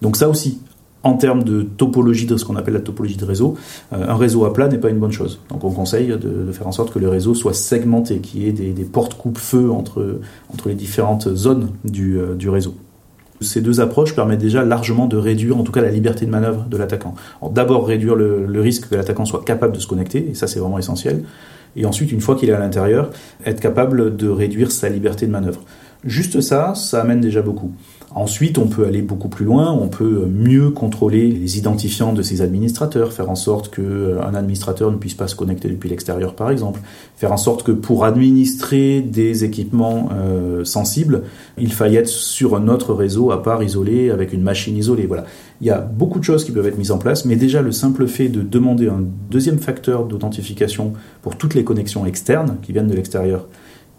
Donc 0.02 0.16
ça 0.16 0.28
aussi, 0.28 0.60
en 1.04 1.14
termes 1.14 1.44
de 1.44 1.62
topologie 1.62 2.26
de 2.26 2.38
ce 2.38 2.46
qu'on 2.46 2.56
appelle 2.56 2.74
la 2.74 2.82
topologie 2.82 3.18
de 3.18 3.26
réseau, 3.26 3.56
euh, 3.94 4.06
un 4.08 4.16
réseau 4.16 4.46
à 4.46 4.54
plat 4.54 4.68
n'est 4.68 4.78
pas 4.78 4.90
une 4.90 5.00
bonne 5.00 5.12
chose. 5.12 5.40
Donc 5.50 5.64
on 5.64 5.72
conseille 5.72 6.08
de, 6.08 6.52
faire 6.52 6.68
en 6.68 6.72
sorte 6.72 6.94
que 6.94 7.00
le 7.00 7.10
réseau 7.10 7.34
soit 7.34 7.54
segmenté, 7.54 8.20
qu'il 8.20 8.44
y 8.44 8.48
ait 8.48 8.52
des, 8.52 8.84
portes 8.84 9.16
coupe-feu 9.16 9.72
entre, 9.72 10.20
entre 10.54 10.70
les 10.70 10.76
différentes 10.76 11.34
zones 11.36 11.70
du, 11.86 12.18
euh, 12.18 12.36
du, 12.36 12.50
réseau. 12.50 12.76
Ces 13.42 13.62
deux 13.62 13.80
approches 13.80 14.16
permettent 14.16 14.42
déjà 14.42 14.66
largement 14.66 15.06
de 15.06 15.16
réduire 15.16 15.58
en 15.58 15.64
tout 15.64 15.72
cas 15.72 15.82
la 15.82 15.92
liberté 15.92 16.26
de 16.26 16.32
manœuvre 16.32 16.66
de 16.66 16.76
l'attaquant. 16.76 17.16
D'abord 17.52 17.88
réduire 17.88 18.16
le, 18.16 18.46
le 18.46 18.62
risque 18.62 18.90
que 18.90 18.96
l'attaquant 18.96 19.24
soit 19.24 19.46
capable 19.46 19.74
de 19.74 19.80
se 19.80 19.88
connecter, 19.88 20.30
et 20.30 20.34
ça 20.34 20.48
c'est 20.48 20.60
vraiment 20.60 20.80
essentiel. 20.80 21.24
Et 21.76 21.86
ensuite, 21.86 22.12
une 22.12 22.20
fois 22.20 22.36
qu'il 22.36 22.50
est 22.50 22.54
à 22.54 22.60
l'intérieur, 22.60 23.12
être 23.46 23.60
capable 23.60 24.18
de 24.18 24.28
réduire 24.28 24.72
sa 24.72 24.90
liberté 24.90 25.28
de 25.28 25.32
manœuvre. 25.32 25.62
Juste 26.04 26.42
ça, 26.42 26.74
ça 26.76 27.02
amène 27.02 27.22
déjà 27.22 27.42
beaucoup. 27.42 27.72
Ensuite, 28.16 28.58
on 28.58 28.66
peut 28.66 28.88
aller 28.88 29.04
beaucoup 29.04 29.30
plus 29.30 29.46
loin, 29.46 29.72
on 29.72 29.88
peut 29.88 30.26
mieux 30.26 30.72
contrôler 30.72 31.30
les 31.30 31.60
identifiants 31.60 32.12
de 32.12 32.24
ces 32.24 32.42
administrateurs, 32.42 33.14
faire 33.14 33.30
en 33.30 33.36
sorte 33.36 33.70
qu'un 33.70 33.84
euh, 33.84 34.34
administrateur 34.34 34.92
ne 34.92 34.98
puisse 34.98 35.14
pas 35.14 35.28
se 35.28 35.36
connecter 35.36 35.70
depuis 35.70 35.90
l'extérieur, 35.90 36.34
par 36.34 36.50
exemple, 36.50 36.80
faire 37.16 37.32
en 37.32 37.38
sorte 37.38 37.62
que 37.62 37.72
pour 37.72 38.06
administrer 38.06 39.02
des 39.02 39.44
équipements 39.44 40.10
euh, 40.12 40.66
sensibles, 40.66 41.22
il 41.60 41.72
faille 41.72 41.98
être 41.98 42.08
sur 42.08 42.56
un 42.56 42.68
autre 42.68 42.96
réseau 42.96 43.32
à 43.32 43.44
part 43.44 43.62
isolé, 43.62 44.10
avec 44.10 44.34
une 44.34 44.42
machine 44.42 44.76
isolée. 44.76 45.06
Voilà. 45.06 45.26
Il 45.62 45.68
y 45.68 45.72
a 45.72 45.80
beaucoup 45.80 46.18
de 46.18 46.24
choses 46.24 46.44
qui 46.44 46.52
peuvent 46.52 46.68
être 46.68 46.80
mises 46.80 46.92
en 46.92 46.98
place, 46.98 47.26
mais 47.26 47.36
déjà 47.36 47.62
le 47.62 47.72
simple 47.72 48.08
fait 48.08 48.30
de 48.30 48.42
demander 48.42 48.88
un 48.88 49.04
deuxième 49.30 49.60
facteur 49.60 50.06
d'authentification 50.06 50.94
pour 51.22 51.38
toutes 51.38 51.54
les 51.54 51.64
connexions 51.64 52.08
externes 52.08 52.58
qui 52.64 52.72
viennent 52.72 52.88
de 52.88 52.96
l'extérieur, 52.96 53.48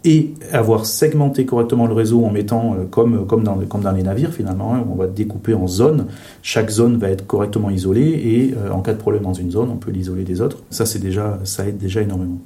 et 0.04 0.32
avoir 0.52 0.86
segmenté 0.86 1.44
correctement 1.44 1.86
le 1.86 1.92
réseau 1.92 2.24
en 2.24 2.30
mettant, 2.30 2.74
euh, 2.74 2.84
comme, 2.90 3.26
comme, 3.26 3.44
dans, 3.44 3.56
comme 3.56 3.82
dans 3.82 3.92
les 3.92 4.02
navires 4.02 4.32
finalement, 4.32 4.74
hein, 4.74 4.84
on 4.90 4.94
va 4.94 5.06
découper 5.06 5.54
en 5.54 5.66
zones, 5.66 6.06
chaque 6.42 6.70
zone 6.70 6.96
va 6.96 7.10
être 7.10 7.26
correctement 7.26 7.70
isolée 7.70 8.08
et 8.08 8.54
euh, 8.56 8.70
en 8.72 8.80
cas 8.80 8.92
de 8.92 8.98
problème 8.98 9.22
dans 9.24 9.34
une 9.34 9.50
zone, 9.50 9.68
on 9.70 9.76
peut 9.76 9.90
l'isoler 9.90 10.24
des 10.24 10.40
autres. 10.40 10.58
Ça, 10.70 10.86
c'est 10.86 11.00
déjà, 11.00 11.38
ça 11.44 11.66
aide 11.66 11.76
déjà 11.76 12.00
énormément. 12.00 12.38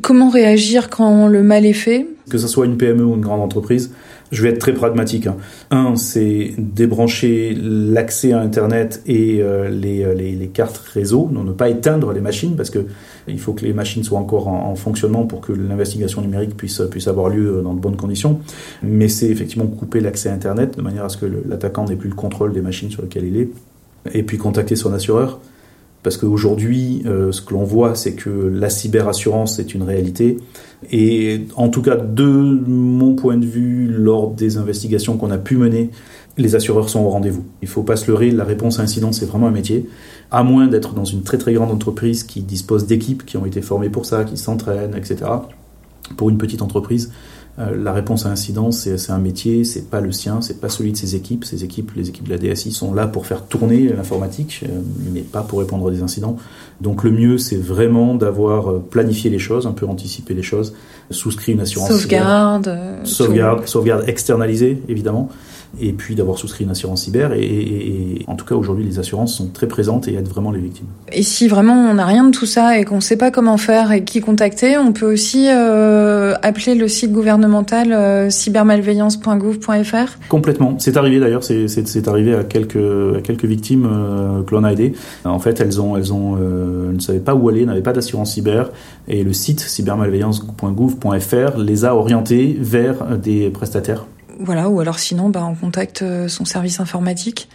Comment 0.00 0.30
réagir 0.30 0.88
quand 0.88 1.28
le 1.28 1.42
mal 1.42 1.66
est 1.66 1.74
fait? 1.74 2.06
Que 2.30 2.38
ce 2.38 2.48
soit 2.48 2.66
une 2.66 2.78
PME 2.78 3.04
ou 3.04 3.14
une 3.14 3.20
grande 3.20 3.42
entreprise, 3.42 3.92
je 4.32 4.42
vais 4.42 4.48
être 4.48 4.58
très 4.58 4.72
pragmatique. 4.72 5.26
Hein. 5.26 5.36
Un, 5.70 5.94
c'est 5.94 6.54
débrancher 6.58 7.56
l'accès 7.56 8.32
à 8.32 8.40
Internet 8.40 9.02
et 9.06 9.40
euh, 9.40 9.68
les, 9.68 10.04
les, 10.14 10.32
les, 10.32 10.48
cartes 10.48 10.78
réseau, 10.78 11.28
ne 11.30 11.52
pas 11.52 11.68
éteindre 11.68 12.12
les 12.12 12.20
machines 12.20 12.56
parce 12.56 12.70
que 12.70 12.86
il 13.28 13.38
faut 13.38 13.52
que 13.52 13.64
les 13.64 13.72
machines 13.72 14.02
soient 14.02 14.18
encore 14.18 14.48
en, 14.48 14.74
fonctionnement 14.74 15.26
pour 15.26 15.40
que 15.40 15.52
l'investigation 15.52 16.22
numérique 16.22 16.56
puisse, 16.56 16.82
puisse 16.90 17.06
avoir 17.06 17.28
lieu 17.28 17.60
dans 17.62 17.74
de 17.74 17.78
bonnes 17.78 17.96
conditions. 17.96 18.40
Mais 18.82 19.08
c'est 19.08 19.28
effectivement 19.28 19.66
couper 19.66 20.00
l'accès 20.00 20.28
à 20.28 20.32
Internet 20.32 20.76
de 20.76 20.82
manière 20.82 21.04
à 21.04 21.08
ce 21.08 21.18
que 21.18 21.26
l'attaquant 21.48 21.84
n'ait 21.84 21.96
plus 21.96 22.08
le 22.08 22.16
contrôle 22.16 22.52
des 22.52 22.62
machines 22.62 22.90
sur 22.90 23.02
lesquelles 23.02 23.26
il 23.26 23.36
est. 23.36 23.50
Et 24.14 24.24
puis 24.24 24.38
contacter 24.38 24.74
son 24.74 24.92
assureur. 24.92 25.38
Parce 26.02 26.16
qu'aujourd'hui, 26.16 27.02
euh, 27.06 27.30
ce 27.30 27.40
que 27.42 27.54
l'on 27.54 27.62
voit, 27.62 27.94
c'est 27.94 28.14
que 28.14 28.30
la 28.30 28.70
cyberassurance 28.70 29.58
est 29.60 29.72
une 29.72 29.82
réalité. 29.82 30.36
Et 30.90 31.42
en 31.56 31.68
tout 31.68 31.80
cas, 31.80 31.96
de 31.96 32.24
mon 32.24 33.14
point 33.14 33.36
de 33.36 33.46
vue, 33.46 33.86
lors 33.88 34.30
des 34.32 34.56
investigations 34.56 35.16
qu'on 35.16 35.30
a 35.30 35.38
pu 35.38 35.56
mener, 35.56 35.90
les 36.38 36.56
assureurs 36.56 36.88
sont 36.88 37.00
au 37.00 37.10
rendez-vous. 37.10 37.44
Il 37.60 37.66
ne 37.66 37.70
faut 37.70 37.84
pas 37.84 37.96
se 37.96 38.10
leurrer, 38.10 38.30
la 38.30 38.44
réponse 38.44 38.80
à 38.80 38.82
incident, 38.82 39.12
c'est 39.12 39.26
vraiment 39.26 39.46
un 39.46 39.52
métier. 39.52 39.88
À 40.30 40.42
moins 40.42 40.66
d'être 40.66 40.94
dans 40.94 41.04
une 41.04 41.22
très 41.22 41.38
très 41.38 41.52
grande 41.52 41.70
entreprise 41.70 42.24
qui 42.24 42.40
dispose 42.40 42.86
d'équipes 42.86 43.24
qui 43.24 43.36
ont 43.36 43.46
été 43.46 43.62
formées 43.62 43.90
pour 43.90 44.06
ça, 44.06 44.24
qui 44.24 44.36
s'entraînent, 44.36 44.96
etc. 44.96 45.30
Pour 46.16 46.30
une 46.30 46.38
petite 46.38 46.62
entreprise, 46.62 47.12
la 47.58 47.92
réponse 47.92 48.24
à 48.24 48.30
incident, 48.30 48.70
c'est 48.70 49.10
un 49.10 49.18
métier, 49.18 49.64
c'est 49.64 49.90
pas 49.90 50.00
le 50.00 50.10
sien, 50.10 50.40
c'est 50.40 50.58
pas 50.58 50.70
celui 50.70 50.92
de 50.92 50.96
ses 50.96 51.16
équipes. 51.16 51.44
Ses 51.44 51.64
équipes, 51.64 51.92
les 51.94 52.08
équipes 52.08 52.26
de 52.26 52.30
la 52.30 52.38
DSI 52.38 52.72
sont 52.72 52.94
là 52.94 53.06
pour 53.06 53.26
faire 53.26 53.44
tourner 53.44 53.88
l'informatique, 53.88 54.64
euh, 54.64 54.80
mais 55.12 55.20
pas 55.20 55.42
pour 55.42 55.58
répondre 55.58 55.86
à 55.86 55.90
des 55.90 56.02
incidents. 56.02 56.38
Donc 56.80 57.04
le 57.04 57.10
mieux, 57.10 57.36
c'est 57.36 57.56
vraiment 57.56 58.14
d'avoir 58.14 58.70
euh, 58.70 58.78
planifié 58.78 59.28
les 59.28 59.38
choses, 59.38 59.66
un 59.66 59.72
peu 59.72 59.86
anticipé 59.86 60.32
les 60.32 60.42
choses, 60.42 60.72
souscrit 61.10 61.52
une 61.52 61.60
assurance. 61.60 61.90
Sauvegarde. 61.90 62.78
Sauvegarde, 63.04 63.68
sauvegarde 63.68 64.04
externalisée, 64.08 64.82
évidemment 64.88 65.28
et 65.80 65.92
puis 65.92 66.14
d'avoir 66.14 66.38
souscrit 66.38 66.64
une 66.64 66.70
assurance 66.70 67.04
cyber. 67.04 67.32
Et, 67.32 68.24
en 68.26 68.36
tout 68.36 68.44
cas, 68.44 68.54
aujourd'hui, 68.54 68.84
les 68.84 68.98
assurances 68.98 69.34
sont 69.36 69.48
très 69.48 69.66
présentes 69.66 70.06
et 70.08 70.14
aident 70.14 70.28
vraiment 70.28 70.50
les 70.50 70.60
victimes. 70.60 70.86
Et 71.12 71.22
si 71.22 71.48
vraiment 71.48 71.74
on 71.74 71.94
n'a 71.94 72.04
rien 72.06 72.24
de 72.24 72.30
tout 72.30 72.46
ça 72.46 72.78
et 72.78 72.84
qu'on 72.84 72.96
ne 72.96 73.00
sait 73.00 73.16
pas 73.16 73.30
comment 73.30 73.56
faire 73.56 73.92
et 73.92 74.04
qui 74.04 74.20
contacter, 74.20 74.76
on 74.76 74.92
peut 74.92 75.10
aussi 75.10 75.46
euh, 75.48 76.34
appeler 76.42 76.74
le 76.74 76.88
site 76.88 77.12
gouvernemental 77.12 77.92
euh, 77.92 78.28
cybermalveillance.gouv.fr 78.30 80.18
Complètement. 80.28 80.76
C'est 80.78 80.96
arrivé 80.96 81.20
d'ailleurs, 81.20 81.44
c'est 81.44 82.08
arrivé 82.08 82.34
à 82.34 82.44
quelques, 82.44 83.16
à 83.16 83.20
quelques 83.22 83.44
victimes 83.44 83.88
euh, 83.90 84.42
que 84.42 84.54
l'on 84.54 84.64
a 84.64 84.72
aidées. 84.72 84.92
En 85.24 85.38
fait, 85.38 85.60
elles, 85.60 85.80
ont, 85.80 85.96
elles, 85.96 86.12
ont, 86.12 86.36
ne 86.36 87.00
savaient 87.00 87.20
pas 87.20 87.34
où 87.34 87.48
aller, 87.48 87.64
n'avaient 87.64 87.80
pas 87.80 87.92
d'assurance 87.92 88.34
cyber. 88.34 88.70
Et 89.08 89.24
le 89.24 89.32
site 89.32 89.60
cybermalveillance.gouv.fr 89.60 91.58
les 91.58 91.84
a 91.84 91.96
orientées 91.96 92.56
vers 92.60 93.16
des 93.18 93.50
prestataires 93.50 94.04
voilà, 94.44 94.68
ou 94.68 94.80
alors 94.80 94.98
sinon, 94.98 95.28
bah, 95.28 95.44
on 95.48 95.54
contacte 95.54 96.02
euh, 96.02 96.28
son 96.28 96.44
service 96.44 96.80
informatique. 96.80 97.48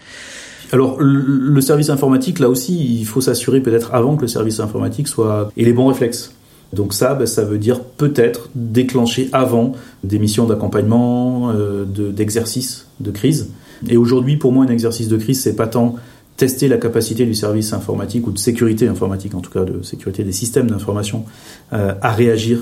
Alors 0.74 0.98
le 1.00 1.62
service 1.62 1.90
informatique, 1.90 2.40
là 2.40 2.50
aussi, 2.50 3.00
il 3.00 3.06
faut 3.06 3.22
s'assurer 3.22 3.62
peut-être 3.62 3.94
avant 3.94 4.18
que 4.18 4.24
le 4.24 4.28
service 4.28 4.60
informatique 4.60 5.08
soit 5.08 5.50
et 5.56 5.64
les 5.64 5.72
bons 5.72 5.88
réflexes. 5.88 6.34
Donc 6.74 6.94
ça, 6.94 7.16
bah, 7.16 7.26
ça 7.26 7.44
veut 7.44 7.58
dire 7.58 7.82
peut-être 7.82 8.50
déclencher 8.56 9.30
avant 9.32 9.74
des 10.04 10.20
missions 10.20 10.46
d'accompagnement, 10.46 11.52
euh, 11.52 11.86
d'exercice 11.86 12.88
de, 13.00 13.12
crise. 13.12 13.50
Et 13.88 13.98
aujourd'hui, 13.98 14.38
pour 14.38 14.52
moi, 14.52 14.66
un 14.66 14.70
exercice 14.70 15.08
de 15.08 15.18
crise, 15.18 15.42
c'est 15.42 15.56
pas 15.56 15.68
tant 15.68 15.96
tester 16.36 16.68
la 16.68 16.78
capacité 16.78 17.26
du 17.26 17.34
service 17.34 17.74
informatique 17.74 18.28
ou 18.28 18.32
de 18.32 18.38
sécurité 18.38 18.88
informatique, 18.88 19.34
en 19.34 19.42
tout 19.42 19.50
cas 19.50 19.64
de 19.64 19.82
sécurité 19.82 20.24
des 20.24 20.32
systèmes 20.32 20.70
d'information, 20.70 21.26
euh, 21.74 21.94
à 22.02 22.12
réagir 22.12 22.60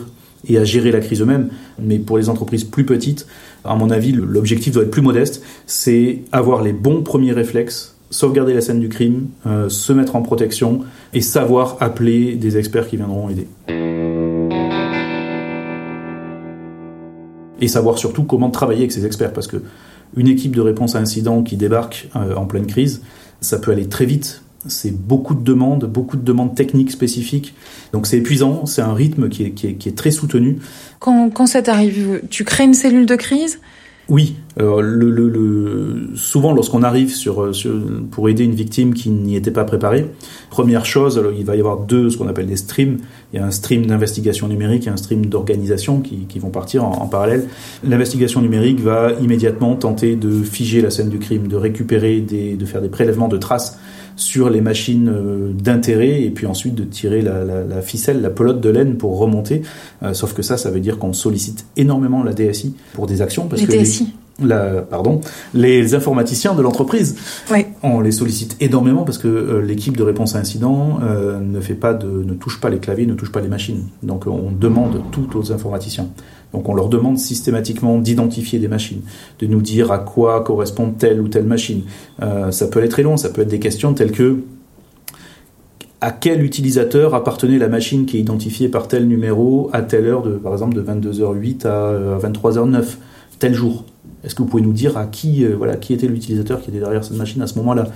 et 0.47 0.57
à 0.57 0.63
gérer 0.63 0.91
la 0.91 0.99
crise 0.99 1.21
eux-mêmes. 1.21 1.49
Mais 1.79 1.99
pour 1.99 2.17
les 2.17 2.29
entreprises 2.29 2.63
plus 2.63 2.85
petites, 2.85 3.27
à 3.63 3.75
mon 3.75 3.89
avis, 3.89 4.11
l'objectif 4.11 4.73
doit 4.73 4.83
être 4.83 4.91
plus 4.91 5.01
modeste. 5.01 5.43
C'est 5.65 6.21
avoir 6.31 6.61
les 6.61 6.73
bons 6.73 7.03
premiers 7.03 7.33
réflexes, 7.33 7.95
sauvegarder 8.09 8.53
la 8.53 8.61
scène 8.61 8.79
du 8.79 8.89
crime, 8.89 9.27
euh, 9.47 9.69
se 9.69 9.93
mettre 9.93 10.15
en 10.15 10.21
protection 10.21 10.81
et 11.13 11.21
savoir 11.21 11.77
appeler 11.79 12.35
des 12.35 12.57
experts 12.57 12.87
qui 12.87 12.97
viendront 12.97 13.29
aider. 13.29 13.47
Et 17.61 17.67
savoir 17.67 17.97
surtout 17.97 18.23
comment 18.23 18.51
travailler 18.51 18.81
avec 18.81 18.91
ces 18.91 19.05
experts, 19.05 19.33
parce 19.33 19.47
que 19.47 19.57
une 20.15 20.27
équipe 20.27 20.55
de 20.55 20.61
réponse 20.61 20.95
à 20.95 20.99
incident 20.99 21.41
qui 21.43 21.57
débarque 21.57 22.09
euh, 22.15 22.35
en 22.35 22.45
pleine 22.45 22.67
crise, 22.67 23.01
ça 23.41 23.59
peut 23.59 23.71
aller 23.71 23.87
très 23.87 24.05
vite 24.05 24.44
c'est 24.67 24.91
beaucoup 24.91 25.35
de 25.35 25.43
demandes, 25.43 25.85
beaucoup 25.85 26.17
de 26.17 26.23
demandes 26.23 26.55
techniques 26.55 26.91
spécifiques. 26.91 27.53
Donc 27.93 28.07
c'est 28.07 28.17
épuisant, 28.17 28.65
c'est 28.65 28.81
un 28.81 28.93
rythme 28.93 29.29
qui 29.29 29.43
est, 29.43 29.51
qui, 29.51 29.67
est, 29.67 29.73
qui 29.73 29.89
est, 29.89 29.97
très 29.97 30.11
soutenu. 30.11 30.57
Quand, 30.99 31.29
quand 31.29 31.45
ça 31.45 31.61
t'arrive, 31.61 32.21
tu 32.29 32.43
crées 32.43 32.65
une 32.65 32.73
cellule 32.73 33.05
de 33.05 33.15
crise? 33.15 33.59
Oui, 34.07 34.35
le, 34.57 34.81
le, 34.81 35.29
le, 35.29 36.09
souvent 36.15 36.53
lorsqu'on 36.53 36.83
arrive 36.83 37.11
sur, 37.11 37.55
sur, 37.55 37.73
pour 38.11 38.29
aider 38.29 38.43
une 38.43 38.53
victime 38.53 38.93
qui 38.93 39.09
n'y 39.09 39.35
était 39.35 39.49
pas 39.49 39.63
préparée, 39.63 40.11
première 40.51 40.85
chose, 40.85 41.19
il 41.35 41.43
va 41.43 41.55
y 41.55 41.59
avoir 41.59 41.79
deux, 41.79 42.11
ce 42.11 42.17
qu'on 42.17 42.27
appelle 42.27 42.45
des 42.45 42.55
streams. 42.55 42.99
Il 43.33 43.39
y 43.39 43.41
a 43.41 43.45
un 43.45 43.49
stream 43.49 43.87
d'investigation 43.87 44.47
numérique 44.47 44.85
et 44.85 44.91
un 44.91 44.97
stream 44.97 45.25
d'organisation 45.25 46.01
qui, 46.01 46.27
qui, 46.29 46.37
vont 46.37 46.51
partir 46.51 46.85
en, 46.85 46.91
en 46.91 47.07
parallèle. 47.07 47.47
L'investigation 47.83 48.41
numérique 48.41 48.79
va 48.79 49.13
immédiatement 49.21 49.75
tenter 49.75 50.15
de 50.15 50.43
figer 50.43 50.81
la 50.81 50.91
scène 50.91 51.09
du 51.09 51.17
crime, 51.17 51.47
de 51.47 51.55
récupérer, 51.55 52.21
des, 52.21 52.57
de 52.57 52.65
faire 52.67 52.83
des 52.83 52.89
prélèvements 52.89 53.27
de 53.27 53.37
traces 53.37 53.79
sur 54.15 54.49
les 54.49 54.61
machines 54.61 55.09
euh, 55.09 55.51
d'intérêt 55.53 56.21
et 56.21 56.29
puis 56.29 56.45
ensuite 56.45 56.75
de 56.75 56.83
tirer 56.83 57.21
la, 57.21 57.43
la, 57.43 57.63
la, 57.63 57.81
ficelle, 57.81 58.21
la 58.21 58.29
pelote 58.29 58.61
de 58.61 58.69
laine 58.69 58.97
pour 58.97 59.17
remonter. 59.17 59.61
Euh, 60.03 60.13
sauf 60.13 60.33
que 60.33 60.41
ça, 60.41 60.57
ça 60.57 60.71
veut 60.71 60.79
dire 60.79 60.97
qu'on 60.99 61.13
sollicite 61.13 61.65
énormément 61.77 62.23
la 62.23 62.33
DSI 62.33 62.75
pour 62.93 63.07
des 63.07 63.21
actions. 63.21 63.47
Parce 63.47 63.61
les 63.61 63.83
DSI 63.83 64.13
la, 64.43 64.81
pardon, 64.81 65.21
les 65.53 65.95
informaticiens 65.95 66.55
de 66.55 66.61
l'entreprise. 66.61 67.15
Oui. 67.51 67.65
On 67.83 68.01
les 68.01 68.11
sollicite 68.11 68.57
énormément 68.59 69.03
parce 69.03 69.17
que 69.17 69.27
euh, 69.27 69.61
l'équipe 69.61 69.95
de 69.95 70.03
réponse 70.03 70.35
à 70.35 70.39
incident 70.39 70.99
euh, 71.01 71.39
ne 71.39 71.59
fait 71.61 71.73
pas 71.73 71.93
de, 71.93 72.07
ne 72.07 72.33
touche 72.33 72.59
pas 72.59 72.69
les 72.69 72.79
claviers, 72.79 73.05
ne 73.05 73.13
touche 73.13 73.31
pas 73.31 73.41
les 73.41 73.47
machines. 73.47 73.85
Donc 74.03 74.27
on 74.27 74.51
demande 74.51 75.01
tout 75.11 75.37
aux 75.37 75.51
informaticiens. 75.51 76.09
Donc 76.51 76.67
on 76.67 76.73
leur 76.73 76.89
demande 76.89 77.17
systématiquement 77.17 77.97
d'identifier 77.97 78.59
des 78.59 78.67
machines, 78.67 79.01
de 79.39 79.47
nous 79.47 79.61
dire 79.61 79.91
à 79.91 79.99
quoi 79.99 80.43
correspond 80.43 80.91
telle 80.91 81.21
ou 81.21 81.27
telle 81.27 81.45
machine. 81.45 81.83
Euh, 82.21 82.51
ça 82.51 82.67
peut 82.67 82.79
aller 82.79 82.89
très 82.89 83.03
long, 83.03 83.17
ça 83.17 83.29
peut 83.29 83.41
être 83.41 83.49
des 83.49 83.59
questions 83.59 83.93
telles 83.93 84.11
que 84.11 84.43
à 86.01 86.11
quel 86.11 86.43
utilisateur 86.43 87.15
appartenait 87.15 87.57
la 87.57 87.69
machine 87.69 88.05
qui 88.05 88.17
est 88.17 88.19
identifiée 88.19 88.67
par 88.67 88.87
tel 88.87 89.07
numéro 89.07 89.69
à 89.73 89.81
telle 89.81 90.05
heure, 90.05 90.21
de, 90.21 90.33
par 90.33 90.51
exemple 90.51 90.75
de 90.75 90.81
22h08 90.81 91.65
à 91.65 92.19
23h09, 92.19 92.83
tel 93.39 93.53
jour? 93.53 93.85
Est-ce 94.25 94.33
que 94.33 94.41
vous 94.41 94.47
pouvez 94.47 94.63
nous 94.63 94.73
dire 94.73 94.97
à 94.97 95.05
qui, 95.05 95.45
euh, 95.45 95.55
voilà, 95.55 95.75
qui 95.75 95.93
était 95.93 96.07
l'utilisateur 96.07 96.61
qui 96.61 96.71
était 96.71 96.79
derrière 96.79 97.03
cette 97.03 97.17
machine 97.17 97.41
à 97.41 97.47
ce 97.47 97.57
moment-là 97.59 97.87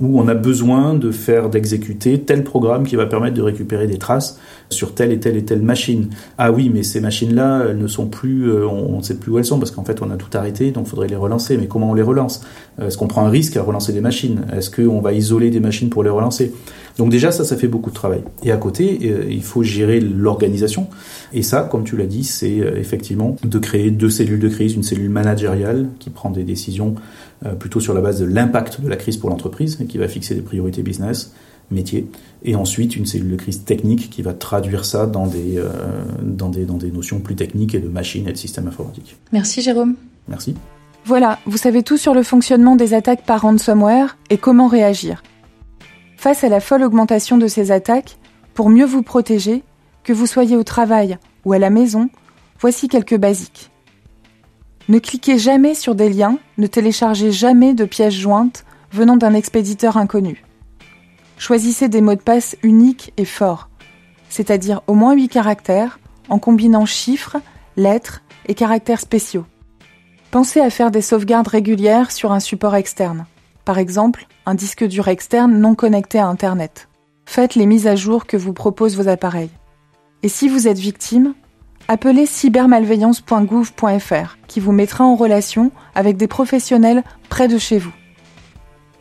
Où 0.00 0.20
on 0.20 0.28
a 0.28 0.34
besoin 0.34 0.94
de 0.94 1.10
faire, 1.10 1.48
d'exécuter 1.48 2.20
tel 2.20 2.44
programme 2.44 2.86
qui 2.86 2.96
va 2.96 3.06
permettre 3.06 3.34
de 3.34 3.42
récupérer 3.42 3.86
des 3.86 3.96
traces 3.96 4.38
sur 4.68 4.94
telle 4.94 5.12
et 5.12 5.18
telle 5.18 5.36
et 5.36 5.44
telle 5.44 5.62
machine? 5.62 6.10
Ah 6.36 6.52
oui, 6.52 6.70
mais 6.72 6.82
ces 6.82 7.00
machines-là, 7.00 7.64
elles 7.70 7.78
ne 7.78 7.86
sont 7.86 8.06
plus, 8.06 8.50
euh, 8.50 8.66
on 8.66 8.98
ne 8.98 9.02
sait 9.02 9.14
plus 9.14 9.32
où 9.32 9.38
elles 9.38 9.46
sont 9.46 9.58
parce 9.58 9.70
qu'en 9.70 9.84
fait 9.84 10.02
on 10.02 10.10
a 10.10 10.16
tout 10.16 10.36
arrêté, 10.36 10.70
donc 10.72 10.86
il 10.86 10.90
faudrait 10.90 11.08
les 11.08 11.16
relancer. 11.16 11.56
Mais 11.56 11.66
comment 11.66 11.90
on 11.90 11.94
les 11.94 12.02
relance? 12.02 12.42
Est-ce 12.80 12.98
qu'on 12.98 13.08
prend 13.08 13.24
un 13.24 13.30
risque 13.30 13.56
à 13.56 13.62
relancer 13.62 13.92
des 13.92 14.00
machines? 14.00 14.42
Est-ce 14.54 14.70
qu'on 14.70 15.00
va 15.00 15.12
isoler 15.12 15.50
des 15.50 15.60
machines 15.60 15.88
pour 15.88 16.04
les 16.04 16.10
relancer? 16.10 16.52
Donc 16.98 17.10
déjà 17.10 17.30
ça, 17.32 17.44
ça 17.44 17.56
fait 17.56 17.68
beaucoup 17.68 17.90
de 17.90 17.94
travail. 17.94 18.20
Et 18.42 18.50
à 18.50 18.56
côté, 18.56 18.98
euh, 19.04 19.24
il 19.30 19.42
faut 19.42 19.62
gérer 19.62 20.00
l'organisation. 20.00 20.88
Et 21.32 21.42
ça, 21.42 21.66
comme 21.70 21.84
tu 21.84 21.96
l'as 21.96 22.06
dit, 22.06 22.24
c'est 22.24 22.56
effectivement 22.76 23.36
de 23.42 23.58
créer 23.58 23.90
deux 23.90 24.10
cellules 24.10 24.40
de 24.40 24.48
crise, 24.48 24.74
une 24.74 24.82
cellule 24.82 25.10
managériale 25.10 25.77
qui 25.98 26.10
prend 26.10 26.30
des 26.30 26.44
décisions 26.44 26.94
euh, 27.44 27.54
plutôt 27.54 27.80
sur 27.80 27.94
la 27.94 28.00
base 28.00 28.20
de 28.20 28.24
l'impact 28.24 28.80
de 28.80 28.88
la 28.88 28.96
crise 28.96 29.16
pour 29.16 29.30
l'entreprise 29.30 29.78
et 29.80 29.86
qui 29.86 29.98
va 29.98 30.08
fixer 30.08 30.34
des 30.34 30.42
priorités 30.42 30.82
business, 30.82 31.32
métier, 31.70 32.08
et 32.42 32.54
ensuite 32.54 32.96
une 32.96 33.06
cellule 33.06 33.30
de 33.30 33.36
crise 33.36 33.64
technique 33.64 34.10
qui 34.10 34.22
va 34.22 34.32
traduire 34.32 34.84
ça 34.84 35.06
dans 35.06 35.26
des, 35.26 35.58
euh, 35.58 35.68
dans 36.22 36.48
des, 36.48 36.64
dans 36.64 36.76
des 36.76 36.90
notions 36.90 37.20
plus 37.20 37.36
techniques 37.36 37.74
et 37.74 37.80
de 37.80 37.88
machines 37.88 38.28
et 38.28 38.32
de 38.32 38.38
systèmes 38.38 38.68
informatiques. 38.68 39.16
Merci 39.32 39.62
Jérôme. 39.62 39.94
Merci. 40.28 40.54
Voilà, 41.04 41.38
vous 41.46 41.56
savez 41.56 41.82
tout 41.82 41.96
sur 41.96 42.14
le 42.14 42.22
fonctionnement 42.22 42.76
des 42.76 42.92
attaques 42.94 43.24
par 43.24 43.42
ransomware 43.42 44.18
et 44.30 44.36
comment 44.36 44.68
réagir. 44.68 45.22
Face 46.16 46.44
à 46.44 46.48
la 46.48 46.60
folle 46.60 46.82
augmentation 46.82 47.38
de 47.38 47.46
ces 47.46 47.70
attaques, 47.70 48.18
pour 48.54 48.68
mieux 48.70 48.84
vous 48.84 49.02
protéger, 49.02 49.62
que 50.04 50.12
vous 50.12 50.26
soyez 50.26 50.56
au 50.56 50.64
travail 50.64 51.18
ou 51.44 51.52
à 51.52 51.58
la 51.58 51.70
maison, 51.70 52.10
voici 52.60 52.88
quelques 52.88 53.16
basiques. 53.16 53.70
Ne 54.88 54.98
cliquez 54.98 55.38
jamais 55.38 55.74
sur 55.74 55.94
des 55.94 56.08
liens, 56.08 56.38
ne 56.56 56.66
téléchargez 56.66 57.30
jamais 57.30 57.74
de 57.74 57.84
pièces 57.84 58.14
jointes 58.14 58.64
venant 58.90 59.16
d'un 59.16 59.34
expéditeur 59.34 59.98
inconnu. 59.98 60.44
Choisissez 61.36 61.88
des 61.88 62.00
mots 62.00 62.14
de 62.14 62.22
passe 62.22 62.56
uniques 62.62 63.12
et 63.18 63.26
forts, 63.26 63.68
c'est-à-dire 64.30 64.80
au 64.86 64.94
moins 64.94 65.14
8 65.14 65.28
caractères, 65.28 65.98
en 66.30 66.38
combinant 66.38 66.86
chiffres, 66.86 67.36
lettres 67.76 68.22
et 68.46 68.54
caractères 68.54 69.00
spéciaux. 69.00 69.44
Pensez 70.30 70.60
à 70.60 70.70
faire 70.70 70.90
des 70.90 71.02
sauvegardes 71.02 71.48
régulières 71.48 72.10
sur 72.10 72.32
un 72.32 72.40
support 72.40 72.74
externe, 72.74 73.26
par 73.66 73.78
exemple 73.78 74.26
un 74.46 74.54
disque 74.54 74.84
dur 74.84 75.08
externe 75.08 75.58
non 75.58 75.74
connecté 75.74 76.18
à 76.18 76.26
Internet. 76.26 76.88
Faites 77.26 77.54
les 77.54 77.66
mises 77.66 77.86
à 77.86 77.94
jour 77.94 78.26
que 78.26 78.38
vous 78.38 78.54
proposent 78.54 78.96
vos 78.96 79.08
appareils. 79.08 79.50
Et 80.22 80.28
si 80.30 80.48
vous 80.48 80.66
êtes 80.66 80.78
victime, 80.78 81.34
appelez 81.88 82.26
cybermalveillance.gouv.fr 82.26 84.36
qui 84.46 84.60
vous 84.60 84.72
mettra 84.72 85.04
en 85.04 85.16
relation 85.16 85.72
avec 85.94 86.18
des 86.18 86.28
professionnels 86.28 87.02
près 87.30 87.48
de 87.48 87.56
chez 87.58 87.78
vous. 87.78 87.94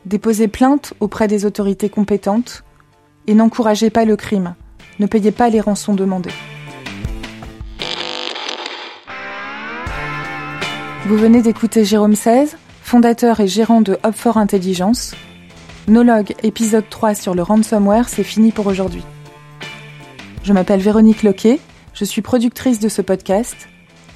Déposez 0.06 0.48
plainte 0.48 0.94
auprès 1.02 1.28
des 1.28 1.44
autorités 1.46 1.90
compétentes 1.90 2.64
et 3.28 3.34
n'encouragez 3.34 3.90
pas 3.90 4.06
le 4.06 4.16
crime. 4.16 4.56
Ne 5.00 5.06
payez 5.06 5.32
pas 5.32 5.50
les 5.50 5.60
rançons 5.60 5.94
demandées. 5.94 6.32
Vous 11.06 11.18
venez 11.18 11.42
d'écouter 11.42 11.84
Jérôme 11.86 12.16
16, 12.16 12.58
fondateur 12.82 13.42
et 13.42 13.48
gérant 13.48 13.82
de 13.82 14.00
Hop 14.04 14.16
for 14.16 14.38
Intelligence. 14.38 15.14
Nologue 15.90 16.34
épisode 16.44 16.86
3 16.90 17.16
sur 17.16 17.36
le 17.36 17.44
ransomware, 17.44 18.10
c'est 18.10 18.24
fini 18.24 18.52
pour 18.52 18.68
aujourd'hui. 18.68 19.04
Je 20.44 20.54
m'appelle 20.54 20.80
Véronique 20.80 21.24
Loquet, 21.24 21.60
je 21.98 22.06
suis 22.06 22.22
productrice 22.22 22.80
de 22.80 22.90
ce 22.90 23.02
podcast. 23.02 23.68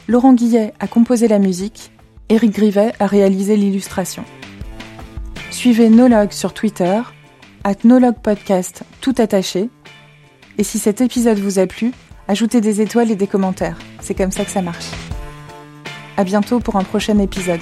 Laurent 0.08 0.34
Guillet 0.34 0.74
a 0.80 0.88
composé 0.88 1.28
la 1.28 1.40
musique, 1.40 1.92
Éric 2.30 2.52
Grivet 2.52 2.94
a 3.00 3.08
réalisé 3.08 3.56
l'illustration. 3.56 4.24
Suivez 5.50 5.90
Nologue 5.90 6.32
sur 6.32 6.54
Twitter, 6.54 7.02
at 7.64 7.76
Nologue 7.84 8.20
Podcast 8.22 8.84
tout 9.02 9.16
attaché. 9.18 9.70
Et 10.60 10.64
si 10.64 10.78
cet 10.78 11.02
épisode 11.02 11.40
vous 11.40 11.58
a 11.58 11.66
plu, 11.66 11.92
ajoutez 12.28 12.62
des 12.62 12.82
étoiles 12.82 13.10
et 13.10 13.16
des 13.16 13.28
commentaires. 13.28 13.80
C'est 14.00 14.16
comme 14.16 14.32
ça 14.32 14.46
que 14.46 14.52
ça 14.52 14.62
marche. 14.62 14.92
À 16.18 16.24
bientôt 16.24 16.60
pour 16.60 16.76
un 16.76 16.84
prochain 16.84 17.18
épisode. 17.18 17.62